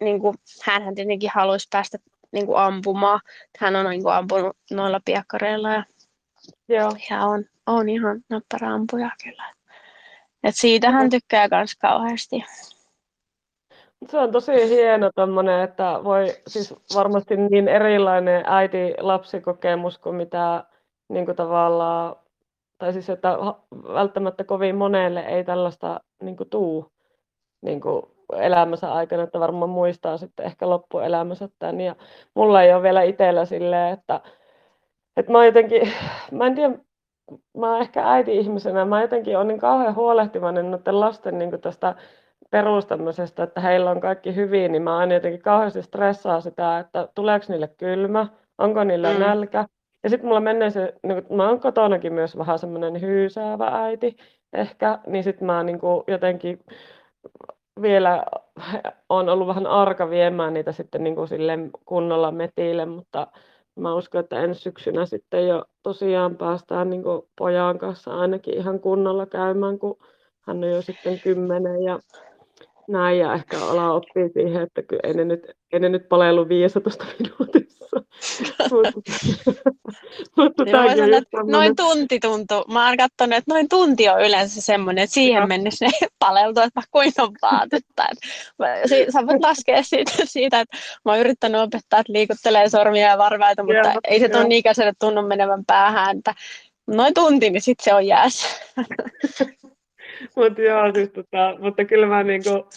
niin 0.00 0.20
kuin, 0.20 0.36
hänhän 0.62 0.94
tietenkin 0.94 1.30
haluaisi 1.34 1.68
päästä 1.72 1.98
niin 2.32 2.46
kuin 2.46 2.58
ampumaan. 2.58 3.20
Hän 3.58 3.76
on 3.76 3.90
niin 3.90 4.02
kuin 4.02 4.14
ampunut 4.14 4.56
noilla 4.70 5.00
piekkareilla 5.04 5.72
ja, 5.72 5.84
Joo. 6.68 6.90
ja 7.10 7.20
on, 7.20 7.44
on 7.66 7.88
ihan 7.88 8.20
näppärä 8.28 8.74
ampuja 8.74 9.10
kyllä. 9.24 9.54
Et 10.44 10.56
siitä 10.56 10.90
hän 10.90 11.10
tykkää 11.10 11.48
myös 11.50 11.76
kauheasti. 11.76 12.44
Se 14.10 14.18
on 14.18 14.32
tosi 14.32 14.68
hieno 14.68 15.10
tommonen, 15.14 15.60
että 15.60 16.00
voi 16.04 16.26
siis 16.46 16.74
varmasti 16.94 17.36
niin 17.36 17.68
erilainen 17.68 18.44
äiti-lapsikokemus 18.46 19.98
kuin 19.98 20.16
mitä 20.16 20.64
niin 21.08 21.24
kuin 21.24 21.36
tavallaan, 21.36 22.16
tai 22.78 22.92
siis 22.92 23.10
että 23.10 23.38
välttämättä 23.72 24.44
kovin 24.44 24.76
monelle 24.76 25.20
ei 25.20 25.44
tällaista 25.44 26.00
niin 26.22 26.36
kuin 26.36 26.50
tuu 26.50 26.92
niin 27.62 27.80
kuin 27.80 28.02
elämänsä 28.32 28.92
aikana, 28.92 29.22
että 29.22 29.40
varmaan 29.40 29.70
muistaa 29.70 30.16
sitten 30.16 30.46
ehkä 30.46 30.68
loppuelämänsä 30.68 31.48
tämän. 31.58 31.80
Ja 31.80 31.96
mulla 32.34 32.62
ei 32.62 32.74
ole 32.74 32.82
vielä 32.82 33.02
itsellä 33.02 33.44
silleen, 33.44 33.92
että, 33.92 34.20
että 35.16 35.32
mä 35.32 35.44
jotenkin, 35.44 35.92
mä 36.32 36.46
en 36.46 36.54
tiedä, 36.54 36.78
mä 37.56 37.72
oon 37.72 37.80
ehkä 37.80 38.10
äiti-ihmisenä, 38.10 38.84
mä 38.84 39.02
jotenkin 39.02 39.38
on 39.38 39.48
niin 39.48 39.60
kauhean 39.60 39.94
huolehtivainen 39.94 40.70
noiden 40.70 41.00
lasten 41.00 41.38
niin 41.38 41.60
tästä 41.60 41.94
perustamisesta, 42.50 43.42
että 43.42 43.60
heillä 43.60 43.90
on 43.90 44.00
kaikki 44.00 44.34
hyvin, 44.34 44.72
niin 44.72 44.82
mä 44.82 44.96
aina 44.96 45.14
jotenkin 45.14 45.42
kauheasti 45.42 45.82
stressaa 45.82 46.40
sitä, 46.40 46.78
että 46.78 47.08
tuleeko 47.14 47.46
niille 47.48 47.68
kylmä, 47.68 48.26
onko 48.58 48.84
niillä 48.84 49.12
mm. 49.12 49.20
nälkä. 49.20 49.66
Ja 50.04 50.10
sitten 50.10 50.28
mulla 50.28 50.40
menee 50.40 50.70
se, 50.70 50.94
niin 51.02 51.26
mä 51.30 51.48
oon 51.48 51.60
kotonakin 51.60 52.12
myös 52.12 52.38
vähän 52.38 52.58
semmoinen 52.58 53.00
hyysäävä 53.00 53.68
äiti 53.84 54.16
ehkä, 54.52 54.98
niin 55.06 55.24
sitten 55.24 55.46
mä 55.46 55.62
niin 55.62 55.78
jotenkin 56.06 56.60
vielä 57.82 58.24
on 59.08 59.28
ollut 59.28 59.48
vähän 59.48 59.66
arka 59.66 60.10
viemään 60.10 60.54
niitä 60.54 60.72
sitten 60.72 61.04
niin 61.04 61.14
kuin 61.14 61.28
sille 61.28 61.58
kunnolla 61.84 62.30
metille, 62.30 62.86
mutta 62.86 63.26
mä 63.76 63.94
uskon, 63.94 64.20
että 64.20 64.40
ensi 64.40 64.60
syksynä 64.60 65.06
sitten 65.06 65.48
jo 65.48 65.64
tosiaan 65.82 66.36
päästään 66.36 66.90
niin 66.90 67.02
kuin 67.02 67.22
pojan 67.38 67.78
kanssa 67.78 68.10
ainakin 68.10 68.54
ihan 68.54 68.80
kunnolla 68.80 69.26
käymään, 69.26 69.78
kun 69.78 69.98
hän 70.40 70.64
on 70.64 70.70
jo 70.70 70.82
sitten 70.82 71.20
kymmenen 71.20 71.82
ja 71.82 71.98
näin 72.88 73.18
ja 73.18 73.34
ehkä 73.34 73.58
ala 73.58 73.92
oppii 73.92 74.28
siihen, 74.32 74.62
että 74.62 74.82
kyllä 74.82 75.00
ei 75.04 75.14
ne 75.14 75.24
nyt, 75.24 75.50
ei 75.72 75.80
ne 75.80 75.88
nyt 75.88 76.08
palellu 76.08 76.48
15 76.48 77.04
minuutissa. 77.18 77.84
mutta 80.36 80.64
niin 80.64 80.96
sanoa, 80.96 81.18
että 81.18 81.42
noin 81.46 81.76
tunti 81.76 82.20
tuntuu. 82.20 82.64
Mä 82.72 82.88
oon 82.88 82.96
katsonut, 82.96 83.36
että 83.36 83.54
noin 83.54 83.68
tunti 83.68 84.08
on 84.08 84.20
yleensä 84.20 84.62
semmoinen, 84.62 85.04
että 85.04 85.14
siihen 85.14 85.48
mennessä 85.48 85.84
ne 85.84 85.90
paleltuu, 86.18 86.62
että 86.62 86.80
kuinka 86.90 87.22
on 87.22 87.34
vaatetta. 87.42 88.04
Sä 89.12 89.26
voit 89.26 89.42
laskea 89.48 89.82
siitä, 89.82 90.12
siitä, 90.24 90.60
että 90.60 90.76
mä 91.04 91.12
oon 91.12 91.20
yrittänyt 91.20 91.60
opettaa, 91.60 92.00
että 92.00 92.12
liikuttelee 92.12 92.68
sormia 92.68 93.08
ja 93.08 93.18
varvaita, 93.18 93.62
mutta 93.62 93.88
joo, 93.88 94.00
ei 94.08 94.20
se 94.20 94.28
tuon 94.28 94.52
ikäiselle 94.52 94.92
tunnu 95.00 95.22
menevän 95.22 95.64
päähän, 95.66 96.18
että 96.18 96.34
noin 96.86 97.14
tunti, 97.14 97.50
niin 97.50 97.62
sitten 97.62 97.84
se 97.84 97.94
on 97.94 98.06
jäässä. 98.06 98.48
Mutta 100.36 100.62
joo, 100.62 100.92
siis 100.94 101.10
tota, 101.10 101.56
mutta 101.58 101.84
kyllä 101.84 102.06
mä 102.06 102.22
niinku 102.22 102.68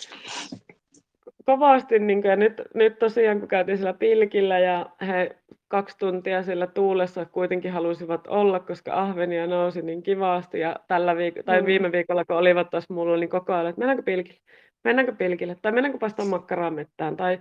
kovasti, 1.46 2.00
niinku, 2.00 2.28
ja 2.28 2.36
nyt, 2.36 2.62
nyt 2.74 3.00
tosiaan 3.00 3.40
kun 3.40 3.48
käytiin 3.48 3.78
sillä 3.78 3.94
pilkillä 3.94 4.60
ja 4.60 4.86
he 5.08 5.36
kaksi 5.68 5.98
tuntia 5.98 6.44
sillä 6.44 6.68
tuulessa 6.68 7.26
kuitenkin 7.26 7.72
halusivat 7.72 8.28
olla, 8.28 8.60
koska 8.60 8.94
ahvenia 8.94 9.48
nousi 9.48 9.82
niin 9.82 10.04
kivasti 10.04 10.60
ja 10.60 10.76
tällä 10.88 11.14
viik- 11.14 11.44
tai 11.46 11.62
mm. 11.62 11.66
viime 11.66 11.92
viikolla 11.92 12.26
kun 12.26 12.36
olivat 12.36 12.70
taas 12.70 12.90
mulla, 12.90 13.18
niin 13.18 13.30
koko 13.30 13.54
ajan, 13.54 13.68
että 13.68 13.80
mennäänkö 13.80 14.04
pilkille, 14.04 14.40
mennäänkö 14.84 15.12
pilkille, 15.16 15.58
tai 15.62 15.72
mennäänkö 15.72 16.00
paistaa 16.00 16.26
makkaraa 16.26 16.72
mettään, 16.72 17.18
tai 17.18 17.40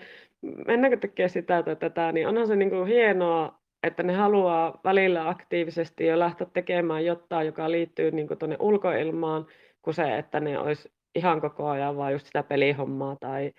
mennäänkö 0.66 0.96
tekemään 0.96 1.30
sitä 1.30 1.62
tai 1.62 1.76
tätä, 1.76 2.12
niin 2.12 2.28
onhan 2.28 2.46
se 2.46 2.56
niin 2.56 2.70
kuin 2.70 2.86
hienoa, 2.86 3.58
että 3.82 4.02
ne 4.02 4.12
haluaa 4.12 4.80
välillä 4.84 5.28
aktiivisesti 5.28 6.06
jo 6.06 6.18
lähteä 6.18 6.46
tekemään 6.52 7.04
jotain, 7.04 7.46
joka 7.46 7.70
liittyy 7.70 8.10
niin 8.10 8.28
tuonne 8.38 8.56
ulkoilmaan, 8.60 9.46
kuin 9.86 9.94
se, 9.94 10.18
että 10.18 10.40
ne 10.40 10.58
olisi 10.58 10.92
ihan 11.14 11.40
koko 11.40 11.68
ajan 11.68 11.96
vaan 11.96 12.12
just 12.12 12.26
sitä 12.26 12.42
pelihommaa 12.42 13.16
tai, 13.20 13.52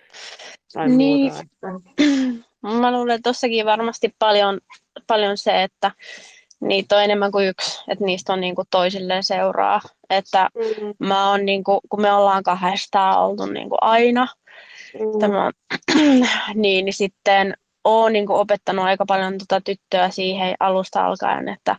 tai 0.74 0.90
niin. 0.90 1.34
muuta. 1.34 1.82
Mä 2.82 2.92
luulen, 2.92 3.16
että 3.16 3.30
tossakin 3.30 3.66
varmasti 3.66 4.16
paljon, 4.20 4.60
paljon 5.08 5.38
se, 5.38 5.64
että 5.64 5.92
niitä 6.62 6.96
on 6.96 7.04
enemmän 7.04 7.32
kuin 7.32 7.48
yksi, 7.48 7.84
että 7.88 8.06
niistä 8.06 8.34
on 8.34 8.42
niinku 8.42 8.64
toisilleen 8.70 9.24
seuraa. 9.24 9.82
Että 10.10 10.50
mm. 10.56 11.08
mä 11.08 11.30
oon 11.30 11.46
niinku, 11.46 11.80
kun 11.90 12.02
me 12.02 12.14
ollaan 12.14 12.44
kahdestaan 12.44 13.20
oltu 13.20 13.46
niinku 13.46 13.78
aina, 13.82 14.28
mm. 14.94 15.20
tämä, 15.20 15.52
niin, 16.54 16.86
niin 16.86 16.94
sitten 16.94 17.54
oon 17.84 18.14
niinku 18.14 18.34
opettanut 18.34 18.86
aika 18.86 19.06
paljon 19.06 19.38
tota 19.38 19.62
tyttöä 19.62 20.10
siihen 20.10 20.56
alusta 20.60 21.06
alkaen, 21.06 21.50
että, 21.50 21.76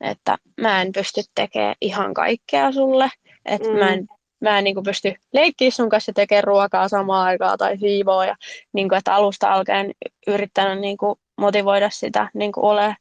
että 0.00 0.36
mä 0.60 0.82
en 0.82 0.92
pysty 0.92 1.20
tekemään 1.34 1.74
ihan 1.80 2.14
kaikkea 2.14 2.72
sulle. 2.72 3.10
Että 3.44 3.68
mm. 3.68 3.78
mä 3.78 3.88
en, 3.88 4.08
mä 4.40 4.58
en 4.58 4.64
niin 4.64 4.74
kuin 4.74 4.84
pysty 4.84 5.14
leikkiä 5.32 5.70
sun 5.70 5.88
kanssa 5.88 6.12
tekemään 6.12 6.44
ruokaa 6.44 6.88
samaan 6.88 7.26
aikaan 7.26 7.58
tai 7.58 7.78
siivoa. 7.78 8.26
Ja 8.26 8.36
niin 8.72 8.88
kuin, 8.88 8.98
että 8.98 9.14
alusta 9.14 9.52
alkaen 9.52 9.92
yrittänyt 10.26 10.78
niin 10.78 10.96
kuin 10.96 11.18
motivoida 11.36 11.90
sitä 11.90 12.28
niin 12.34 12.52
kuin 12.52 12.64
ole 12.64 12.96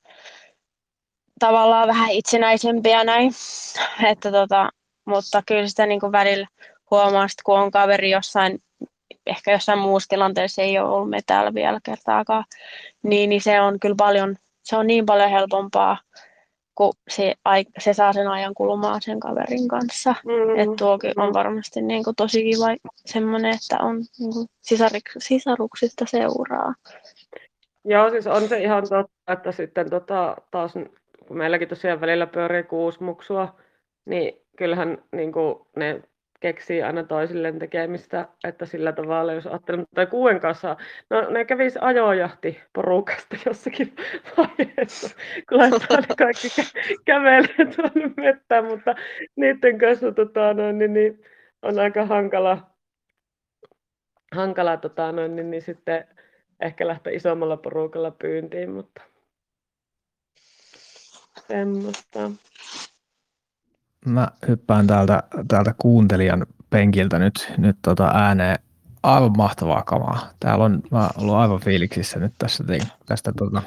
tavallaan 1.39 1.87
vähän 1.87 2.11
itsenäisempiä 2.11 3.03
näin. 3.03 3.31
Että 4.11 4.31
tota, 4.31 4.69
mutta 5.05 5.43
kyllä 5.45 5.67
sitä 5.67 5.85
niin 5.85 5.99
kuin 5.99 6.11
välillä 6.11 6.47
huomaa, 6.91 7.25
että 7.25 7.41
kun 7.45 7.59
on 7.59 7.71
kaveri 7.71 8.09
jossain, 8.09 8.59
ehkä 9.25 9.51
jossain 9.51 9.79
muussa 9.79 10.09
tilanteessa 10.09 10.61
ei 10.61 10.79
ole 10.79 10.89
ollut 10.89 11.09
me 11.09 11.19
täällä 11.25 11.53
vielä 11.53 11.79
kertaakaan, 11.83 12.45
niin, 13.03 13.29
niin 13.29 13.41
se 13.41 13.61
on 13.61 13.79
kyllä 13.79 13.95
paljon, 13.97 14.35
se 14.63 14.77
on 14.77 14.87
niin 14.87 15.05
paljon 15.05 15.29
helpompaa 15.29 15.97
kun 16.79 16.93
se, 17.09 17.35
se 17.79 17.93
saa 17.93 18.13
sen 18.13 18.27
ajan 18.27 18.53
kulumaan 18.53 19.01
sen 19.01 19.19
kaverin 19.19 19.67
kanssa. 19.67 20.15
Mm-hmm. 20.25 20.59
Että 20.59 20.75
tuokin 20.77 21.19
on 21.19 21.33
varmasti 21.33 21.81
niin 21.81 22.03
kuin, 22.03 22.15
tosi 22.15 22.43
kiva 22.43 22.91
semmoinen, 22.95 23.55
että 23.55 23.77
on 23.85 23.97
niin 24.19 24.33
kuin, 24.33 24.47
sisaruksista 25.19 26.05
seuraa. 26.05 26.73
Joo, 27.85 28.09
siis 28.09 28.27
on 28.27 28.47
se 28.47 28.59
ihan 28.61 28.83
totta, 28.89 29.33
että 29.33 29.51
sitten 29.51 29.89
tota, 29.89 30.37
taas, 30.51 30.73
kun 31.27 31.37
meilläkin 31.37 31.67
tosiaan 31.67 32.01
välillä 32.01 32.27
pyörii 32.27 32.63
kuusi 32.63 33.03
muksua, 33.03 33.55
niin 34.05 34.41
kyllähän 34.57 34.97
niin 35.11 35.31
kuin, 35.31 35.55
ne 35.75 36.01
keksii 36.39 36.83
aina 36.83 37.03
toisilleen 37.03 37.59
tekemistä, 37.59 38.27
että 38.43 38.65
sillä 38.65 38.91
tavalla, 38.91 39.33
jos 39.33 39.47
ajattelen, 39.47 39.85
tai 39.95 40.07
kuuden 40.07 40.39
kanssa, 40.39 40.77
no 41.09 41.29
ne 41.29 41.45
kävisi 41.45 41.79
ajojahti 41.81 42.59
porukasta 42.73 43.37
jossakin 43.45 43.95
vaiheessa, 44.37 45.15
kun 45.49 45.57
laittaa 45.57 45.97
ne 45.97 46.15
kaikki 46.17 46.47
kä- 46.47 47.01
kävelee 47.05 47.75
tuonne 47.75 48.13
mettään, 48.17 48.65
mutta 48.65 48.95
niiden 49.35 49.77
kanssa 49.77 50.11
tota, 50.11 50.53
noin, 50.53 50.77
niin, 50.77 50.93
niin, 50.93 51.23
on 51.61 51.79
aika 51.79 52.05
hankala, 52.05 52.71
hankala 54.35 54.77
tota, 54.77 55.11
noin, 55.11 55.35
niin, 55.35 55.51
niin 55.51 55.61
sitten 55.61 56.07
ehkä 56.59 56.87
lähteä 56.87 57.13
isommalla 57.13 57.57
porukalla 57.57 58.11
pyyntiin, 58.11 58.69
mutta 58.71 59.01
semmoista 61.47 62.31
mä 64.05 64.27
hyppään 64.47 64.87
täältä, 64.87 65.23
täältä 65.47 65.73
kuuntelijan 65.77 66.45
penkiltä 66.69 67.19
nyt, 67.19 67.53
nyt 67.57 67.77
tota 67.81 68.11
ääneen 68.13 68.59
aivan 69.03 69.37
mahtavaa 69.37 69.83
kamaa. 69.83 70.29
Täällä 70.39 70.65
on, 70.65 70.81
mä 70.91 71.09
ollut 71.17 71.35
aivan 71.35 71.59
fiiliksissä 71.59 72.19
nyt 72.19 72.33
tässä, 72.37 72.63
tästä 73.05 73.31
tota, 73.37 73.61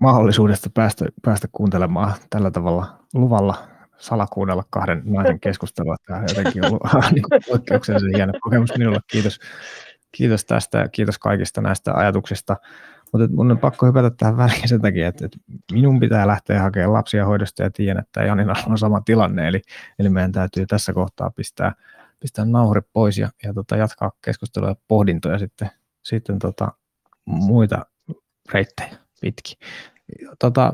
mahdollisuudesta 0.00 0.70
päästä, 0.70 1.04
päästä 1.22 1.48
kuuntelemaan 1.52 2.14
tällä 2.30 2.50
tavalla 2.50 2.98
luvalla 3.14 3.54
salakuunnella 3.98 4.64
kahden 4.70 5.02
naisen 5.04 5.40
keskustelua. 5.40 5.96
Tämä 6.06 6.18
on 6.18 6.24
jotenkin 6.28 6.66
ollut 6.66 6.82
niin 7.12 7.24
poikkeuksellisen 7.48 8.10
hieno 8.16 8.32
kokemus 8.40 8.70
minulle. 8.78 8.98
Kiitos, 9.06 9.38
kiitos 10.12 10.44
tästä 10.44 10.78
ja 10.78 10.88
kiitos 10.88 11.18
kaikista 11.18 11.60
näistä 11.60 11.94
ajatuksista. 11.94 12.56
Mutta 13.12 13.28
mun 13.32 13.50
on 13.50 13.58
pakko 13.58 13.86
hypätä 13.86 14.10
tähän 14.10 14.36
väliin 14.36 14.68
sen 14.68 14.80
takia, 14.80 15.08
että, 15.08 15.26
että 15.26 15.38
minun 15.72 16.00
pitää 16.00 16.26
lähteä 16.26 16.62
hakemaan 16.62 16.92
lapsia 16.92 17.26
hoidosta 17.26 17.62
ja 17.62 17.70
tiedän, 17.70 18.02
että 18.02 18.22
Janina 18.22 18.54
on 18.66 18.78
sama 18.78 19.00
tilanne, 19.00 19.48
eli, 19.48 19.62
eli 19.98 20.08
meidän 20.08 20.32
täytyy 20.32 20.66
tässä 20.66 20.92
kohtaa 20.92 21.30
pistää, 21.30 21.74
pistää 22.20 22.44
nauhuri 22.44 22.80
pois 22.92 23.18
ja, 23.18 23.28
ja 23.44 23.54
tota, 23.54 23.76
jatkaa 23.76 24.12
keskustelua 24.24 24.68
ja 24.68 24.76
pohdintoja 24.88 25.38
sitten, 25.38 25.70
sitten 26.02 26.38
tota, 26.38 26.72
muita 27.24 27.86
reittejä 28.52 28.96
pitkin. 29.20 29.58
Tota, 30.38 30.72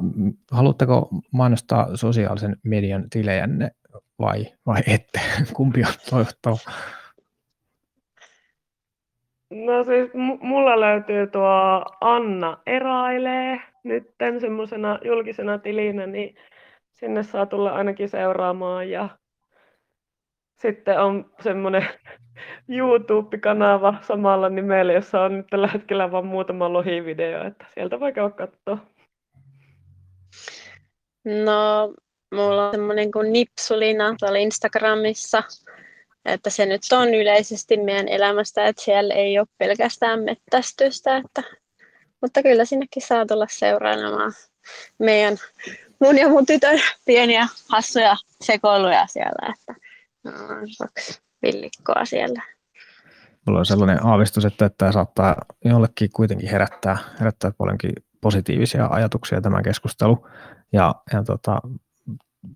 haluatteko 0.51 1.09
mainostaa 1.33 1.97
sosiaalisen 1.97 2.57
median 2.63 3.11
tilejänne 3.11 3.71
vai, 4.19 4.47
vai 4.67 4.83
ette? 4.87 5.21
Kumpi 5.57 5.85
on 5.85 5.93
toivottava? 6.11 6.59
No 9.51 9.85
siis 9.85 10.11
mulla 10.41 10.81
löytyy 10.81 11.27
tuo 11.27 11.85
Anna 12.01 12.59
Erailee 12.67 13.61
nyt 13.85 14.15
semmoisena 14.41 14.99
julkisena 15.05 15.59
tilinä, 15.59 16.07
niin 16.07 16.37
sinne 16.93 17.23
saa 17.23 17.47
tulla 17.47 17.71
ainakin 17.71 18.09
seuraamaan 18.09 18.91
ja 18.91 19.09
sitten 20.63 21.01
on 21.01 21.31
semmoinen 21.43 21.89
YouTube-kanava 22.79 23.95
samalla 24.01 24.49
nimellä, 24.49 24.93
jossa 24.93 25.21
on 25.23 25.37
nyt 25.37 25.47
tällä 25.51 25.67
hetkellä 25.67 26.13
vain 26.13 26.27
muutama 26.27 26.73
lohivideo, 26.73 27.47
että 27.47 27.67
sieltä 27.75 28.01
voi 28.01 28.13
käydä 28.13 28.31
katsoa. 28.31 28.79
No, 31.45 31.95
mulla 32.35 32.67
on 32.67 32.75
semmoinen 32.75 33.11
kuin 33.11 33.33
Nipsulina 33.33 34.15
tuolla 34.19 34.39
Instagramissa, 34.39 35.43
että 36.29 36.51
se 36.51 36.67
nyt 36.67 36.83
on 36.93 37.15
yleisesti 37.15 37.77
meidän 37.77 38.09
elämästä, 38.09 38.67
että 38.67 38.83
siellä 38.83 39.15
ei 39.15 39.39
ole 39.39 39.47
pelkästään 39.59 40.21
mettästystä, 40.23 41.17
että, 41.17 41.43
mutta 42.21 42.43
kyllä 42.43 42.65
sinnekin 42.65 43.03
saa 43.03 43.27
tulla 43.27 43.47
seuraamaan 43.51 44.33
meidän 44.99 45.37
mun 46.01 46.19
ja 46.19 46.29
mun 46.29 46.47
tytön 46.47 46.81
pieniä 47.07 47.47
hassuja 47.69 48.17
sekoiluja 48.41 49.07
siellä, 49.07 49.55
että 49.55 49.75
no, 50.25 50.33
kaksi 50.79 51.21
villikkoa 51.43 52.05
siellä. 52.05 52.43
Mulla 53.47 53.59
on 53.59 53.67
sellainen 53.67 54.07
aavistus, 54.07 54.45
että 54.45 54.71
tämä 54.79 54.93
saattaa 54.93 55.37
jollekin 55.65 56.11
kuitenkin 56.13 56.51
herättää, 56.51 56.99
herättää 57.21 57.51
paljonkin 57.59 57.93
positiivisia 58.21 58.87
ajatuksia 58.87 59.41
tämä 59.41 59.63
keskustelu. 59.63 60.27
Ja, 60.73 60.95
ja 61.13 61.25
tota, 61.25 61.61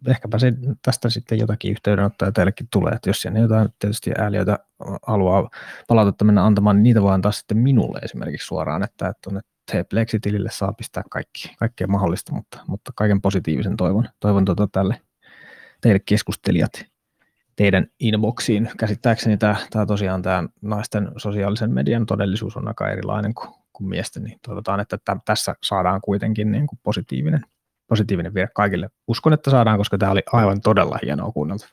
ehkäpä 0.06 0.38
se, 0.38 0.52
tästä 0.82 1.10
sitten 1.10 1.38
jotakin 1.38 1.70
yhteydenottoja 1.70 2.32
teillekin 2.32 2.68
tulee, 2.72 2.92
että 2.92 3.10
jos 3.10 3.22
siellä 3.22 3.38
jotain 3.38 3.68
tietysti 3.78 4.10
ääliöitä 4.18 4.58
haluaa 5.06 5.50
palautetta 5.88 6.24
mennä 6.24 6.44
antamaan, 6.44 6.76
niin 6.76 6.82
niitä 6.82 7.02
voi 7.02 7.14
antaa 7.14 7.32
sitten 7.32 7.58
minulle 7.58 7.98
esimerkiksi 7.98 8.46
suoraan, 8.46 8.84
että, 8.84 9.08
että 9.08 9.20
tuonne 9.22 9.40
Plexitilille 9.90 10.50
saa 10.52 10.72
pistää 10.72 11.02
kaikki, 11.10 11.54
kaikkea 11.58 11.86
mahdollista, 11.86 12.34
mutta, 12.34 12.60
mutta 12.66 12.92
kaiken 12.94 13.20
positiivisen 13.20 13.76
toivon, 13.76 14.08
toivon 14.20 14.44
tuota 14.44 14.68
tälle 14.72 15.00
teille 15.80 16.00
keskustelijat 16.06 16.72
teidän 17.56 17.86
inboxiin. 18.00 18.70
Käsittääkseni 18.78 19.36
tämä, 19.36 19.56
tämä 19.70 19.86
tosiaan 19.86 20.22
tämä 20.22 20.44
naisten 20.62 21.08
sosiaalisen 21.16 21.70
median 21.70 22.06
todellisuus 22.06 22.56
on 22.56 22.68
aika 22.68 22.90
erilainen 22.90 23.34
kuin, 23.34 23.54
kuin 23.72 23.88
miesten, 23.88 24.22
niin 24.22 24.38
toivotaan, 24.46 24.80
että 24.80 24.98
tässä 25.24 25.54
saadaan 25.62 26.00
kuitenkin 26.00 26.52
niin 26.52 26.66
kuin 26.66 26.78
positiivinen 26.82 27.44
positiivinen 27.92 28.34
vire 28.34 28.48
kaikille. 28.54 28.88
Uskon, 29.08 29.32
että 29.32 29.50
saadaan, 29.50 29.78
koska 29.78 29.98
tämä 29.98 30.12
oli 30.12 30.22
aivan 30.32 30.60
todella 30.60 30.98
hienoa 31.02 31.32
kuunnelta. 31.32 31.68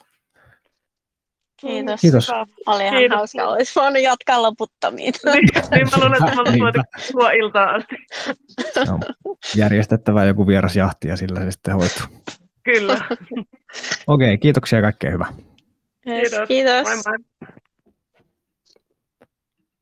Kiitos. 1.62 2.02
Kiitos. 2.02 2.32
Oli 2.66 2.84
ihan 2.84 2.98
Kiitos. 2.98 3.18
hauska. 3.18 3.48
Olisi 3.48 3.80
voinut 3.80 4.04
jatkaa 4.04 4.42
loputtomiin. 4.42 5.14
Niin, 5.26 5.50
niin 5.72 5.88
mä 5.92 5.98
luulen, 5.98 6.24
että 6.24 6.36
mä 6.36 6.42
olisin 6.42 6.60
voinut 6.60 6.86
puhua 7.12 7.32
iltaa 7.32 7.70
asti. 7.76 7.96
No, 8.88 9.00
järjestettävä 9.56 10.26
joku 10.26 10.48
vieras 10.48 10.76
jahti 10.76 11.08
ja 11.08 11.18
sillä 11.18 11.40
se 11.40 11.52
sitten 11.52 11.76
hoituu. 11.76 12.06
Kyllä. 12.64 13.02
Okei, 13.06 13.46
okay, 14.08 14.38
kiitoksia 14.38 14.78
ja 14.78 14.84
kaikkea 14.84 15.12
hyvää. 15.12 15.34
Kiitos. 16.04 16.48
Kiitos. 16.48 16.84
Moi 16.84 16.96
moi. 16.96 17.50